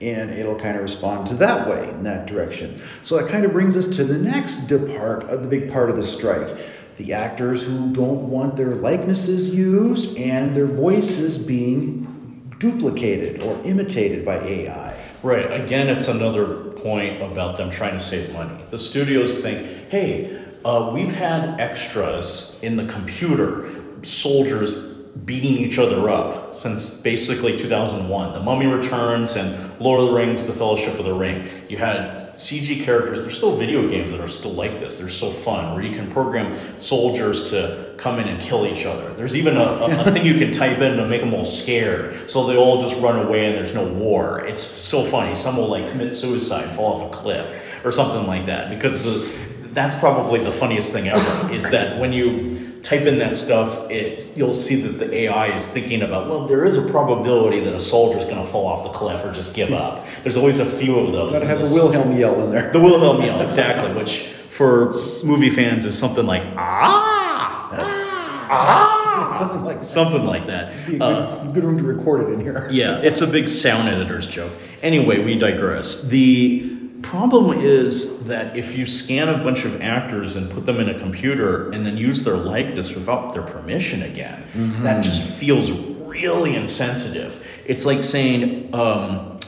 and 0.01 0.31
it'll 0.31 0.57
kind 0.57 0.77
of 0.77 0.83
respond 0.83 1.27
to 1.29 1.35
that 1.35 1.69
way 1.69 1.89
in 1.91 2.03
that 2.03 2.27
direction. 2.27 2.81
So 3.03 3.17
that 3.17 3.29
kind 3.29 3.45
of 3.45 3.53
brings 3.53 3.77
us 3.77 3.87
to 3.97 4.05
the 4.05 4.19
next 4.19 4.69
part 4.69 5.25
of 5.25 5.43
the 5.43 5.49
big 5.49 5.71
part 5.71 5.89
of 5.91 5.97
the 5.97 6.03
strike. 6.03 6.57
The 6.97 7.13
actors 7.13 7.63
who 7.63 7.93
don't 7.93 8.29
want 8.29 8.57
their 8.57 8.75
likenesses 8.75 9.49
used 9.49 10.17
and 10.17 10.55
their 10.55 10.67
voices 10.67 11.39
being 11.39 12.53
duplicated 12.59 13.43
or 13.43 13.61
imitated 13.65 14.25
by 14.25 14.39
AI. 14.39 14.95
Right. 15.23 15.61
Again, 15.61 15.89
it's 15.89 16.09
another 16.09 16.71
point 16.73 17.23
about 17.23 17.57
them 17.57 17.71
trying 17.71 17.93
to 17.93 18.01
save 18.01 18.33
money. 18.33 18.55
The 18.71 18.79
studios 18.79 19.41
think, 19.41 19.91
hey, 19.91 20.43
uh, 20.65 20.91
we've 20.93 21.13
had 21.13 21.61
extras 21.61 22.59
in 22.63 22.77
the 22.77 22.87
computer, 22.87 23.83
soldiers 24.03 24.96
beating 25.25 25.57
each 25.57 25.79
other 25.79 26.11
up 26.11 26.55
since 26.55 27.01
basically 27.01 27.57
2001. 27.57 28.35
The 28.35 28.41
Mummy 28.41 28.67
Returns 28.67 29.37
and 29.37 29.81
Lord 29.81 30.01
of 30.01 30.09
the 30.09 30.13
Rings, 30.13 30.45
The 30.45 30.53
Fellowship 30.53 30.99
of 30.99 31.05
the 31.05 31.15
Ring. 31.15 31.47
You 31.69 31.79
had 31.79 32.35
CG 32.37 32.85
characters. 32.85 33.21
There's 33.21 33.37
still 33.37 33.57
video 33.57 33.89
games 33.89 34.11
that 34.11 34.21
are 34.21 34.29
still 34.29 34.53
like 34.53 34.79
this. 34.79 34.99
They're 34.99 35.09
so 35.09 35.31
fun 35.31 35.75
where 35.75 35.83
you 35.83 35.95
can 35.95 36.11
program 36.11 36.59
soldiers 36.81 37.51
to 37.51 37.95
come 37.97 38.19
in 38.19 38.29
and 38.29 38.41
kill 38.41 38.67
each 38.67 38.85
other. 38.85 39.13
There's 39.15 39.35
even 39.35 39.57
a, 39.57 39.61
a, 39.61 40.01
a 40.07 40.13
thing 40.13 40.27
you 40.27 40.39
can 40.39 40.53
type 40.53 40.79
in 40.79 40.97
to 40.99 41.09
make 41.09 41.23
them 41.23 41.33
all 41.33 41.47
scared 41.47 42.29
so 42.29 42.47
they 42.47 42.57
all 42.57 42.81
just 42.81 43.01
run 43.01 43.25
away 43.27 43.47
and 43.47 43.57
there's 43.57 43.75
no 43.75 43.87
war. 43.87 44.45
It's 44.45 44.63
so 44.63 45.05
funny. 45.05 45.35
Some 45.35 45.57
will 45.57 45.69
like 45.69 45.89
commit 45.89 46.13
suicide, 46.13 46.75
fall 46.77 47.01
off 47.01 47.15
a 47.15 47.17
cliff 47.17 47.63
or 47.85 47.91
something 47.91 48.27
like 48.27 48.47
that 48.47 48.69
because 48.71 49.03
the 49.03 49.47
that's 49.77 49.95
probably 49.95 50.43
the 50.43 50.53
funniest 50.53 50.91
thing 50.91 51.07
ever 51.07 51.53
is 51.53 51.71
that 51.71 52.01
when 52.01 52.11
you 52.11 52.56
type 52.87 53.03
in 53.03 53.19
that 53.19 53.35
stuff, 53.35 53.91
it's, 53.91 54.37
you'll 54.39 54.55
see 54.55 54.77
that 54.83 54.99
the 54.99 55.13
AI 55.13 55.49
is 55.55 55.67
thinking 55.69 56.03
about, 56.03 56.29
well, 56.29 56.47
there 56.47 56.65
is 56.65 56.77
a 56.77 56.89
probability 56.89 57.59
that 57.61 57.75
a 57.75 57.81
soldier's 57.81 58.25
going 58.25 58.37
to 58.39 58.45
fall 58.47 58.67
off 58.69 58.85
the 58.85 58.91
cliff 58.91 59.25
or 59.25 59.33
just 59.33 59.55
give 59.57 59.73
up. 59.73 60.07
There's 60.23 60.37
always 60.37 60.61
a 60.61 60.67
few 60.67 60.97
of 61.01 61.11
those. 61.13 61.33
Gotta 61.33 61.45
in 61.45 61.49
have 61.49 61.59
the 61.59 61.65
this- 61.65 61.75
Wilhelm 61.75 62.17
yell 62.17 62.41
in 62.45 62.53
there. 62.53 62.71
The 62.73 62.79
Wilhelm 62.81 63.23
yell, 63.23 63.41
exactly, 63.41 63.93
which 63.93 64.29
for 64.51 64.95
movie 65.25 65.51
fans 65.51 65.85
is 65.85 65.99
something 65.99 66.27
like, 66.27 66.43
ah, 66.57 67.69
ah, 67.73 68.47
ah, 68.51 69.03
Something 69.39 69.65
like 69.65 69.81
that. 69.81 69.87
something 69.87 70.25
like 70.25 70.47
that. 70.47 70.73
A 70.87 70.91
good, 70.93 71.03
Uh, 71.03 71.45
good 71.53 71.65
room 71.65 71.77
to 71.79 71.85
record 71.85 72.23
it 72.23 72.33
in 72.33 72.41
here. 72.41 72.69
yeah, 72.71 72.99
it's 72.99 73.21
a 73.21 73.27
big 73.27 73.49
sound 73.49 73.89
editor's 73.89 74.27
joke. 74.29 74.53
Anyway, 74.83 75.19
we 75.23 75.37
digress. 75.37 76.03
The 76.05 76.76
problem 77.11 77.59
is 77.59 78.25
that 78.27 78.57
if 78.57 78.77
you 78.77 78.87
scan 78.87 79.29
a 79.29 79.39
bunch 79.39 79.65
of 79.65 79.81
actors 79.81 80.37
and 80.37 80.51
put 80.51 80.67
them 80.67 80.81
in 80.81 80.89
a 80.89 80.99
computer 80.99 81.71
and 81.71 81.87
then 81.87 81.97
use 81.97 82.25
their 82.25 82.37
likeness 82.37 82.95
without 82.95 83.33
their 83.33 83.43
permission 83.43 84.03
again, 84.03 84.45
that 84.83 85.03
just 85.03 85.23
feels 85.39 85.71
really 85.71 86.57
insensitive. 86.57 87.47
It's 87.65 87.85
like 87.85 88.03
saying, 88.05 88.75
um, 88.75 89.41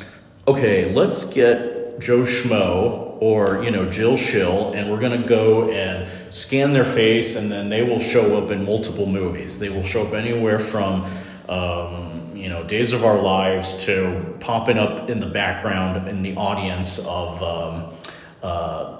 okay, 0.46 0.92
let's 0.94 1.24
get 1.24 1.98
Joe 1.98 2.20
Schmo 2.22 3.18
or 3.20 3.62
you 3.64 3.70
know 3.70 3.88
Jill 3.88 4.16
Schill, 4.16 4.72
and 4.74 4.90
we're 4.90 5.00
gonna 5.00 5.26
go 5.26 5.70
and 5.70 6.08
scan 6.34 6.72
their 6.72 6.84
face, 6.84 7.36
and 7.36 7.50
then 7.50 7.68
they 7.68 7.82
will 7.82 7.98
show 7.98 8.38
up 8.38 8.50
in 8.50 8.64
multiple 8.64 9.06
movies. 9.06 9.58
They 9.58 9.68
will 9.68 9.82
show 9.82 10.06
up 10.06 10.14
anywhere 10.14 10.58
from 10.58 11.04
um, 11.48 12.32
you 12.34 12.48
know 12.48 12.62
Days 12.64 12.92
of 12.92 13.04
Our 13.04 13.20
Lives 13.20 13.84
to 13.84 14.36
popping 14.40 14.78
up 14.78 15.10
in 15.10 15.20
the 15.20 15.26
background 15.26 16.08
in 16.08 16.22
the 16.22 16.36
audience 16.36 17.06
of. 17.06 17.42
Um, 17.42 17.94
uh, 18.42 18.94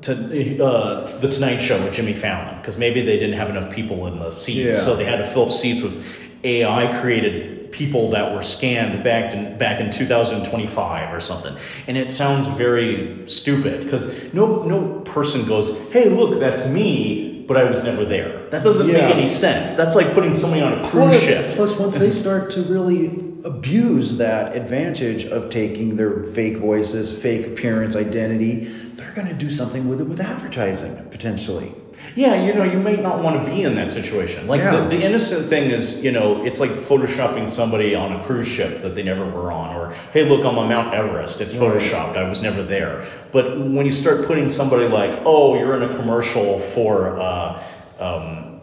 to, 0.00 0.64
uh, 0.64 1.18
the 1.18 1.28
Tonight 1.28 1.58
Show 1.58 1.82
with 1.84 1.92
Jimmy 1.92 2.14
Fallon 2.14 2.56
because 2.58 2.78
maybe 2.78 3.02
they 3.02 3.18
didn't 3.18 3.36
have 3.36 3.50
enough 3.50 3.70
people 3.70 4.06
in 4.06 4.18
the 4.18 4.30
seats, 4.30 4.58
Yeah. 4.58 4.74
so 4.74 4.96
they 4.96 5.04
had 5.04 5.18
to 5.18 5.26
fill 5.26 5.42
up 5.42 5.52
seats 5.52 5.82
with 5.82 6.02
AI 6.42 6.98
created 7.00 7.58
people 7.70 8.10
that 8.10 8.34
were 8.34 8.42
scanned 8.42 9.04
back 9.04 9.34
in 9.34 9.58
back 9.58 9.80
in 9.80 9.90
2025 9.90 11.12
or 11.12 11.20
something 11.20 11.54
and 11.86 11.98
it 11.98 12.10
sounds 12.10 12.46
very 12.46 13.26
stupid 13.26 13.84
because 13.84 14.32
no 14.32 14.62
no 14.62 15.00
person 15.00 15.44
goes 15.46 15.78
hey 15.90 16.08
look 16.08 16.40
that's 16.40 16.66
me 16.66 17.27
but 17.48 17.56
i 17.56 17.64
was 17.64 17.82
never 17.82 18.04
there 18.04 18.46
that 18.50 18.62
doesn't 18.62 18.86
Yeah. 18.88 19.06
make 19.08 19.16
any 19.16 19.26
sense 19.26 19.72
that's 19.74 19.94
like 19.96 20.12
putting 20.14 20.34
somebody 20.34 20.62
on 20.62 20.72
a 20.74 20.76
cruise 20.88 20.92
Plus, 20.92 21.20
ship 21.20 21.54
plus, 21.56 21.78
once 21.78 21.98
they 21.98 22.10
start 22.10 22.50
to 22.52 22.62
really 22.62 23.24
abuse 23.44 24.16
that 24.18 24.54
advantage 24.56 25.24
of 25.26 25.48
taking 25.48 25.96
their 25.96 26.24
fake 26.24 26.56
voices, 26.58 27.16
fake 27.26 27.46
appearance, 27.46 27.94
identity, 27.94 28.64
they're 28.96 29.12
going 29.12 29.28
to 29.28 29.34
do 29.34 29.48
something 29.48 29.88
with 29.88 30.00
it 30.00 30.08
with 30.08 30.20
advertising 30.20 30.94
potentially. 31.10 31.72
Yeah, 32.18 32.34
you 32.34 32.52
know, 32.52 32.64
you 32.64 32.80
may 32.80 32.96
not 32.96 33.22
want 33.22 33.40
to 33.44 33.48
be 33.48 33.62
in 33.62 33.76
that 33.76 33.90
situation. 33.90 34.48
Like 34.48 34.60
Yeah. 34.60 34.80
the, 34.80 34.88
the 34.88 35.00
innocent 35.00 35.46
thing 35.48 35.70
is, 35.70 36.04
you 36.04 36.10
know, 36.10 36.44
it's 36.44 36.58
like 36.58 36.70
photoshopping 36.70 37.46
somebody 37.46 37.94
on 37.94 38.12
a 38.12 38.24
cruise 38.24 38.48
ship 38.48 38.82
that 38.82 38.96
they 38.96 39.04
never 39.04 39.24
were 39.24 39.52
on, 39.52 39.76
or 39.76 39.94
hey, 40.12 40.28
look, 40.28 40.44
I'm 40.44 40.58
on 40.58 40.68
Mount 40.68 40.92
Everest. 40.92 41.40
It's 41.40 41.54
photoshopped. 41.54 42.16
I 42.16 42.28
was 42.28 42.42
never 42.42 42.64
there. 42.64 43.06
But 43.30 43.60
when 43.60 43.86
you 43.86 43.92
start 43.92 44.26
putting 44.26 44.48
somebody 44.48 44.88
like, 44.88 45.22
oh, 45.24 45.56
you're 45.56 45.76
in 45.76 45.84
a 45.84 45.96
commercial 45.96 46.58
for. 46.58 47.20
Uh, 47.20 47.62
um, 48.00 48.60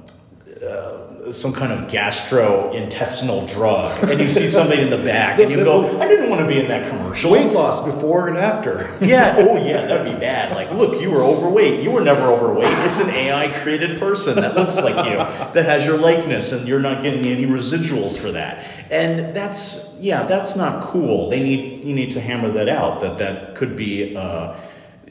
uh, 0.61 1.04
some 1.31 1.53
kind 1.53 1.71
of 1.71 1.89
gastrointestinal 1.89 3.49
drug, 3.51 4.03
and 4.09 4.19
you 4.19 4.27
see 4.27 4.47
somebody 4.47 4.81
in 4.81 4.89
the 4.89 4.97
back, 4.97 5.39
and 5.39 5.51
you 5.51 5.57
go, 5.57 5.99
"I 5.99 6.07
didn't 6.07 6.29
want 6.29 6.41
to 6.41 6.47
be 6.47 6.59
in 6.59 6.67
that 6.67 6.87
commercial." 6.89 7.31
Weight 7.31 7.51
loss 7.51 7.83
before 7.83 8.27
and 8.27 8.37
after. 8.37 8.93
Yeah. 9.05 9.35
Oh, 9.37 9.57
yeah. 9.57 9.85
That'd 9.85 10.11
be 10.11 10.19
bad. 10.19 10.53
Like, 10.55 10.71
look, 10.71 10.99
you 10.99 11.11
were 11.11 11.21
overweight. 11.21 11.83
You 11.83 11.91
were 11.91 12.01
never 12.01 12.23
overweight. 12.23 12.67
It's 12.85 12.99
an 12.99 13.09
AI 13.11 13.49
created 13.59 13.99
person 13.99 14.35
that 14.41 14.55
looks 14.55 14.81
like 14.81 15.05
you, 15.05 15.17
that 15.17 15.65
has 15.65 15.85
your 15.85 15.97
likeness, 15.97 16.51
and 16.51 16.67
you're 16.67 16.79
not 16.79 17.03
getting 17.03 17.25
any 17.25 17.45
residuals 17.45 18.17
for 18.17 18.31
that. 18.31 18.65
And 18.89 19.35
that's 19.35 19.95
yeah, 19.99 20.23
that's 20.23 20.55
not 20.55 20.83
cool. 20.83 21.29
They 21.29 21.41
need 21.41 21.83
you 21.83 21.93
need 21.93 22.11
to 22.11 22.21
hammer 22.21 22.51
that 22.51 22.67
out. 22.69 23.01
That 23.01 23.17
that 23.19 23.55
could 23.55 23.75
be. 23.75 24.15
Uh, 24.15 24.55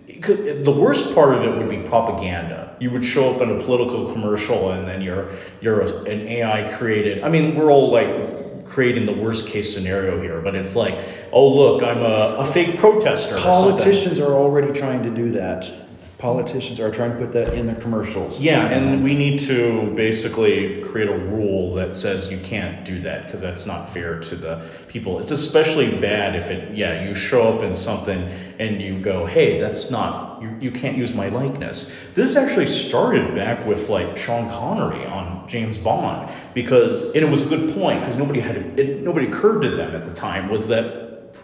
the 0.06 0.76
worst 0.76 1.14
part 1.14 1.34
of 1.34 1.42
it 1.42 1.56
would 1.56 1.68
be 1.68 1.78
propaganda. 1.88 2.76
You 2.80 2.90
would 2.90 3.04
show 3.04 3.34
up 3.34 3.40
in 3.40 3.50
a 3.50 3.62
political 3.62 4.12
commercial, 4.12 4.72
and 4.72 4.86
then 4.86 5.00
you're 5.00 5.30
you're 5.60 5.80
a, 5.80 5.88
an 6.02 6.28
AI 6.28 6.70
created. 6.76 7.22
I 7.22 7.28
mean, 7.28 7.54
we're 7.54 7.70
all 7.70 7.90
like 7.90 8.66
creating 8.66 9.06
the 9.06 9.12
worst 9.12 9.46
case 9.46 9.74
scenario 9.74 10.20
here, 10.20 10.40
but 10.40 10.54
it's 10.54 10.74
like, 10.74 10.98
oh 11.32 11.48
look, 11.48 11.82
I'm 11.82 11.98
a, 11.98 12.36
a 12.38 12.46
fake 12.46 12.78
protester. 12.78 13.36
Politicians 13.36 14.18
are 14.18 14.32
already 14.32 14.72
trying 14.72 15.02
to 15.02 15.10
do 15.10 15.30
that. 15.32 15.72
Politicians 16.18 16.80
are 16.80 16.90
trying 16.90 17.10
to 17.10 17.18
put 17.18 17.32
that 17.32 17.54
in 17.54 17.66
their 17.66 17.74
commercials. 17.76 18.40
Yeah, 18.40 18.68
and 18.68 19.02
we 19.02 19.14
need 19.14 19.38
to 19.40 19.92
basically 19.94 20.82
create 20.84 21.08
a 21.08 21.18
rule 21.18 21.74
that 21.74 21.94
says 21.94 22.30
you 22.30 22.38
can't 22.38 22.84
do 22.84 23.00
that 23.00 23.26
because 23.26 23.40
that's 23.40 23.66
not 23.66 23.90
fair 23.90 24.20
to 24.20 24.36
the 24.36 24.66
people. 24.88 25.18
It's 25.18 25.32
especially 25.32 25.98
bad 25.98 26.36
if 26.36 26.50
it, 26.50 26.74
yeah, 26.74 27.06
you 27.06 27.14
show 27.14 27.52
up 27.52 27.62
in 27.62 27.74
something 27.74 28.22
and 28.58 28.80
you 28.80 29.00
go, 29.00 29.26
hey, 29.26 29.60
that's 29.60 29.90
not, 29.90 30.40
you, 30.40 30.56
you 30.60 30.70
can't 30.70 30.96
use 30.96 31.14
my 31.14 31.28
likeness. 31.28 31.94
This 32.14 32.36
actually 32.36 32.68
started 32.68 33.34
back 33.34 33.66
with 33.66 33.88
like 33.88 34.16
Sean 34.16 34.48
Connery 34.48 35.04
on 35.06 35.46
James 35.48 35.78
Bond 35.78 36.32
because, 36.54 37.12
and 37.14 37.24
it 37.24 37.30
was 37.30 37.44
a 37.44 37.48
good 37.48 37.74
point 37.74 38.00
because 38.00 38.16
nobody 38.16 38.40
had, 38.40 38.56
it, 38.78 39.02
nobody 39.02 39.26
occurred 39.26 39.62
to 39.62 39.70
them 39.70 39.94
at 39.94 40.04
the 40.04 40.14
time 40.14 40.48
was 40.48 40.68
that 40.68 41.34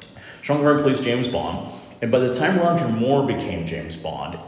Sean 0.43 0.59
Connery 0.59 0.83
plays 0.83 1.01
James 1.01 1.29
Bond, 1.29 1.71
and 2.03 2.11
by 2.11 2.19
the 2.19 2.33
time 2.33 2.59
Roger 2.59 2.89
Moore 2.89 3.27
became 3.27 3.67
James 3.67 3.97
Bond, 3.97 4.39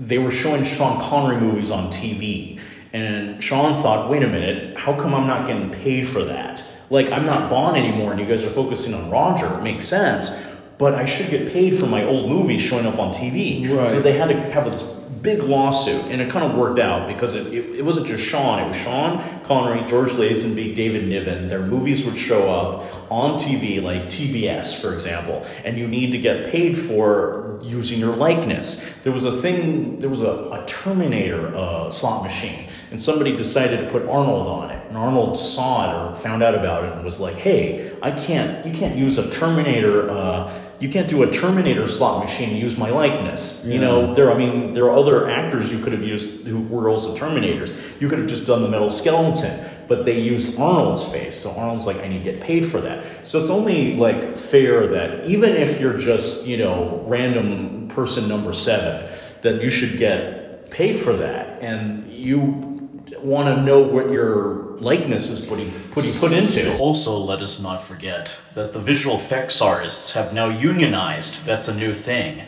they 0.00 0.18
were 0.18 0.30
showing 0.30 0.64
Sean 0.64 1.00
Connery 1.00 1.38
movies 1.38 1.70
on 1.70 1.92
TV. 1.92 2.58
And 2.92 3.40
Sean 3.42 3.80
thought, 3.82 4.08
wait 4.10 4.22
a 4.22 4.28
minute, 4.28 4.76
how 4.76 4.94
come 4.94 5.14
I'm 5.14 5.26
not 5.26 5.46
getting 5.46 5.70
paid 5.70 6.08
for 6.08 6.24
that? 6.24 6.64
Like, 6.88 7.12
I'm 7.12 7.26
not 7.26 7.48
Bond 7.48 7.76
anymore, 7.76 8.10
and 8.10 8.20
you 8.20 8.26
guys 8.26 8.42
are 8.42 8.50
focusing 8.50 8.94
on 8.94 9.10
Roger. 9.10 9.46
It 9.58 9.62
makes 9.62 9.84
sense, 9.84 10.42
but 10.78 10.94
I 10.94 11.04
should 11.04 11.30
get 11.30 11.52
paid 11.52 11.78
for 11.78 11.86
my 11.86 12.04
old 12.04 12.28
movies 12.28 12.60
showing 12.60 12.86
up 12.86 12.98
on 12.98 13.12
TV. 13.12 13.70
Right. 13.70 13.88
So 13.88 14.00
they 14.00 14.14
had 14.14 14.30
to 14.30 14.34
have 14.50 14.64
this 14.64 14.99
big 15.22 15.42
lawsuit, 15.42 16.02
and 16.06 16.20
it 16.20 16.30
kind 16.30 16.44
of 16.44 16.56
worked 16.56 16.78
out 16.78 17.06
because 17.06 17.34
it, 17.34 17.46
it, 17.52 17.78
it 17.78 17.84
wasn't 17.84 18.06
just 18.06 18.22
Sean, 18.22 18.60
it 18.60 18.68
was 18.68 18.76
Sean 18.76 19.22
Connery, 19.44 19.86
George 19.86 20.10
Lazenby, 20.10 20.74
David 20.74 21.08
Niven. 21.08 21.48
Their 21.48 21.60
movies 21.60 22.04
would 22.04 22.16
show 22.16 22.50
up 22.50 23.10
on 23.10 23.38
TV, 23.38 23.82
like 23.82 24.02
TBS, 24.04 24.80
for 24.80 24.94
example, 24.94 25.44
and 25.64 25.76
you 25.76 25.86
need 25.86 26.12
to 26.12 26.18
get 26.18 26.50
paid 26.50 26.76
for 26.76 27.58
using 27.62 27.98
your 27.98 28.16
likeness. 28.16 28.94
There 29.02 29.12
was 29.12 29.24
a 29.24 29.40
thing, 29.40 30.00
there 30.00 30.10
was 30.10 30.22
a, 30.22 30.50
a 30.52 30.64
Terminator 30.66 31.54
uh, 31.54 31.90
slot 31.90 32.22
machine, 32.22 32.68
and 32.90 32.98
somebody 32.98 33.36
decided 33.36 33.80
to 33.80 33.90
put 33.90 34.02
Arnold 34.02 34.46
on 34.46 34.70
it, 34.70 34.79
and 34.90 34.98
Arnold 34.98 35.38
saw 35.38 35.88
it 35.88 36.10
or 36.10 36.14
found 36.16 36.42
out 36.42 36.52
about 36.52 36.82
it 36.82 36.92
and 36.92 37.04
was 37.04 37.20
like, 37.20 37.36
hey, 37.36 37.96
I 38.02 38.10
can't, 38.10 38.66
you 38.66 38.72
can't 38.72 38.96
use 38.96 39.18
a 39.18 39.30
Terminator, 39.30 40.10
uh, 40.10 40.52
you 40.80 40.88
can't 40.88 41.08
do 41.08 41.22
a 41.22 41.30
Terminator 41.30 41.86
slot 41.86 42.24
machine 42.24 42.50
and 42.50 42.58
use 42.58 42.76
my 42.76 42.90
likeness. 42.90 43.64
You 43.64 43.78
know, 43.78 44.12
there, 44.12 44.32
I 44.32 44.36
mean, 44.36 44.74
there 44.74 44.86
are 44.86 44.96
other 44.96 45.30
actors 45.30 45.70
you 45.70 45.78
could 45.78 45.92
have 45.92 46.02
used 46.02 46.44
who 46.44 46.60
were 46.62 46.88
also 46.88 47.16
Terminators. 47.16 47.72
You 48.00 48.08
could 48.08 48.18
have 48.18 48.26
just 48.26 48.48
done 48.48 48.62
the 48.62 48.68
metal 48.68 48.90
skeleton, 48.90 49.64
but 49.86 50.04
they 50.04 50.18
used 50.18 50.58
Arnold's 50.58 51.04
face. 51.04 51.36
So 51.36 51.52
Arnold's 51.52 51.86
like, 51.86 51.98
I 51.98 52.08
need 52.08 52.24
to 52.24 52.32
get 52.32 52.40
paid 52.40 52.66
for 52.66 52.80
that. 52.80 53.24
So 53.24 53.40
it's 53.40 53.50
only 53.50 53.94
like 53.94 54.36
fair 54.36 54.88
that 54.88 55.24
even 55.24 55.50
if 55.50 55.80
you're 55.80 55.98
just, 55.98 56.46
you 56.46 56.56
know, 56.56 57.04
random 57.06 57.86
person 57.90 58.26
number 58.26 58.52
seven, 58.52 59.08
that 59.42 59.62
you 59.62 59.70
should 59.70 59.98
get 59.98 60.68
paid 60.68 60.96
for 60.96 61.12
that. 61.12 61.62
And 61.62 62.10
you 62.10 62.98
want 63.22 63.54
to 63.54 63.62
know 63.62 63.82
what 63.82 64.10
your 64.10 64.69
likeness 64.80 65.28
is 65.28 65.40
putting 65.40 65.70
put 65.92 66.32
into. 66.32 66.76
Also, 66.78 67.16
let 67.16 67.40
us 67.40 67.60
not 67.60 67.82
forget 67.82 68.36
that 68.54 68.72
the 68.72 68.80
visual 68.80 69.16
effects 69.16 69.60
artists 69.60 70.12
have 70.14 70.32
now 70.32 70.48
unionized. 70.48 71.44
That's 71.44 71.68
a 71.68 71.74
new 71.74 71.94
thing. 71.94 72.42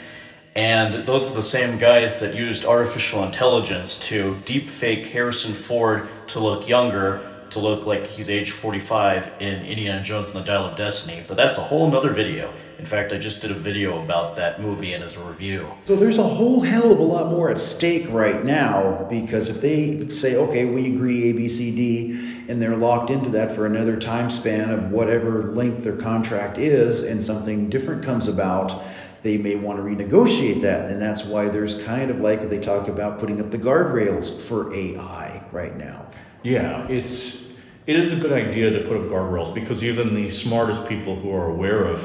And 0.54 1.06
those 1.06 1.30
are 1.30 1.34
the 1.34 1.42
same 1.42 1.78
guys 1.78 2.20
that 2.20 2.34
used 2.34 2.64
artificial 2.66 3.24
intelligence 3.24 3.98
to 4.08 4.34
deepfake 4.44 5.06
Harrison 5.06 5.54
Ford 5.54 6.08
to 6.28 6.40
look 6.40 6.68
younger, 6.68 7.31
to 7.52 7.60
look 7.60 7.86
like 7.86 8.06
he's 8.06 8.30
age 8.30 8.50
45 8.50 9.32
in 9.40 9.64
Indiana 9.64 10.02
Jones 10.02 10.34
and 10.34 10.42
the 10.42 10.46
Dial 10.46 10.66
of 10.66 10.76
Destiny. 10.76 11.22
But 11.26 11.36
that's 11.36 11.58
a 11.58 11.62
whole 11.62 11.90
nother 11.90 12.12
video. 12.12 12.52
In 12.78 12.86
fact, 12.86 13.12
I 13.12 13.18
just 13.18 13.40
did 13.40 13.52
a 13.52 13.54
video 13.54 14.02
about 14.02 14.34
that 14.36 14.60
movie 14.60 14.92
and 14.92 15.04
as 15.04 15.16
a 15.16 15.20
review. 15.20 15.70
So 15.84 15.94
there's 15.94 16.18
a 16.18 16.24
whole 16.24 16.60
hell 16.60 16.90
of 16.90 16.98
a 16.98 17.02
lot 17.02 17.30
more 17.30 17.48
at 17.48 17.60
stake 17.60 18.06
right 18.10 18.44
now 18.44 19.06
because 19.08 19.48
if 19.48 19.60
they 19.60 20.08
say, 20.08 20.34
okay, 20.36 20.64
we 20.64 20.92
agree 20.92 21.30
A, 21.30 21.32
B, 21.32 21.48
C, 21.48 21.70
D, 21.70 22.44
and 22.48 22.60
they're 22.60 22.76
locked 22.76 23.10
into 23.10 23.30
that 23.30 23.52
for 23.52 23.66
another 23.66 23.96
time 23.96 24.28
span 24.28 24.70
of 24.70 24.90
whatever 24.90 25.52
length 25.52 25.84
their 25.84 25.96
contract 25.96 26.58
is, 26.58 27.02
and 27.02 27.22
something 27.22 27.70
different 27.70 28.02
comes 28.02 28.26
about, 28.26 28.82
they 29.22 29.38
may 29.38 29.54
want 29.54 29.78
to 29.78 29.84
renegotiate 29.84 30.60
that. 30.62 30.90
And 30.90 31.00
that's 31.00 31.24
why 31.24 31.48
there's 31.48 31.80
kind 31.84 32.10
of 32.10 32.20
like 32.20 32.48
they 32.48 32.58
talk 32.58 32.88
about 32.88 33.20
putting 33.20 33.40
up 33.40 33.50
the 33.50 33.58
guardrails 33.58 34.40
for 34.40 34.74
AI 34.74 35.42
right 35.52 35.76
now. 35.76 36.06
Yeah, 36.42 36.84
it's 36.88 37.41
it 37.86 37.96
is 37.96 38.12
a 38.12 38.16
good 38.16 38.32
idea 38.32 38.70
to 38.70 38.86
put 38.86 38.96
up 38.96 39.04
guardrails 39.04 39.52
because 39.52 39.82
even 39.82 40.14
the 40.14 40.30
smartest 40.30 40.88
people 40.88 41.16
who 41.16 41.32
are 41.32 41.48
aware 41.48 41.84
of 41.84 42.00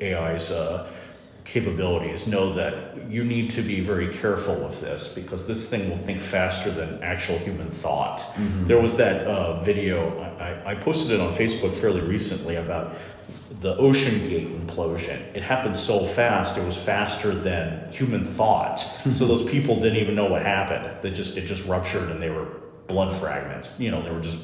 AI's 0.00 0.50
uh, 0.50 0.90
capabilities 1.44 2.28
know 2.28 2.52
that 2.52 3.10
you 3.10 3.24
need 3.24 3.50
to 3.50 3.62
be 3.62 3.80
very 3.80 4.12
careful 4.14 4.54
with 4.56 4.80
this 4.80 5.08
because 5.08 5.46
this 5.46 5.68
thing 5.68 5.90
will 5.90 5.98
think 5.98 6.22
faster 6.22 6.70
than 6.70 7.02
actual 7.02 7.36
human 7.38 7.68
thought. 7.70 8.22
There 8.66 8.80
was 8.80 8.96
that 8.96 9.26
uh, 9.26 9.62
video 9.62 10.18
I, 10.20 10.44
I, 10.44 10.70
I 10.72 10.74
posted 10.74 11.12
it 11.12 11.20
on 11.20 11.32
Facebook 11.32 11.74
fairly 11.74 12.00
recently 12.02 12.56
about 12.56 12.94
the 13.60 13.76
OceanGate 13.76 14.66
implosion. 14.66 15.20
It 15.34 15.42
happened 15.42 15.76
so 15.76 16.06
fast; 16.06 16.58
it 16.58 16.64
was 16.64 16.76
faster 16.76 17.34
than 17.34 17.90
human 17.90 18.24
thought. 18.24 18.76
so 19.10 19.26
those 19.26 19.44
people 19.44 19.76
didn't 19.76 19.98
even 19.98 20.14
know 20.14 20.26
what 20.26 20.42
happened. 20.42 21.02
They 21.02 21.10
just 21.10 21.36
it 21.36 21.46
just 21.46 21.66
ruptured 21.66 22.08
and 22.10 22.22
they 22.22 22.30
were 22.30 22.46
blood 22.86 23.14
fragments. 23.14 23.78
You 23.80 23.90
know, 23.90 24.02
they 24.02 24.10
were 24.10 24.20
just 24.20 24.40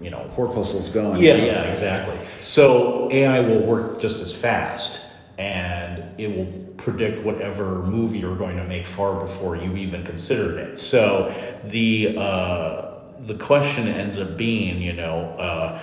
you 0.00 0.10
know 0.10 0.28
Corpuscle's 0.34 0.90
gone. 0.90 1.20
yeah, 1.20 1.34
yeah, 1.34 1.62
exactly. 1.62 2.18
So 2.40 3.10
AI 3.10 3.40
will 3.40 3.60
work 3.60 4.00
just 4.00 4.20
as 4.20 4.32
fast, 4.32 5.10
and 5.38 6.02
it 6.18 6.28
will 6.28 6.46
predict 6.76 7.24
whatever 7.24 7.82
movie 7.82 8.18
you're 8.18 8.36
going 8.36 8.56
to 8.56 8.64
make 8.64 8.86
far 8.86 9.20
before 9.20 9.56
you 9.56 9.76
even 9.76 10.04
considered 10.04 10.58
it. 10.58 10.78
So 10.78 11.34
the 11.64 12.16
uh, 12.18 12.94
the 13.26 13.34
question 13.34 13.88
ends 13.88 14.18
up 14.20 14.36
being, 14.36 14.80
you 14.80 14.92
know, 14.92 15.34
uh, 15.38 15.80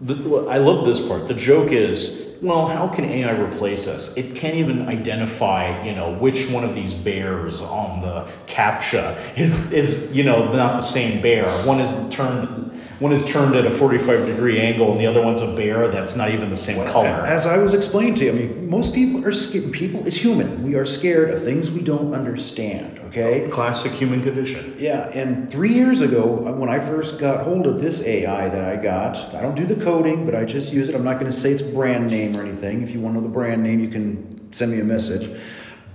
the, 0.00 0.46
I 0.48 0.58
love 0.58 0.86
this 0.86 1.06
part. 1.06 1.28
The 1.28 1.34
joke 1.34 1.72
is, 1.72 2.36
well, 2.42 2.66
how 2.66 2.88
can 2.88 3.04
AI 3.04 3.40
replace 3.40 3.86
us? 3.86 4.16
It 4.16 4.34
can't 4.34 4.56
even 4.56 4.88
identify, 4.88 5.82
you 5.84 5.94
know, 5.94 6.12
which 6.12 6.48
one 6.50 6.64
of 6.64 6.74
these 6.74 6.92
bears 6.92 7.62
on 7.62 8.00
the 8.02 8.30
captcha 8.46 9.16
is 9.38 9.72
is 9.72 10.14
you 10.14 10.24
know 10.24 10.52
not 10.52 10.76
the 10.76 10.82
same 10.82 11.22
bear. 11.22 11.48
One 11.66 11.80
is 11.80 12.14
turned 12.14 12.80
one 13.04 13.12
is 13.12 13.26
turned 13.26 13.54
at 13.54 13.66
a 13.66 13.70
45 13.70 14.24
degree 14.24 14.58
angle 14.58 14.90
and 14.90 14.98
the 14.98 15.04
other 15.04 15.22
one's 15.22 15.42
a 15.42 15.54
bear 15.54 15.88
that's 15.88 16.16
not 16.16 16.30
even 16.30 16.48
the 16.48 16.56
same 16.56 16.82
color. 16.90 17.06
As 17.06 17.44
I 17.44 17.58
was 17.58 17.74
explaining 17.74 18.14
to 18.14 18.24
you, 18.24 18.30
I 18.30 18.34
mean, 18.34 18.70
most 18.70 18.94
people 18.94 19.22
are 19.26 19.30
scared. 19.30 19.70
People, 19.72 20.06
it's 20.06 20.16
human. 20.16 20.62
We 20.62 20.74
are 20.76 20.86
scared 20.86 21.28
of 21.28 21.42
things 21.42 21.70
we 21.70 21.82
don't 21.82 22.14
understand. 22.14 22.98
Okay. 23.00 23.46
Classic 23.50 23.92
human 23.92 24.22
condition. 24.22 24.74
Yeah, 24.78 25.10
and 25.10 25.50
three 25.50 25.74
years 25.74 26.00
ago, 26.00 26.48
uh, 26.48 26.52
when 26.52 26.70
I 26.70 26.80
first 26.80 27.18
got 27.18 27.44
hold 27.44 27.66
of 27.66 27.78
this 27.78 28.00
AI 28.06 28.48
that 28.48 28.64
I 28.64 28.82
got, 28.82 29.18
I 29.34 29.42
don't 29.42 29.54
do 29.54 29.66
the 29.66 29.76
coding, 29.76 30.24
but 30.24 30.34
I 30.34 30.46
just 30.46 30.72
use 30.72 30.88
it. 30.88 30.94
I'm 30.94 31.04
not 31.04 31.20
going 31.20 31.30
to 31.30 31.38
say 31.38 31.52
it's 31.52 31.60
brand 31.60 32.10
name 32.10 32.34
or 32.38 32.40
anything. 32.40 32.82
If 32.82 32.92
you 32.92 33.00
want 33.00 33.16
to 33.16 33.20
know 33.20 33.26
the 33.26 33.34
brand 33.34 33.62
name, 33.62 33.80
you 33.80 33.88
can 33.88 34.50
send 34.50 34.72
me 34.72 34.80
a 34.80 34.84
message. 34.84 35.28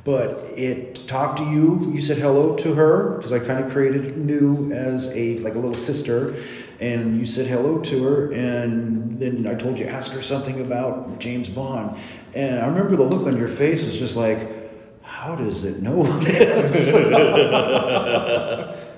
But 0.03 0.43
it 0.55 1.07
talked 1.07 1.39
to 1.39 1.43
you. 1.43 1.91
You 1.91 2.01
said 2.01 2.19
hello 2.19 2.55
to 2.57 2.73
her 2.75 3.17
because 3.17 3.31
I 3.31 3.39
kind 3.39 3.63
of 3.63 3.71
created 3.71 4.15
Nu 4.15 4.71
as 4.71 5.07
a 5.07 5.39
like 5.39 5.55
a 5.55 5.59
little 5.59 5.73
sister, 5.73 6.35
and 6.81 7.19
you 7.19 7.25
said 7.25 7.47
hello 7.47 7.79
to 7.79 8.03
her. 8.03 8.31
And 8.31 9.19
then 9.19 9.47
I 9.47 9.55
told 9.55 9.79
you 9.79 9.85
ask 9.85 10.11
her 10.13 10.21
something 10.21 10.61
about 10.61 11.19
James 11.19 11.49
Bond, 11.49 11.97
and 12.33 12.59
I 12.59 12.67
remember 12.67 12.95
the 12.95 13.03
look 13.03 13.27
on 13.27 13.37
your 13.37 13.47
face 13.47 13.83
was 13.85 13.97
just 13.99 14.15
like 14.15 14.59
how 15.09 15.35
does 15.35 15.65
it 15.65 15.81
know 15.81 16.03
this? 16.03 16.91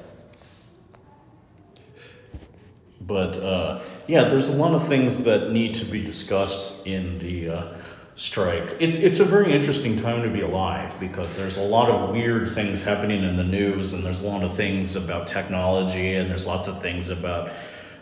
but 3.02 3.38
uh, 3.38 3.82
yeah, 4.08 4.26
there's 4.26 4.50
a 4.50 4.56
lot 4.56 4.74
of 4.74 4.88
things 4.88 5.24
that 5.24 5.52
need 5.52 5.74
to 5.76 5.86
be 5.86 6.04
discussed 6.04 6.86
in 6.86 7.17
the 7.20 7.50
uh, 7.50 7.74
strike. 8.15 8.76
It's 8.80 9.00
it's 9.00 9.20
a 9.20 9.26
very 9.26 9.54
interesting 9.54 10.02
time 10.02 10.22
to 10.22 10.30
be 10.30 10.41
alive 10.41 10.94
because 11.00 11.34
there's 11.36 11.58
a 11.58 11.63
lot 11.63 11.89
of 11.89 12.12
weird 12.12 12.54
things 12.54 12.84
happening 12.84 13.24
in 13.24 13.38
the 13.38 13.44
news, 13.44 13.94
and 13.94 14.04
there's 14.04 14.22
a 14.22 14.28
lot 14.28 14.44
of 14.44 14.54
things 14.56 14.96
about 14.96 15.28
technology, 15.28 16.15
and 16.15 16.30
there's 16.30 16.46
lots 16.46 16.67
of 16.67 16.82
things 16.82 17.10
about 17.10 17.50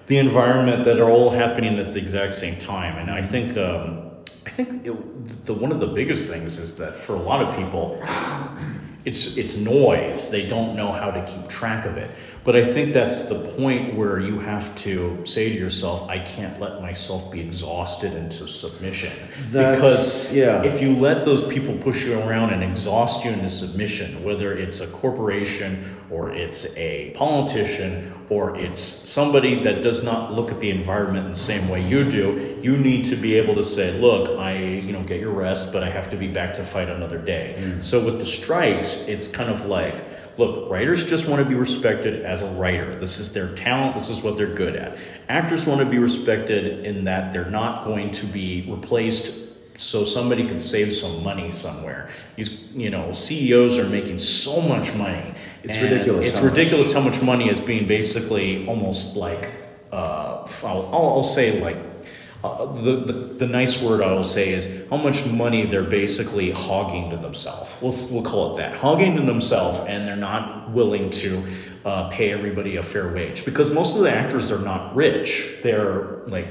the 0.09 0.17
environment 0.17 0.83
that 0.85 0.99
are 0.99 1.09
all 1.09 1.29
happening 1.29 1.79
at 1.79 1.93
the 1.93 1.99
exact 1.99 2.33
same 2.33 2.59
time. 2.59 2.97
And 2.97 3.09
I 3.09 3.21
think. 3.21 3.57
Um, 3.57 4.05
I 4.45 4.51
think 4.51 4.85
it, 4.85 5.45
the 5.45 5.53
one 5.53 5.71
of 5.71 5.79
the 5.79 5.87
biggest 5.87 6.27
things 6.27 6.57
is 6.57 6.75
that 6.77 6.93
for 6.93 7.13
a 7.13 7.21
lot 7.21 7.39
of 7.39 7.55
people, 7.55 8.01
it's 9.05 9.37
it's 9.37 9.57
noise. 9.57 10.31
They 10.31 10.49
don't 10.49 10.75
know 10.75 10.91
how 10.91 11.11
to 11.11 11.23
keep 11.25 11.47
track 11.47 11.85
of 11.85 11.97
it. 11.97 12.09
But 12.43 12.55
I 12.55 12.65
think 12.65 12.93
that's 12.93 13.23
the 13.23 13.39
point 13.57 13.95
where 13.95 14.19
you 14.19 14.39
have 14.39 14.73
to 14.77 15.23
say 15.25 15.49
to 15.49 15.55
yourself, 15.55 16.09
I 16.09 16.19
can't 16.19 16.59
let 16.59 16.81
myself 16.81 17.31
be 17.31 17.41
exhausted 17.41 18.13
into 18.13 18.47
submission. 18.47 19.11
That's, 19.45 19.75
because 19.75 20.33
yeah. 20.33 20.63
if 20.63 20.81
you 20.81 20.95
let 20.95 21.25
those 21.25 21.45
people 21.47 21.77
push 21.77 22.05
you 22.05 22.17
around 22.19 22.53
and 22.53 22.63
exhaust 22.63 23.25
you 23.25 23.31
into 23.31 23.49
submission, 23.49 24.23
whether 24.23 24.53
it's 24.53 24.79
a 24.79 24.87
corporation 24.87 25.83
or 26.09 26.31
it's 26.31 26.75
a 26.77 27.11
politician 27.11 28.13
or 28.29 28.55
it's 28.55 28.79
somebody 28.79 29.61
that 29.63 29.81
does 29.81 30.03
not 30.03 30.33
look 30.33 30.51
at 30.51 30.59
the 30.59 30.69
environment 30.69 31.25
in 31.25 31.31
the 31.31 31.37
same 31.37 31.67
way 31.67 31.85
you 31.85 32.09
do, 32.09 32.57
you 32.61 32.77
need 32.77 33.03
to 33.05 33.15
be 33.15 33.35
able 33.35 33.55
to 33.55 33.63
say, 33.63 33.99
look, 33.99 34.39
I, 34.39 34.57
you 34.57 34.91
know, 34.91 35.03
get 35.03 35.19
your 35.19 35.33
rest, 35.33 35.73
but 35.73 35.83
I 35.83 35.89
have 35.89 36.09
to 36.11 36.15
be 36.15 36.27
back 36.27 36.53
to 36.55 36.63
fight 36.63 36.89
another 36.89 37.17
day. 37.17 37.55
Mm. 37.57 37.83
So 37.83 38.03
with 38.03 38.17
the 38.17 38.25
strikes, 38.25 39.07
it's 39.07 39.27
kind 39.27 39.49
of 39.49 39.65
like, 39.65 40.03
look, 40.37 40.69
writers 40.69 41.05
just 41.05 41.27
want 41.27 41.43
to 41.43 41.47
be 41.47 41.55
respected 41.55 42.23
as 42.25 42.41
a 42.41 42.51
writer. 42.53 42.99
This 42.99 43.19
is 43.19 43.33
their 43.33 43.53
talent, 43.55 43.95
this 43.95 44.09
is 44.09 44.21
what 44.21 44.37
they're 44.37 44.53
good 44.53 44.75
at. 44.75 44.97
Actors 45.27 45.65
want 45.65 45.79
to 45.81 45.85
be 45.85 45.97
respected 45.97 46.85
in 46.85 47.03
that 47.05 47.33
they're 47.33 47.49
not 47.49 47.85
going 47.85 48.11
to 48.11 48.25
be 48.25 48.65
replaced 48.69 49.49
so 49.79 50.03
somebody 50.03 50.45
can 50.45 50.57
save 50.57 50.93
some 50.93 51.23
money 51.23 51.51
somewhere. 51.51 52.09
These, 52.35 52.73
you 52.75 52.89
know, 52.89 53.13
CEOs 53.13 53.77
are 53.77 53.87
making 53.87 54.17
so 54.17 54.59
much 54.59 54.93
money. 54.95 55.33
It's 55.63 55.77
ridiculous. 55.77 56.27
It's 56.27 56.39
how 56.39 56.45
ridiculous 56.45 56.93
much. 56.93 57.03
how 57.03 57.09
much 57.09 57.21
money 57.21 57.49
is 57.49 57.61
being 57.61 57.87
basically 57.87 58.67
almost 58.67 59.15
like, 59.15 59.53
uh, 59.93 60.45
I'll, 60.63 60.89
I'll 60.93 61.23
say 61.23 61.61
like, 61.61 61.77
uh, 62.43 62.65
the, 62.81 62.95
the, 62.95 63.13
the 63.13 63.47
nice 63.47 63.81
word 63.81 64.01
I 64.01 64.13
will 64.13 64.23
say 64.23 64.53
is 64.53 64.87
how 64.89 64.97
much 64.97 65.25
money 65.25 65.65
they're 65.65 65.83
basically 65.83 66.51
hogging 66.51 67.09
to 67.09 67.17
themselves. 67.17 67.75
We'll, 67.81 67.95
we'll 68.09 68.23
call 68.23 68.53
it 68.53 68.59
that. 68.59 68.77
Hogging 68.77 69.15
to 69.17 69.21
themselves, 69.21 69.79
and 69.89 70.07
they're 70.07 70.15
not 70.15 70.71
willing 70.71 71.09
to 71.09 71.43
uh, 71.83 72.09
pay 72.09 72.31
everybody 72.31 72.77
a 72.77 72.83
fair 72.83 73.11
wage 73.13 73.43
because 73.43 73.71
most 73.71 73.95
of 73.95 74.03
the 74.03 74.11
actors 74.11 74.51
are 74.51 74.59
not 74.59 74.95
rich. 74.95 75.57
They're 75.63 76.21
like 76.27 76.47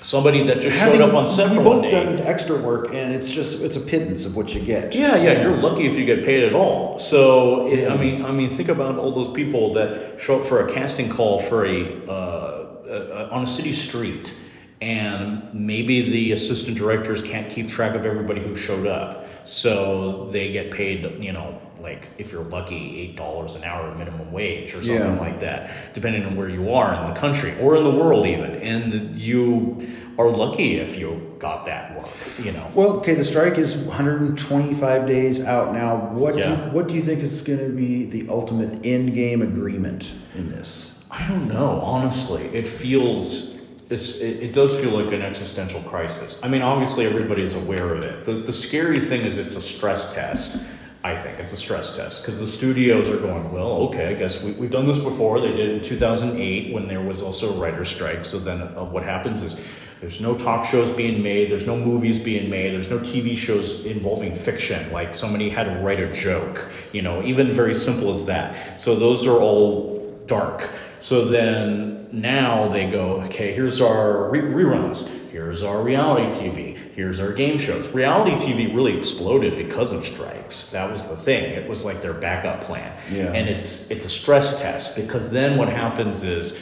somebody 0.00 0.44
that 0.44 0.60
just 0.60 0.78
Having, 0.78 1.00
showed 1.00 1.08
up 1.10 1.14
on 1.14 1.26
set 1.26 1.54
for 1.54 1.60
one 1.60 1.82
day. 1.82 1.90
done 1.90 2.18
extra 2.20 2.56
work, 2.56 2.94
and 2.94 3.12
it's 3.12 3.30
just 3.30 3.60
it's 3.60 3.76
a 3.76 3.80
pittance 3.80 4.24
of 4.24 4.34
what 4.34 4.54
you 4.54 4.60
get. 4.62 4.94
Yeah, 4.94 5.16
yeah, 5.16 5.42
you're 5.42 5.56
lucky 5.56 5.86
if 5.86 5.94
you 5.96 6.06
get 6.06 6.24
paid 6.24 6.44
at 6.44 6.54
all. 6.54 6.98
So 6.98 7.66
it, 7.66 7.90
I 7.90 7.96
mean, 7.96 8.24
I 8.24 8.32
mean, 8.32 8.48
think 8.48 8.68
about 8.68 8.96
all 8.96 9.12
those 9.12 9.30
people 9.30 9.74
that 9.74 10.20
show 10.20 10.40
up 10.40 10.46
for 10.46 10.66
a 10.66 10.72
casting 10.72 11.10
call 11.10 11.38
for 11.38 11.66
a, 11.66 12.06
uh, 12.08 13.28
on 13.30 13.42
a 13.42 13.46
city 13.46 13.72
street, 13.72 14.34
and 14.82 15.54
maybe 15.54 16.10
the 16.10 16.32
assistant 16.32 16.76
directors 16.76 17.22
can't 17.22 17.48
keep 17.48 17.68
track 17.68 17.94
of 17.94 18.04
everybody 18.04 18.42
who 18.42 18.56
showed 18.56 18.88
up, 18.88 19.26
so 19.44 20.28
they 20.32 20.50
get 20.50 20.72
paid, 20.72 21.22
you 21.22 21.32
know, 21.32 21.60
like 21.80 22.08
if 22.18 22.32
you're 22.32 22.42
lucky, 22.44 22.98
eight 22.98 23.16
dollars 23.16 23.54
an 23.54 23.62
hour 23.62 23.94
minimum 23.94 24.32
wage 24.32 24.74
or 24.74 24.82
something 24.82 25.14
yeah. 25.14 25.20
like 25.20 25.38
that, 25.38 25.94
depending 25.94 26.24
on 26.24 26.36
where 26.36 26.48
you 26.48 26.72
are 26.72 26.94
in 26.94 27.14
the 27.14 27.18
country 27.18 27.56
or 27.60 27.76
in 27.76 27.84
the 27.84 27.90
world 27.90 28.26
even. 28.26 28.56
And 28.56 29.16
you 29.16 29.88
are 30.18 30.28
lucky 30.28 30.78
if 30.78 30.98
you 30.98 31.34
got 31.38 31.64
that 31.66 32.00
work, 32.00 32.10
you 32.42 32.50
know. 32.50 32.68
Well, 32.74 32.90
okay, 32.98 33.14
the 33.14 33.24
strike 33.24 33.58
is 33.58 33.76
125 33.76 35.06
days 35.06 35.40
out 35.40 35.72
now. 35.72 36.08
What 36.08 36.36
yeah. 36.36 36.56
do, 36.56 36.70
what 36.70 36.88
do 36.88 36.94
you 36.94 37.02
think 37.02 37.20
is 37.20 37.40
going 37.42 37.60
to 37.60 37.70
be 37.70 38.04
the 38.04 38.28
ultimate 38.28 38.84
end 38.84 39.14
game 39.14 39.42
agreement 39.42 40.12
in 40.34 40.48
this? 40.48 40.92
I 41.08 41.28
don't 41.28 41.48
know. 41.48 41.80
Honestly, 41.80 42.44
it 42.46 42.66
feels 42.66 43.52
it, 43.92 44.42
it, 44.42 44.52
does 44.52 44.78
feel 44.78 44.90
like 44.90 45.12
an 45.12 45.22
existential 45.22 45.80
crisis. 45.82 46.40
I 46.42 46.48
mean, 46.48 46.62
obviously, 46.62 47.06
everybody 47.06 47.42
is 47.42 47.54
aware 47.54 47.94
of 47.94 48.04
it. 48.04 48.24
The, 48.24 48.34
the 48.34 48.52
scary 48.52 49.00
thing 49.00 49.22
is 49.22 49.38
it's 49.38 49.56
a 49.56 49.62
stress 49.62 50.14
test 50.14 50.58
I 51.04 51.16
think 51.16 51.40
it's 51.40 51.52
a 51.52 51.56
stress 51.56 51.96
test 51.96 52.22
because 52.22 52.38
the 52.38 52.46
studios 52.46 53.08
are 53.08 53.16
going, 53.16 53.52
well, 53.52 53.72
okay, 53.88 54.06
I 54.06 54.14
guess 54.14 54.40
we, 54.42 54.52
have 54.52 54.70
done 54.70 54.86
this 54.86 55.00
before. 55.00 55.40
They 55.40 55.52
did 55.52 55.70
in 55.70 55.80
2008 55.80 56.72
when 56.72 56.86
there 56.86 57.00
was 57.00 57.24
also 57.24 57.52
a 57.52 57.60
writer's 57.60 57.88
strike. 57.88 58.24
So 58.24 58.38
then 58.38 58.62
uh, 58.62 58.84
what 58.84 59.02
happens 59.02 59.42
is 59.42 59.60
there's 60.00 60.20
no 60.20 60.36
talk 60.36 60.64
shows 60.64 60.90
being 60.90 61.20
made, 61.20 61.50
there's 61.50 61.66
no 61.66 61.76
movies 61.76 62.20
being 62.20 62.48
made, 62.48 62.72
there's 62.72 62.90
no 62.90 63.00
TV 63.00 63.36
shows 63.36 63.84
involving 63.84 64.32
fiction, 64.32 64.92
like 64.92 65.16
somebody 65.16 65.48
had 65.48 65.64
to 65.64 65.76
write 65.80 65.98
a 65.98 66.12
joke, 66.12 66.70
you 66.92 67.02
know, 67.02 67.20
even 67.24 67.50
very 67.50 67.74
simple 67.74 68.10
as 68.10 68.24
that. 68.26 68.80
So 68.80 68.94
those 68.94 69.26
are 69.26 69.40
all 69.40 70.16
dark. 70.26 70.70
So 71.00 71.24
then 71.24 72.01
now 72.12 72.68
they 72.68 72.90
go, 72.90 73.22
okay, 73.22 73.52
here's 73.52 73.80
our 73.80 74.28
re- 74.30 74.40
reruns, 74.40 75.08
here's 75.30 75.62
our 75.62 75.82
reality 75.82 76.26
TV, 76.36 76.76
here's 76.76 77.18
our 77.18 77.32
game 77.32 77.58
shows. 77.58 77.90
Reality 77.90 78.32
TV 78.32 78.74
really 78.74 78.96
exploded 78.96 79.56
because 79.56 79.92
of 79.92 80.04
strikes. 80.04 80.70
That 80.70 80.90
was 80.90 81.08
the 81.08 81.16
thing. 81.16 81.44
It 81.52 81.68
was 81.68 81.84
like 81.84 82.02
their 82.02 82.12
backup 82.12 82.62
plan. 82.62 82.96
Yeah. 83.10 83.32
And 83.32 83.48
it's 83.48 83.90
it's 83.90 84.04
a 84.04 84.10
stress 84.10 84.60
test 84.60 84.96
because 84.96 85.30
then 85.30 85.56
what 85.56 85.68
happens 85.68 86.22
is 86.22 86.58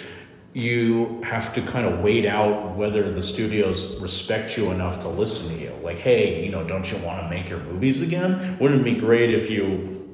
you 0.52 1.20
have 1.22 1.52
to 1.54 1.62
kind 1.62 1.86
of 1.86 2.00
wait 2.00 2.26
out 2.26 2.74
whether 2.76 3.12
the 3.12 3.22
studios 3.22 4.00
respect 4.00 4.56
you 4.56 4.70
enough 4.72 4.98
to 5.00 5.08
listen 5.08 5.48
to 5.48 5.62
you. 5.62 5.72
Like, 5.82 5.98
hey, 5.98 6.44
you 6.44 6.50
know, 6.50 6.64
don't 6.64 6.90
you 6.90 6.98
want 6.98 7.22
to 7.22 7.28
make 7.28 7.48
your 7.48 7.60
movies 7.60 8.02
again? 8.02 8.56
Wouldn't 8.58 8.80
it 8.80 8.84
be 8.84 8.98
great 8.98 9.32
if 9.32 9.48
you 9.48 10.09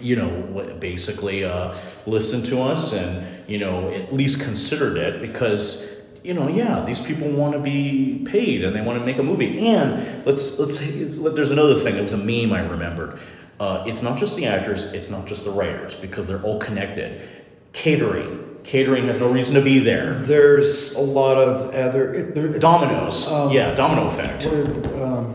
you 0.00 0.16
know, 0.16 0.76
basically 0.80 1.44
uh, 1.44 1.76
listened 2.06 2.46
to 2.46 2.60
us 2.60 2.92
and, 2.92 3.48
you 3.48 3.58
know, 3.58 3.90
at 3.90 4.12
least 4.12 4.40
considered 4.40 4.96
it 4.96 5.20
because, 5.20 6.00
you 6.22 6.34
know, 6.34 6.48
yeah, 6.48 6.84
these 6.84 7.00
people 7.00 7.28
want 7.30 7.52
to 7.52 7.60
be 7.60 8.24
paid 8.26 8.64
and 8.64 8.74
they 8.74 8.80
want 8.80 8.98
to 8.98 9.04
make 9.04 9.18
a 9.18 9.22
movie. 9.22 9.66
And 9.66 10.24
let's, 10.26 10.58
let's, 10.58 10.78
say 10.78 11.04
there's 11.04 11.50
another 11.50 11.76
thing. 11.76 11.96
It 11.96 12.02
was 12.02 12.12
a 12.12 12.16
meme 12.16 12.52
I 12.52 12.60
remembered. 12.60 13.18
Uh, 13.60 13.84
it's 13.86 14.02
not 14.02 14.18
just 14.18 14.36
the 14.36 14.46
actors, 14.46 14.92
it's 14.92 15.10
not 15.10 15.26
just 15.26 15.44
the 15.44 15.50
writers 15.50 15.94
because 15.94 16.26
they're 16.26 16.42
all 16.42 16.58
connected. 16.58 17.26
Catering. 17.72 18.40
Catering 18.64 19.06
has 19.06 19.20
no 19.20 19.30
reason 19.30 19.54
to 19.54 19.60
be 19.60 19.78
there. 19.78 20.14
There's 20.14 20.94
a 20.94 21.00
lot 21.00 21.36
of 21.36 21.72
other. 21.74 22.14
It, 22.14 22.60
Dominoes. 22.60 23.28
Um, 23.28 23.52
yeah, 23.52 23.74
domino 23.74 24.06
effect. 24.06 24.46
Um, 24.46 25.34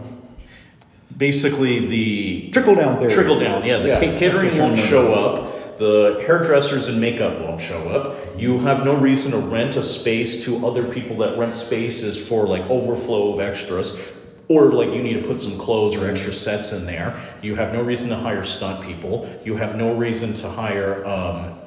basically 1.20 1.86
the 1.86 2.50
trickle 2.50 2.74
down 2.74 2.98
theory. 2.98 3.12
Trickle 3.12 3.38
down, 3.38 3.64
yeah. 3.64 3.78
The 3.78 3.88
yeah, 3.90 4.18
catering 4.18 4.58
won't 4.58 4.80
show 4.80 5.14
up. 5.14 5.78
The 5.78 6.24
hairdressers 6.26 6.88
and 6.88 7.00
makeup 7.00 7.40
won't 7.42 7.62
show 7.62 7.90
up. 7.90 8.18
You 8.40 8.58
have 8.60 8.84
no 8.84 8.96
reason 8.96 9.32
to 9.32 9.38
rent 9.38 9.76
a 9.76 9.84
space 9.84 10.44
to 10.46 10.66
other 10.66 10.90
people 10.90 11.18
that 11.18 11.38
rent 11.38 11.54
spaces 11.54 12.18
for 12.18 12.48
like 12.48 12.64
overflow 12.64 13.34
of 13.34 13.40
extras. 13.40 14.00
Or 14.48 14.72
like 14.72 14.94
you 14.94 15.04
need 15.04 15.22
to 15.22 15.28
put 15.28 15.40
some 15.40 15.60
clothes 15.60 15.96
or 15.96 16.10
extra 16.10 16.34
sets 16.34 16.74
in 16.74 16.86
there. 16.86 17.16
You 17.44 17.56
have 17.56 17.72
no 17.72 17.84
reason 17.84 18.10
to 18.10 18.16
hire 18.16 18.44
stunt 18.44 18.84
people. 18.84 19.30
You 19.46 19.56
have 19.58 19.76
no 19.76 19.94
reason 19.94 20.34
to 20.36 20.50
hire 20.50 21.06
um, 21.06 21.60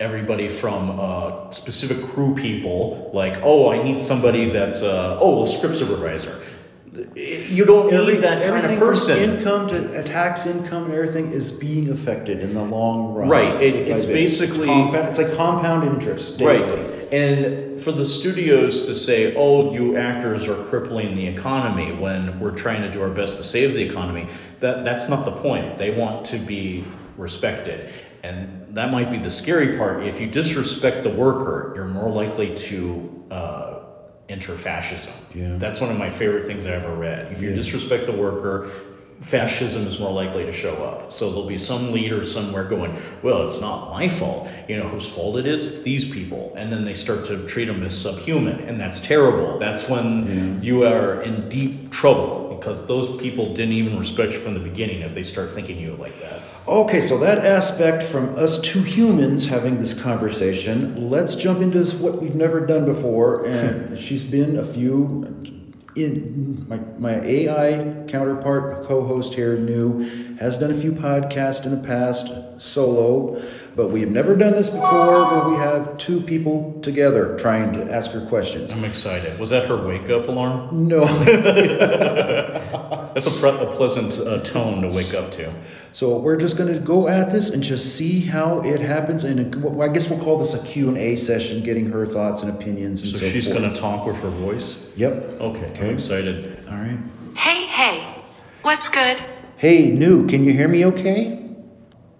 everybody 0.00 0.48
from 0.48 0.98
uh, 0.98 1.50
specific 1.50 2.02
crew 2.06 2.34
people. 2.34 3.10
Like, 3.12 3.38
oh, 3.42 3.70
I 3.70 3.82
need 3.82 4.00
somebody 4.00 4.48
that's 4.48 4.82
uh, 4.82 5.18
oh, 5.20 5.42
a 5.42 5.46
script 5.46 5.76
supervisor 5.76 6.40
you 7.16 7.64
don't 7.64 7.92
Every, 7.92 8.14
need 8.14 8.22
that 8.22 8.44
kind 8.46 8.72
of 8.72 8.78
person. 8.78 9.30
income 9.30 9.68
to 9.68 10.02
tax 10.04 10.46
income 10.46 10.84
and 10.84 10.94
everything 10.94 11.32
is 11.32 11.50
being 11.50 11.90
affected 11.90 12.40
in 12.40 12.54
the 12.54 12.62
long 12.62 13.14
run. 13.14 13.28
Right. 13.28 13.54
It, 13.62 13.74
it's 13.88 14.04
basically 14.04 14.58
it's, 14.58 14.66
compound, 14.66 15.08
it's 15.08 15.18
like 15.18 15.34
compound 15.34 15.88
interest. 15.88 16.38
Daily. 16.38 16.82
Right. 16.82 17.12
And 17.12 17.80
for 17.80 17.92
the 17.92 18.06
studios 18.06 18.86
to 18.86 18.94
say, 18.94 19.34
"Oh, 19.36 19.72
you 19.72 19.96
actors 19.96 20.48
are 20.48 20.62
crippling 20.64 21.16
the 21.16 21.26
economy," 21.26 21.92
when 21.92 22.38
we're 22.40 22.56
trying 22.56 22.82
to 22.82 22.90
do 22.90 23.02
our 23.02 23.10
best 23.10 23.36
to 23.36 23.42
save 23.42 23.74
the 23.74 23.82
economy, 23.82 24.28
that 24.60 24.84
that's 24.84 25.08
not 25.08 25.24
the 25.24 25.32
point. 25.32 25.78
They 25.78 25.90
want 25.90 26.24
to 26.26 26.38
be 26.38 26.84
respected. 27.16 27.90
And 28.22 28.74
that 28.74 28.90
might 28.90 29.10
be 29.10 29.18
the 29.18 29.30
scary 29.30 29.76
part. 29.76 30.02
If 30.04 30.20
you 30.20 30.26
disrespect 30.26 31.02
the 31.02 31.10
worker, 31.10 31.72
you're 31.76 31.86
more 31.86 32.08
likely 32.08 32.54
to 32.54 33.24
uh, 33.30 33.80
enter 34.28 34.56
fascism. 34.56 35.12
Yeah. 35.34 35.56
That's 35.58 35.80
one 35.80 35.90
of 35.90 35.98
my 35.98 36.10
favorite 36.10 36.46
things 36.46 36.66
I 36.66 36.72
ever 36.72 36.94
read. 36.94 37.30
If 37.32 37.42
you 37.42 37.50
Yeah. 37.50 37.56
disrespect 37.56 38.06
the 38.06 38.12
worker, 38.12 38.70
fascism 39.20 39.86
is 39.86 40.00
more 40.00 40.12
likely 40.12 40.44
to 40.44 40.52
show 40.52 40.74
up. 40.84 41.10
So 41.12 41.30
there'll 41.30 41.46
be 41.46 41.56
some 41.58 41.92
leader 41.92 42.24
somewhere 42.24 42.64
going, 42.64 42.94
well, 43.22 43.44
it's 43.46 43.60
not 43.60 43.90
my 43.90 44.08
fault. 44.08 44.48
You 44.68 44.76
know 44.76 44.88
whose 44.88 45.08
fault 45.08 45.36
it 45.38 45.46
is? 45.46 45.64
It's 45.64 45.78
these 45.78 46.04
people. 46.10 46.52
And 46.56 46.72
then 46.72 46.84
they 46.84 46.94
start 46.94 47.24
to 47.26 47.46
treat 47.46 47.66
them 47.66 47.82
as 47.82 47.96
subhuman. 47.96 48.60
And 48.68 48.78
that's 48.80 49.00
terrible. 49.00 49.58
That's 49.58 49.88
when 49.88 50.58
you 50.62 50.84
are 50.84 51.22
in 51.22 51.48
deep 51.48 51.90
trouble 51.90 52.43
because 52.64 52.86
those 52.86 53.14
people 53.18 53.52
didn't 53.52 53.74
even 53.74 53.98
respect 53.98 54.32
you 54.32 54.38
from 54.38 54.54
the 54.54 54.60
beginning 54.60 55.02
if 55.02 55.12
they 55.12 55.22
start 55.22 55.50
thinking 55.50 55.78
you 55.78 55.92
like 55.96 56.18
that. 56.22 56.40
Okay, 56.66 57.02
so 57.02 57.18
that 57.18 57.44
aspect 57.44 58.02
from 58.02 58.34
us 58.36 58.58
two 58.58 58.80
humans 58.80 59.44
having 59.44 59.78
this 59.78 59.92
conversation, 59.92 61.10
let's 61.10 61.36
jump 61.36 61.60
into 61.60 61.84
what 61.96 62.22
we've 62.22 62.34
never 62.34 62.64
done 62.64 62.86
before. 62.86 63.44
And 63.44 63.98
she's 64.04 64.24
been 64.24 64.56
a 64.56 64.64
few 64.64 65.52
in 65.94 66.66
my, 66.66 66.78
my 66.98 67.20
AI 67.20 68.06
counterpart, 68.08 68.86
co-host 68.86 69.34
here, 69.34 69.58
Nu, 69.58 70.36
has 70.38 70.56
done 70.56 70.70
a 70.70 70.74
few 70.74 70.92
podcasts 70.92 71.66
in 71.66 71.70
the 71.70 71.86
past 71.86 72.32
solo, 72.58 73.42
but 73.76 73.88
we 73.88 74.00
have 74.00 74.10
never 74.10 74.36
done 74.36 74.52
this 74.52 74.70
before 74.70 75.24
where 75.24 75.48
we 75.50 75.56
have 75.56 75.96
two 75.96 76.20
people 76.20 76.78
together 76.82 77.36
trying 77.38 77.72
to 77.72 77.92
ask 77.92 78.10
her 78.12 78.24
questions. 78.26 78.72
I'm 78.72 78.84
excited. 78.84 79.38
Was 79.38 79.50
that 79.50 79.66
her 79.66 79.76
wake 79.76 80.08
up 80.10 80.28
alarm? 80.28 80.88
No. 80.88 81.04
That's 83.14 83.26
a, 83.26 83.30
pre- 83.30 83.50
a 83.50 83.66
pleasant 83.76 84.18
uh, 84.18 84.40
tone 84.40 84.82
to 84.82 84.88
wake 84.88 85.14
up 85.14 85.30
to. 85.32 85.52
So 85.92 86.18
we're 86.18 86.36
just 86.36 86.56
going 86.56 86.72
to 86.72 86.80
go 86.80 87.08
at 87.08 87.30
this 87.30 87.50
and 87.50 87.62
just 87.62 87.94
see 87.94 88.20
how 88.20 88.60
it 88.62 88.80
happens. 88.80 89.24
And 89.24 89.54
well, 89.62 89.82
I 89.82 89.92
guess 89.92 90.08
we'll 90.08 90.20
call 90.22 90.38
this 90.38 90.54
a 90.54 90.64
Q&A 90.64 91.16
session, 91.16 91.62
getting 91.62 91.90
her 91.90 92.06
thoughts 92.06 92.42
and 92.42 92.52
opinions 92.52 93.02
and 93.02 93.10
So, 93.10 93.18
so, 93.18 93.28
she's 93.28 93.48
going 93.48 93.68
to 93.68 93.76
talk 93.76 94.06
with 94.06 94.16
her 94.16 94.30
voice? 94.30 94.78
Yep. 94.96 95.12
Okay, 95.40 95.64
Okay. 95.66 95.88
I'm 95.88 95.94
excited. 95.94 96.64
All 96.68 96.74
right. 96.76 96.98
Hey, 97.36 97.66
hey. 97.66 98.16
What's 98.62 98.88
good? 98.88 99.20
Hey, 99.56 99.90
Nu, 99.90 100.26
can 100.26 100.44
you 100.44 100.52
hear 100.52 100.68
me 100.68 100.84
okay? 100.86 101.36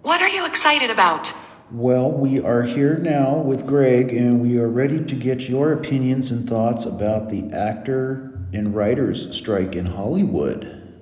What 0.01 0.21
are 0.21 0.29
you 0.29 0.45
excited 0.45 0.89
about? 0.89 1.33
Well, 1.71 2.11
we 2.11 2.39
are 2.39 2.61
here 2.61 2.97
now 2.97 3.37
with 3.37 3.65
Greg, 3.65 4.13
and 4.13 4.39
we 4.39 4.59
are 4.59 4.69
ready 4.69 5.03
to 5.03 5.15
get 5.15 5.49
your 5.49 5.73
opinions 5.73 6.29
and 6.29 6.47
thoughts 6.47 6.85
about 6.85 7.29
the 7.29 7.51
actor 7.51 8.39
and 8.53 8.75
writers 8.75 9.35
strike 9.35 9.75
in 9.75 9.87
Hollywood. 9.87 10.93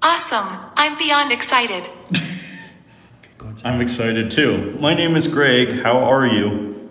Awesome. 0.00 0.48
I'm 0.76 0.96
beyond 0.96 1.30
excited. 1.30 1.90
I'm 3.64 3.82
excited 3.82 4.30
too. 4.30 4.78
My 4.80 4.94
name 4.94 5.14
is 5.14 5.28
Greg. 5.28 5.82
How 5.82 5.98
are 5.98 6.26
you? 6.26 6.90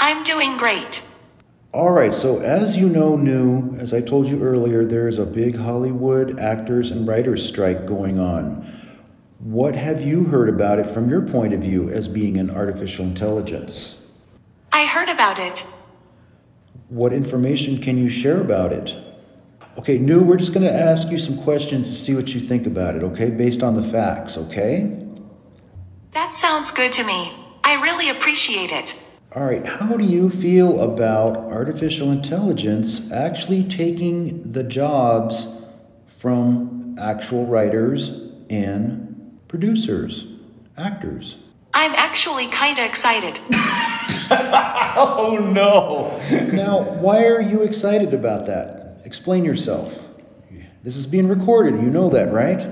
I'm 0.00 0.24
doing 0.24 0.56
great. 0.56 1.04
All 1.72 1.92
right, 1.92 2.12
so 2.12 2.40
as 2.40 2.76
you 2.76 2.88
know, 2.88 3.14
Nu, 3.14 3.76
as 3.78 3.94
I 3.94 4.00
told 4.00 4.26
you 4.26 4.42
earlier, 4.42 4.84
there's 4.84 5.18
a 5.18 5.26
big 5.26 5.54
Hollywood 5.54 6.40
actors 6.40 6.90
and 6.90 7.06
writers 7.06 7.46
strike 7.46 7.86
going 7.86 8.18
on. 8.18 8.75
What 9.46 9.76
have 9.76 10.02
you 10.02 10.24
heard 10.24 10.48
about 10.48 10.80
it 10.80 10.90
from 10.90 11.08
your 11.08 11.22
point 11.22 11.54
of 11.54 11.60
view 11.60 11.88
as 11.88 12.08
being 12.08 12.36
an 12.36 12.50
artificial 12.50 13.04
intelligence? 13.04 13.96
I 14.72 14.86
heard 14.86 15.08
about 15.08 15.38
it. 15.38 15.60
What 16.88 17.12
information 17.12 17.80
can 17.80 17.96
you 17.96 18.08
share 18.08 18.40
about 18.40 18.72
it? 18.72 18.96
Okay, 19.78 19.98
Nu, 19.98 20.24
we're 20.24 20.36
just 20.36 20.52
going 20.52 20.66
to 20.66 20.72
ask 20.74 21.12
you 21.12 21.16
some 21.16 21.40
questions 21.44 21.88
to 21.88 21.94
see 21.94 22.16
what 22.16 22.34
you 22.34 22.40
think 22.40 22.66
about 22.66 22.96
it, 22.96 23.04
okay? 23.04 23.30
Based 23.30 23.62
on 23.62 23.76
the 23.76 23.84
facts, 23.84 24.36
okay? 24.36 25.00
That 26.10 26.34
sounds 26.34 26.72
good 26.72 26.92
to 26.94 27.04
me. 27.04 27.32
I 27.62 27.80
really 27.80 28.10
appreciate 28.10 28.72
it. 28.72 29.00
All 29.36 29.44
right, 29.44 29.64
how 29.64 29.96
do 29.96 30.04
you 30.04 30.28
feel 30.28 30.80
about 30.80 31.36
artificial 31.36 32.10
intelligence 32.10 33.12
actually 33.12 33.62
taking 33.62 34.50
the 34.50 34.64
jobs 34.64 35.46
from 36.18 36.96
actual 36.98 37.46
writers 37.46 38.08
and 38.50 39.05
producers, 39.48 40.26
actors? 40.76 41.36
I'm 41.74 41.92
actually 41.94 42.48
kinda 42.48 42.84
excited. 42.84 43.40
Oh 44.98 45.38
no! 45.52 46.18
Now, 46.52 46.80
why 46.80 47.26
are 47.26 47.40
you 47.40 47.62
excited 47.62 48.14
about 48.14 48.46
that? 48.46 49.02
Explain 49.04 49.44
yourself. 49.44 50.02
This 50.82 50.96
is 50.96 51.06
being 51.06 51.28
recorded, 51.28 51.74
you 51.74 51.90
know 51.90 52.08
that, 52.10 52.32
right? 52.32 52.66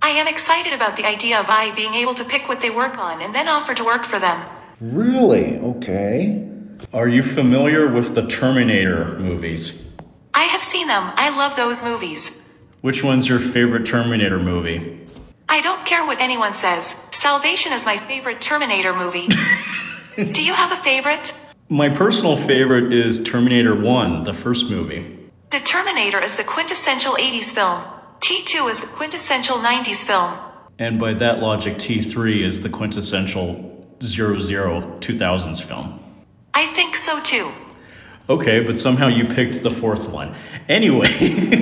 I 0.00 0.10
am 0.10 0.26
excited 0.26 0.72
about 0.72 0.96
the 0.96 1.04
idea 1.04 1.38
of 1.38 1.46
I 1.48 1.74
being 1.74 1.94
able 1.94 2.14
to 2.14 2.24
pick 2.24 2.48
what 2.48 2.60
they 2.60 2.70
work 2.70 2.96
on 2.98 3.20
and 3.20 3.34
then 3.34 3.48
offer 3.48 3.74
to 3.74 3.84
work 3.84 4.04
for 4.04 4.18
them. 4.18 4.44
Really? 4.80 5.58
Okay. 5.58 6.48
Are 6.92 7.08
you 7.08 7.22
familiar 7.22 7.92
with 7.92 8.14
the 8.14 8.26
Terminator 8.26 9.18
movies? 9.18 9.84
I 10.34 10.44
have 10.44 10.62
seen 10.62 10.86
them. 10.86 11.12
I 11.16 11.36
love 11.36 11.54
those 11.56 11.82
movies. 11.82 12.38
Which 12.80 13.02
one's 13.04 13.28
your 13.28 13.40
favorite 13.40 13.84
Terminator 13.86 14.38
movie? 14.38 15.00
I 15.50 15.60
don't 15.62 15.84
care 15.86 16.04
what 16.04 16.20
anyone 16.20 16.52
says. 16.52 16.94
Salvation 17.10 17.72
is 17.72 17.86
my 17.86 17.96
favorite 17.96 18.40
Terminator 18.40 18.94
movie. 18.94 19.28
Do 20.32 20.44
you 20.44 20.52
have 20.52 20.72
a 20.72 20.76
favorite? 20.82 21.32
My 21.70 21.88
personal 21.88 22.36
favorite 22.36 22.92
is 22.92 23.22
Terminator 23.22 23.74
1, 23.74 24.24
the 24.24 24.34
first 24.34 24.68
movie. 24.68 25.30
The 25.50 25.60
Terminator 25.60 26.20
is 26.20 26.36
the 26.36 26.44
quintessential 26.44 27.14
80s 27.14 27.44
film. 27.44 27.82
T2 28.20 28.70
is 28.70 28.80
the 28.80 28.86
quintessential 28.88 29.56
90s 29.56 30.04
film. 30.04 30.38
And 30.78 31.00
by 31.00 31.14
that 31.14 31.40
logic, 31.40 31.76
T3 31.76 32.44
is 32.44 32.62
the 32.62 32.68
quintessential 32.68 33.86
00 34.02 34.80
2000s 35.00 35.62
film. 35.62 35.98
I 36.52 36.66
think 36.74 36.94
so 36.94 37.20
too. 37.22 37.50
Okay, 38.28 38.60
but 38.60 38.78
somehow 38.78 39.06
you 39.06 39.24
picked 39.24 39.62
the 39.62 39.70
fourth 39.70 40.10
one. 40.10 40.34
Anyway, 40.68 41.08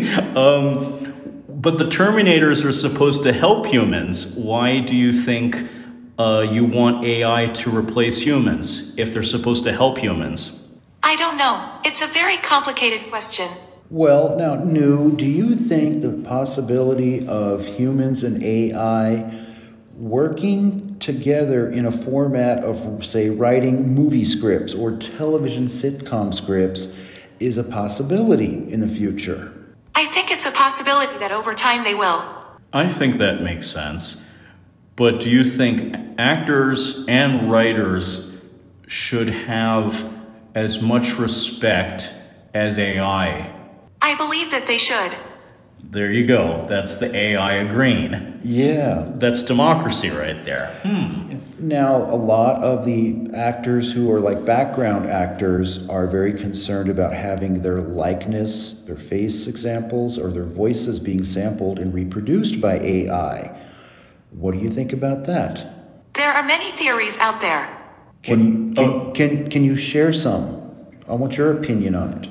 um, 0.34 1.14
but 1.56 1.78
the 1.78 1.86
Terminators 1.86 2.66
are 2.66 2.72
supposed 2.72 3.22
to 3.22 3.32
help 3.32 3.64
humans. 3.64 4.34
Why 4.36 4.80
do 4.80 4.94
you 4.94 5.10
think 5.10 5.66
uh, 6.18 6.46
you 6.50 6.66
want 6.66 7.02
AI 7.06 7.46
to 7.46 7.74
replace 7.74 8.20
humans 8.20 8.94
if 8.98 9.14
they're 9.14 9.22
supposed 9.22 9.64
to 9.64 9.72
help 9.72 9.96
humans? 9.96 10.68
I 11.02 11.16
don't 11.16 11.38
know. 11.38 11.80
It's 11.82 12.02
a 12.02 12.08
very 12.08 12.36
complicated 12.38 13.08
question. 13.08 13.48
Well, 13.88 14.36
now, 14.36 14.56
Nu, 14.56 15.16
do 15.16 15.24
you 15.24 15.54
think 15.54 16.02
the 16.02 16.22
possibility 16.28 17.26
of 17.26 17.64
humans 17.64 18.22
and 18.22 18.42
AI 18.42 19.46
working 19.96 20.98
together 20.98 21.70
in 21.70 21.86
a 21.86 21.92
format 21.92 22.64
of, 22.64 23.06
say, 23.06 23.30
writing 23.30 23.94
movie 23.94 24.26
scripts 24.26 24.74
or 24.74 24.96
television 24.98 25.66
sitcom 25.66 26.34
scripts 26.34 26.92
is 27.40 27.56
a 27.56 27.64
possibility 27.64 28.70
in 28.70 28.80
the 28.80 28.88
future? 28.88 29.55
I 29.98 30.04
think 30.04 30.30
it's 30.30 30.44
a 30.44 30.50
possibility 30.50 31.18
that 31.20 31.32
over 31.32 31.54
time 31.54 31.82
they 31.82 31.94
will. 31.94 32.22
I 32.70 32.86
think 32.86 33.16
that 33.16 33.40
makes 33.40 33.66
sense. 33.66 34.22
But 34.94 35.20
do 35.20 35.30
you 35.30 35.42
think 35.42 35.96
actors 36.18 37.06
and 37.08 37.50
writers 37.50 38.38
should 38.86 39.28
have 39.28 40.06
as 40.54 40.82
much 40.82 41.18
respect 41.18 42.12
as 42.52 42.78
AI? 42.78 43.50
I 44.02 44.14
believe 44.16 44.50
that 44.50 44.66
they 44.66 44.76
should. 44.76 45.12
There 45.90 46.12
you 46.12 46.26
go. 46.26 46.66
That's 46.68 46.96
the 46.96 47.14
AI 47.14 47.54
agreeing. 47.54 48.40
Yeah. 48.42 49.10
That's 49.14 49.42
democracy 49.42 50.10
right 50.10 50.44
there. 50.44 50.78
Hmm. 50.82 51.38
Now, 51.58 51.96
a 51.96 52.16
lot 52.16 52.62
of 52.62 52.84
the 52.84 53.30
actors 53.34 53.92
who 53.92 54.12
are 54.12 54.20
like 54.20 54.44
background 54.44 55.08
actors 55.08 55.88
are 55.88 56.06
very 56.06 56.32
concerned 56.32 56.90
about 56.90 57.14
having 57.14 57.62
their 57.62 57.80
likeness, 57.80 58.72
their 58.84 58.96
face 58.96 59.46
examples, 59.46 60.18
or 60.18 60.30
their 60.30 60.44
voices 60.44 60.98
being 61.00 61.24
sampled 61.24 61.78
and 61.78 61.94
reproduced 61.94 62.60
by 62.60 62.74
AI. 62.74 63.58
What 64.32 64.52
do 64.52 64.60
you 64.60 64.70
think 64.70 64.92
about 64.92 65.24
that? 65.24 66.12
There 66.12 66.30
are 66.30 66.42
many 66.42 66.72
theories 66.72 67.18
out 67.18 67.40
there. 67.40 67.68
Can 68.22 68.74
can, 68.74 68.84
oh. 68.84 69.12
can 69.12 69.48
can 69.48 69.64
you 69.64 69.76
share 69.76 70.12
some? 70.12 70.62
I 71.08 71.14
want 71.14 71.38
your 71.38 71.52
opinion 71.56 71.94
on 71.94 72.12
it. 72.12 72.28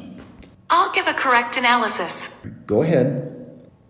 I'll 0.69 0.91
give 0.91 1.07
a 1.07 1.13
correct 1.13 1.57
analysis. 1.57 2.35
Go 2.67 2.83
ahead. 2.83 3.34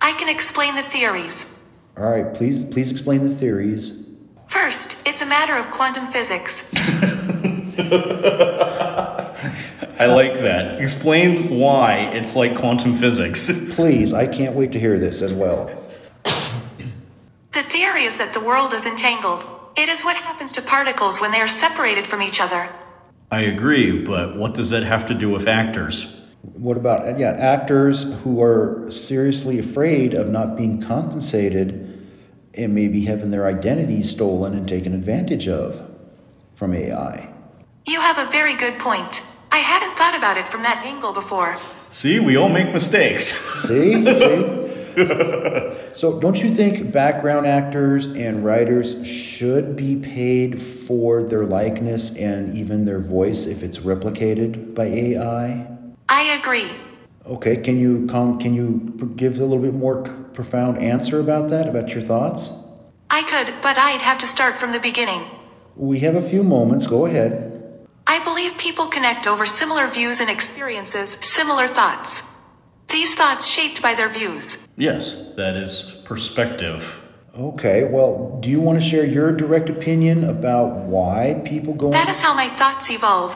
I 0.01 0.13
can 0.13 0.29
explain 0.29 0.75
the 0.75 0.84
theories. 0.84 1.53
All 1.97 2.10
right, 2.10 2.34
please 2.34 2.63
please 2.63 2.91
explain 2.91 3.23
the 3.23 3.29
theories. 3.29 4.05
First, 4.47 5.08
it's 5.08 5.21
a 5.21 5.25
matter 5.25 5.55
of 5.55 5.71
quantum 5.71 6.05
physics. 6.05 6.71
I 9.97 10.08
like 10.08 10.34
that. 10.36 10.81
Explain 10.81 11.58
why 11.58 12.12
it's 12.13 12.36
like 12.36 12.55
quantum 12.58 12.95
physics. 12.95 13.49
Please, 13.75 14.13
I 14.13 14.27
can't 14.27 14.56
wait 14.56 14.71
to 14.73 14.79
hear 14.79 15.00
this 15.00 15.21
as 15.21 15.33
well. 15.33 15.71
The 16.23 17.63
theory 17.63 18.04
is 18.04 18.17
that 18.17 18.33
the 18.33 18.41
world 18.41 18.73
is 18.73 18.85
entangled. 18.85 19.48
It 19.77 19.87
is 19.87 20.04
what 20.04 20.17
happens 20.17 20.52
to 20.54 20.62
particles 20.62 21.21
when 21.21 21.31
they 21.31 21.39
are 21.39 21.48
separated 21.48 22.06
from 22.06 22.21
each 22.21 22.41
other. 22.41 22.69
I 23.31 23.41
agree, 23.41 24.04
but 24.04 24.35
what 24.35 24.54
does 24.54 24.69
that 24.71 24.83
have 24.83 25.06
to 25.08 25.13
do 25.13 25.29
with 25.29 25.48
actors? 25.48 26.21
What 26.54 26.77
about 26.77 27.17
yeah, 27.17 27.31
actors 27.31 28.04
who 28.21 28.41
are 28.41 28.85
seriously 28.91 29.58
afraid 29.58 30.13
of 30.13 30.29
not 30.29 30.56
being 30.56 30.79
compensated 30.79 32.08
and 32.54 32.75
maybe 32.75 33.04
having 33.06 33.31
their 33.31 33.48
identity 33.48 34.04
stolen 34.04 34.54
and 34.54 34.67
taken 34.67 34.93
advantage 34.93 35.48
of 35.48 35.81
from 36.54 36.75
AI? 36.75 37.33
You 37.87 38.00
have 38.00 38.19
a 38.19 38.29
very 38.29 38.56
good 38.56 38.77
point. 38.79 39.23
I 39.52 39.58
hadn't 39.58 39.98
thought 39.98 40.15
about 40.15 40.37
it 40.37 40.48
from 40.48 40.62
that 40.63 40.85
angle 40.85 41.13
before. 41.13 41.58
See, 41.89 42.19
we 42.19 42.35
all 42.35 42.50
make 42.50 42.71
mistakes. 42.71 43.23
See? 43.67 44.06
See? 44.06 44.62
so, 45.93 46.19
don't 46.19 46.41
you 46.41 46.54
think 46.54 46.91
background 46.91 47.48
actors 47.48 48.06
and 48.06 48.46
writers 48.46 49.06
should 49.06 49.75
be 49.75 49.96
paid 49.96 50.62
for 50.62 51.23
their 51.23 51.46
likeness 51.46 52.15
and 52.15 52.56
even 52.56 52.85
their 52.85 53.00
voice 53.00 53.46
if 53.46 53.63
it's 53.63 53.79
replicated 53.79 54.75
by 54.75 54.85
AI? 54.85 55.75
I 56.10 56.37
agree. 56.39 56.71
Okay, 57.25 57.58
can 57.58 57.79
you 57.79 58.06
com- 58.08 58.39
can 58.39 58.53
you 58.53 58.93
give 59.15 59.39
a 59.39 59.45
little 59.45 59.63
bit 59.63 59.73
more 59.73 60.03
profound 60.33 60.77
answer 60.77 61.19
about 61.19 61.49
that? 61.49 61.67
About 61.67 61.93
your 61.93 62.03
thoughts? 62.03 62.51
I 63.10 63.23
could, 63.23 63.53
but 63.62 63.77
I'd 63.77 64.01
have 64.01 64.19
to 64.19 64.27
start 64.27 64.56
from 64.56 64.71
the 64.71 64.79
beginning. 64.79 65.25
We 65.75 65.99
have 65.99 66.15
a 66.15 66.21
few 66.21 66.43
moments. 66.43 66.85
Go 66.87 67.06
ahead. 67.06 67.51
I 68.08 68.23
believe 68.23 68.56
people 68.58 68.87
connect 68.87 69.25
over 69.25 69.45
similar 69.47 69.87
views 69.87 70.19
and 70.19 70.29
experiences, 70.29 71.17
similar 71.21 71.65
thoughts. 71.65 72.23
These 72.89 73.15
thoughts 73.15 73.47
shaped 73.47 73.81
by 73.81 73.95
their 73.95 74.10
views. 74.10 74.67
yes, 74.77 75.33
that 75.35 75.56
is 75.58 76.03
perspective. 76.06 77.01
Okay, 77.37 77.83
well, 77.83 78.39
do 78.41 78.49
you 78.49 78.62
want 78.62 78.79
to 78.79 78.85
share 78.85 79.06
your 79.06 79.31
direct 79.31 79.69
opinion 79.69 80.23
about 80.23 80.85
why 80.85 81.41
people 81.43 81.73
go? 81.73 81.89
That 81.91 82.08
is 82.08 82.21
how 82.21 82.33
my 82.33 82.47
thoughts 82.47 82.89
evolve. 82.91 83.35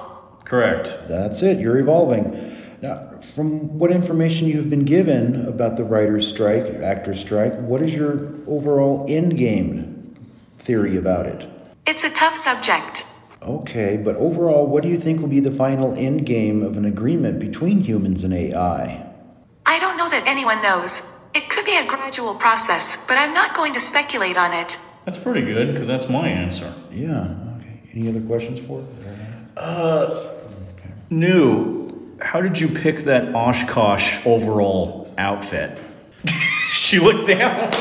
Correct. 0.50 0.98
That's 1.08 1.44
it. 1.44 1.60
You're 1.60 1.78
evolving. 1.78 2.56
Now, 2.82 3.20
from 3.22 3.78
what 3.78 3.92
information 3.92 4.48
you've 4.48 4.70
been 4.70 4.84
given 4.84 5.46
about 5.46 5.78
the 5.78 5.84
writer's 5.84 6.28
strike, 6.28 6.66
actor's 6.82 7.20
strike, 7.20 7.56
what 7.60 7.84
is 7.84 7.96
your 7.96 8.34
overall 8.48 9.06
end 9.08 9.38
game 9.38 10.16
theory 10.58 10.98
about 10.98 11.28
it? 11.28 11.48
It's 11.86 12.04
a 12.04 12.10
tough 12.10 12.36
subject. 12.36 13.06
Okay, 13.44 13.98
but 13.98 14.16
overall, 14.16 14.66
what 14.66 14.82
do 14.82 14.90
you 14.90 14.98
think 14.98 15.22
will 15.22 15.28
be 15.28 15.40
the 15.40 15.52
final 15.52 15.94
end 15.94 16.26
game 16.26 16.64
of 16.64 16.78
an 16.78 16.86
agreement 16.86 17.40
between 17.40 17.82
humans 17.82 18.24
and 18.24 18.34
AI? 18.34 19.06
I 19.68 19.78
don't 19.78 19.98
know 19.98 20.10
that 20.10 20.26
anyone 20.26 20.64
knows. 20.64 21.04
It 21.36 21.48
could 21.50 21.66
be 21.66 21.78
a 21.78 21.86
gradual 21.86 22.34
process, 22.34 23.06
but 23.08 23.20
I'm 23.20 23.36
not 23.36 23.54
going 23.54 23.74
to 23.74 23.80
speculate 23.80 24.38
on 24.38 24.54
it. 24.54 24.80
That's 25.06 25.20
pretty 25.20 25.42
good 25.42 25.74
because 25.74 25.88
that's 25.88 26.10
my 26.10 26.28
answer. 26.28 26.74
Yeah. 26.92 27.36
Okay. 27.60 27.82
Any 27.94 28.10
other 28.10 28.22
questions 28.22 28.60
for? 28.60 28.84
Nu, 31.10 32.16
how 32.22 32.40
did 32.40 32.60
you 32.60 32.68
pick 32.68 33.00
that 33.06 33.34
Oshkosh 33.34 34.26
overall 34.26 35.12
outfit? 35.18 35.78
she 36.72 37.00
looked 37.00 37.28
down. 37.28 37.72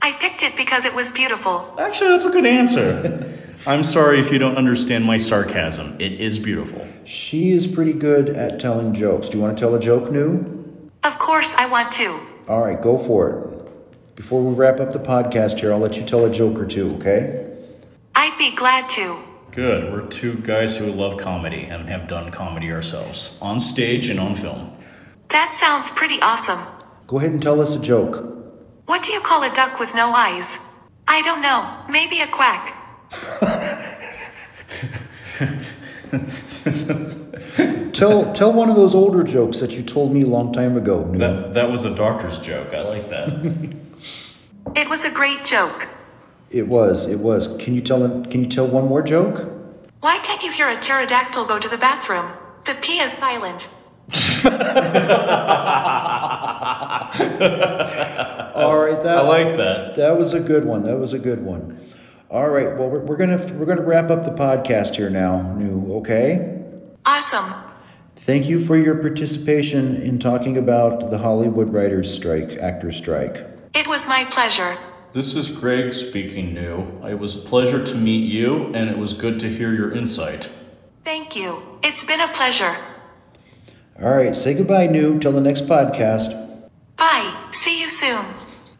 I 0.00 0.12
picked 0.12 0.42
it 0.42 0.56
because 0.56 0.86
it 0.86 0.94
was 0.94 1.10
beautiful. 1.10 1.74
Actually, 1.78 2.10
that's 2.10 2.24
a 2.24 2.30
good 2.30 2.46
answer. 2.46 3.38
I'm 3.66 3.84
sorry 3.84 4.18
if 4.18 4.32
you 4.32 4.38
don't 4.38 4.56
understand 4.56 5.04
my 5.04 5.18
sarcasm. 5.18 6.00
It 6.00 6.12
is 6.12 6.38
beautiful. 6.38 6.86
She 7.04 7.50
is 7.50 7.66
pretty 7.66 7.92
good 7.92 8.30
at 8.30 8.58
telling 8.58 8.94
jokes. 8.94 9.28
Do 9.28 9.36
you 9.36 9.42
want 9.42 9.58
to 9.58 9.60
tell 9.60 9.74
a 9.74 9.80
joke, 9.80 10.10
Nu? 10.10 10.80
Of 11.04 11.18
course, 11.18 11.54
I 11.58 11.66
want 11.66 11.92
to. 11.92 12.18
All 12.48 12.62
right, 12.62 12.80
go 12.80 12.96
for 12.96 13.30
it. 13.30 14.16
Before 14.16 14.42
we 14.42 14.54
wrap 14.54 14.80
up 14.80 14.92
the 14.92 14.98
podcast 14.98 15.60
here, 15.60 15.72
I'll 15.72 15.78
let 15.78 15.96
you 15.98 16.06
tell 16.06 16.24
a 16.24 16.32
joke 16.32 16.58
or 16.58 16.66
two, 16.66 16.94
okay? 16.94 17.54
I'd 18.14 18.36
be 18.38 18.54
glad 18.54 18.88
to. 18.90 19.18
Good. 19.52 19.92
We're 19.92 20.06
two 20.06 20.34
guys 20.34 20.76
who 20.76 20.86
love 20.86 21.16
comedy 21.16 21.64
and 21.64 21.88
have 21.88 22.06
done 22.06 22.30
comedy 22.30 22.70
ourselves, 22.70 23.36
on 23.42 23.58
stage 23.58 24.08
and 24.08 24.20
on 24.20 24.34
film. 24.34 24.76
That 25.28 25.52
sounds 25.52 25.90
pretty 25.90 26.20
awesome. 26.20 26.60
Go 27.06 27.18
ahead 27.18 27.32
and 27.32 27.42
tell 27.42 27.60
us 27.60 27.74
a 27.74 27.80
joke. 27.80 28.24
What 28.86 29.02
do 29.02 29.12
you 29.12 29.20
call 29.20 29.42
a 29.42 29.52
duck 29.52 29.80
with 29.80 29.94
no 29.94 30.12
eyes? 30.12 30.58
I 31.08 31.22
don't 31.22 31.42
know. 31.42 31.84
Maybe 31.88 32.20
a 32.20 32.28
quack. 32.28 32.76
Tell 37.92 38.32
tell 38.32 38.52
one 38.52 38.70
of 38.70 38.76
those 38.76 38.94
older 38.94 39.22
jokes 39.22 39.60
that 39.60 39.72
you 39.72 39.82
told 39.82 40.12
me 40.12 40.22
a 40.22 40.26
long 40.26 40.52
time 40.52 40.76
ago. 40.76 41.04
Nu. 41.04 41.18
That 41.18 41.54
that 41.54 41.70
was 41.70 41.84
a 41.84 41.94
doctor's 41.94 42.38
joke. 42.38 42.72
I 42.72 42.82
like 42.82 43.08
that. 43.10 43.28
It 44.76 44.88
was 44.88 45.04
a 45.04 45.10
great 45.10 45.44
joke. 45.44 45.88
It 46.50 46.66
was. 46.66 47.06
It 47.06 47.18
was. 47.20 47.56
Can 47.58 47.74
you 47.74 47.80
tell 47.80 48.24
Can 48.24 48.42
you 48.44 48.48
tell 48.48 48.66
one 48.66 48.88
more 48.88 49.02
joke? 49.02 49.48
Why 50.00 50.18
can't 50.18 50.42
you 50.42 50.50
hear 50.50 50.68
a 50.68 50.80
pterodactyl 50.80 51.44
go 51.44 51.58
to 51.58 51.68
the 51.68 51.78
bathroom? 51.78 52.32
The 52.64 52.74
P 52.74 52.98
is 53.00 53.12
silent. 53.12 53.68
All 58.54 58.78
right, 58.78 59.00
that 59.02 59.18
I 59.18 59.22
like 59.22 59.56
that. 59.56 59.94
that 59.96 60.18
was 60.18 60.34
a 60.34 60.40
good 60.40 60.64
one. 60.64 60.82
That 60.82 60.98
was 60.98 61.12
a 61.12 61.18
good 61.18 61.44
one. 61.44 61.78
All 62.30 62.48
right. 62.48 62.76
Well, 62.76 62.90
we're, 62.90 63.00
we're 63.00 63.16
gonna 63.16 63.38
we're 63.54 63.66
gonna 63.66 63.82
wrap 63.82 64.10
up 64.10 64.22
the 64.24 64.32
podcast 64.32 64.94
here 64.96 65.10
now. 65.10 65.52
Nu. 65.54 65.94
Okay. 65.98 66.62
Awesome. 67.06 67.54
Thank 68.16 68.48
you 68.48 68.58
for 68.58 68.76
your 68.76 68.96
participation 68.96 69.96
in 70.02 70.18
talking 70.18 70.56
about 70.58 71.10
the 71.10 71.18
Hollywood 71.18 71.72
writers' 71.72 72.12
strike, 72.12 72.58
actors' 72.58 72.96
strike. 72.96 73.46
It 73.74 73.86
was 73.86 74.06
my 74.08 74.24
pleasure. 74.24 74.76
This 75.12 75.34
is 75.34 75.50
Greg 75.50 75.92
speaking 75.92 76.54
Nu. 76.54 76.86
It 77.04 77.18
was 77.18 77.34
a 77.34 77.48
pleasure 77.48 77.84
to 77.84 77.94
meet 77.96 78.30
you, 78.30 78.66
and 78.74 78.88
it 78.88 78.96
was 78.96 79.12
good 79.12 79.40
to 79.40 79.48
hear 79.48 79.74
your 79.74 79.90
insight. 79.92 80.48
Thank 81.04 81.34
you. 81.34 81.60
It's 81.82 82.04
been 82.04 82.20
a 82.20 82.28
pleasure. 82.28 82.76
All 84.00 84.14
right. 84.14 84.36
Say 84.36 84.54
goodbye, 84.54 84.86
Nu. 84.86 85.18
Till 85.18 85.32
the 85.32 85.40
next 85.40 85.66
podcast. 85.66 86.60
Bye. 86.96 87.48
See 87.50 87.80
you 87.80 87.88
soon. 87.88 88.24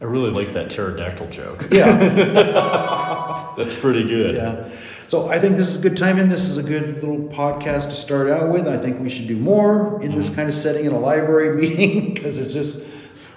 I 0.01 0.05
really 0.05 0.31
like 0.31 0.53
that 0.53 0.71
pterodactyl 0.71 1.31
joke. 1.31 1.67
Yeah. 1.73 3.53
That's 3.57 3.75
pretty 3.75 4.07
good. 4.07 4.37
Yeah. 4.37 4.69
So 5.09 5.29
I 5.31 5.41
think 5.41 5.57
this 5.57 5.69
is 5.69 5.79
a 5.79 5.81
good 5.81 5.97
timing. 5.97 6.29
This 6.29 6.49
is 6.49 6.59
a 6.59 6.63
good 6.63 6.93
little 7.03 7.27
podcast 7.27 7.87
to 7.87 7.97
start 7.97 8.29
out 8.29 8.53
with. 8.53 8.69
I 8.69 8.79
think 8.79 9.01
we 9.01 9.09
should 9.09 9.27
do 9.27 9.37
more 9.37 10.01
in 10.01 10.15
this 10.15 10.27
mm-hmm. 10.27 10.37
kind 10.37 10.49
of 10.49 10.55
setting 10.55 10.85
in 10.85 10.93
a 10.93 10.99
library 10.99 11.57
meeting 11.61 12.15
because 12.15 12.39
it's 12.39 12.53
just. 12.53 12.83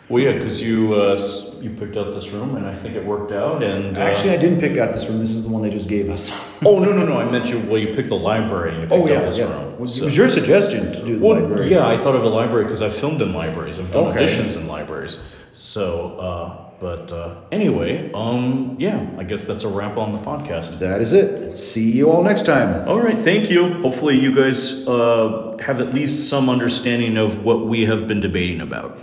Well, 0.09 0.21
yeah, 0.21 0.33
because 0.33 0.61
you 0.61 0.93
uh, 0.93 1.15
you 1.61 1.69
picked 1.69 1.95
out 1.95 2.13
this 2.13 2.29
room, 2.29 2.55
and 2.57 2.65
I 2.67 2.73
think 2.73 2.95
it 2.95 3.05
worked 3.05 3.31
out. 3.31 3.63
And 3.63 3.97
uh, 3.97 4.01
Actually, 4.01 4.31
I 4.31 4.37
didn't 4.37 4.59
pick 4.59 4.77
out 4.77 4.93
this 4.93 5.07
room. 5.07 5.19
This 5.19 5.31
is 5.31 5.43
the 5.43 5.49
one 5.49 5.61
they 5.61 5.69
just 5.69 5.87
gave 5.87 6.09
us. 6.09 6.29
oh 6.65 6.77
no 6.79 6.91
no 6.91 7.05
no, 7.05 7.19
I 7.19 7.29
meant 7.31 7.45
you. 7.45 7.59
Well, 7.59 7.77
you 7.79 7.93
picked 7.95 8.09
the 8.09 8.15
library, 8.17 8.71
and 8.73 8.81
you 8.81 8.87
picked 8.87 9.01
Oh 9.01 9.07
yeah, 9.07 9.19
out 9.19 9.23
this 9.25 9.39
yeah. 9.39 9.45
room. 9.45 9.63
Well, 9.77 9.89
It 9.89 10.01
was 10.03 10.17
your 10.17 10.27
suggestion 10.29 10.91
to 10.91 11.05
do 11.05 11.17
the 11.17 11.25
Well, 11.25 11.39
library. 11.39 11.69
yeah, 11.69 11.87
I 11.87 11.95
thought 11.97 12.15
of 12.15 12.23
a 12.23 12.29
library 12.29 12.65
because 12.65 12.81
I 12.81 12.89
filmed 12.89 13.21
in 13.21 13.33
libraries. 13.33 13.79
I've 13.79 13.91
done 13.91 14.07
Okay. 14.07 14.25
auditions 14.25 14.57
in 14.57 14.67
libraries. 14.67 15.23
So, 15.53 16.17
uh, 16.19 16.62
but 16.83 17.13
uh, 17.13 17.35
anyway, 17.49 18.11
um, 18.11 18.75
yeah, 18.77 19.07
I 19.17 19.23
guess 19.23 19.45
that's 19.45 19.63
a 19.63 19.69
wrap 19.69 19.95
on 19.95 20.11
the 20.11 20.17
podcast. 20.17 20.79
That 20.79 20.99
is 20.99 21.13
it. 21.13 21.55
See 21.55 21.89
you 21.89 22.11
all 22.11 22.21
next 22.21 22.45
time. 22.45 22.85
All 22.89 22.99
right, 22.99 23.17
thank 23.23 23.49
you. 23.49 23.75
Hopefully, 23.75 24.19
you 24.19 24.35
guys 24.35 24.85
uh, 24.85 25.55
have 25.61 25.79
at 25.79 25.93
least 25.93 26.27
some 26.27 26.49
understanding 26.49 27.15
of 27.15 27.45
what 27.45 27.67
we 27.67 27.85
have 27.85 28.05
been 28.05 28.19
debating 28.19 28.59
about. 28.59 28.99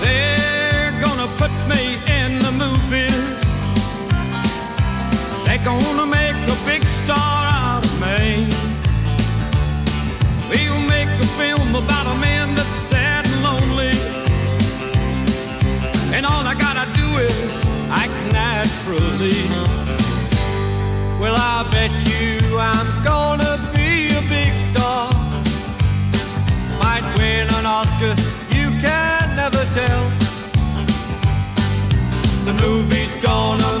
They're 0.00 0.92
gonna 1.02 1.26
put 1.36 1.50
me 1.66 1.98
in 2.06 2.38
the 2.46 2.52
movies. 2.64 3.42
They're 5.44 5.64
gonna 5.64 6.06
make 6.06 6.36
a 6.48 6.58
big 6.64 6.86
star 6.86 7.42
out 7.58 7.84
of 7.84 7.92
me. 8.00 8.46
We'll 10.48 10.86
make 10.86 11.08
a 11.08 11.26
film 11.34 11.74
about 11.74 12.06
a 12.06 12.20
man 12.20 12.54
that's 12.54 12.68
sad 12.68 13.26
and 13.26 13.42
lonely. 13.42 13.90
And 16.14 16.26
all 16.26 16.46
I 16.46 16.52
gotta 16.54 16.58
do 16.58 16.59
is 17.18 17.64
act 17.90 18.18
naturally. 18.32 19.40
Well, 21.20 21.34
I 21.36 21.68
bet 21.70 21.92
you 22.08 22.58
I'm 22.58 22.88
gonna 23.04 23.58
be 23.74 24.08
a 24.14 24.22
big 24.28 24.58
star. 24.58 25.12
Might 26.78 27.06
win 27.16 27.48
an 27.58 27.66
Oscar, 27.66 28.14
you 28.54 28.70
can 28.80 29.36
never 29.36 29.64
tell. 29.74 30.04
The 32.46 32.54
movie's 32.62 33.16
gonna 33.16 33.79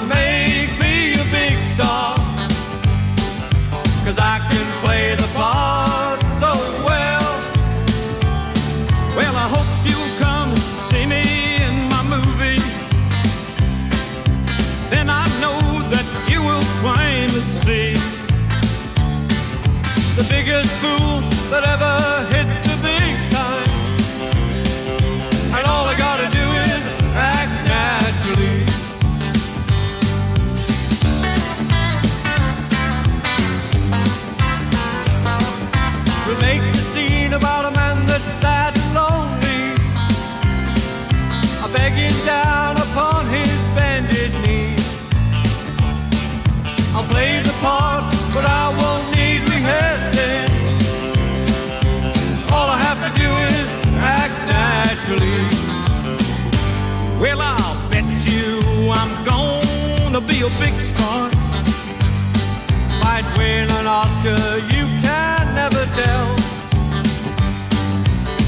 Oscar, 64.20 64.58
you 64.76 64.84
can 65.00 65.54
never 65.54 65.84
tell. 65.96 66.36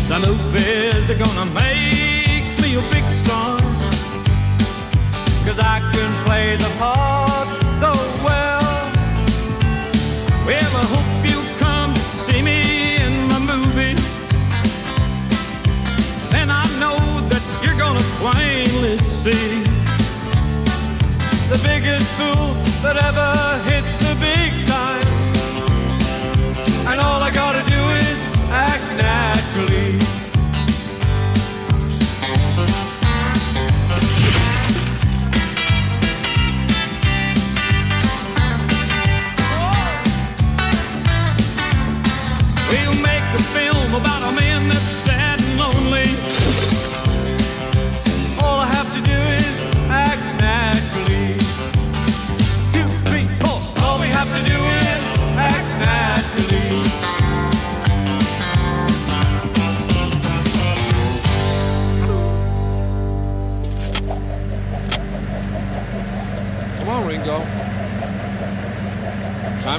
The 0.09 0.18
movies 0.27 1.11
are 1.11 1.14
gonna 1.14 1.47
make 1.55 2.61
me 2.61 2.77
a 2.77 2.83
big 2.93 3.09
star. 3.09 3.59
Cause 5.47 5.59
I 5.59 5.81
can 5.93 6.25
play 6.25 6.57
the 6.57 6.70
part 6.79 7.49
so 7.81 7.93
well. 8.23 8.61
Well, 10.47 10.73
I 10.77 10.85
hope 10.95 11.25
you 11.31 11.41
come 11.59 11.95
to 11.95 12.01
see 12.01 12.43
me 12.43 12.97
in 12.97 13.29
my 13.29 13.39
movie. 13.39 13.97
And 16.35 16.53
I 16.53 16.66
know 16.81 16.99
that 17.31 17.43
you're 17.64 17.79
gonna 17.79 18.07
plainly 18.20 18.99
see 18.99 19.62
the 21.49 21.59
biggest 21.64 22.12
fool 22.18 22.53
that 22.83 22.97
ever 22.97 23.70
hit 23.70 23.91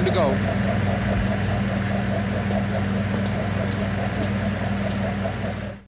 Time 0.04 0.12
to 0.12 0.20
go. 0.20 0.43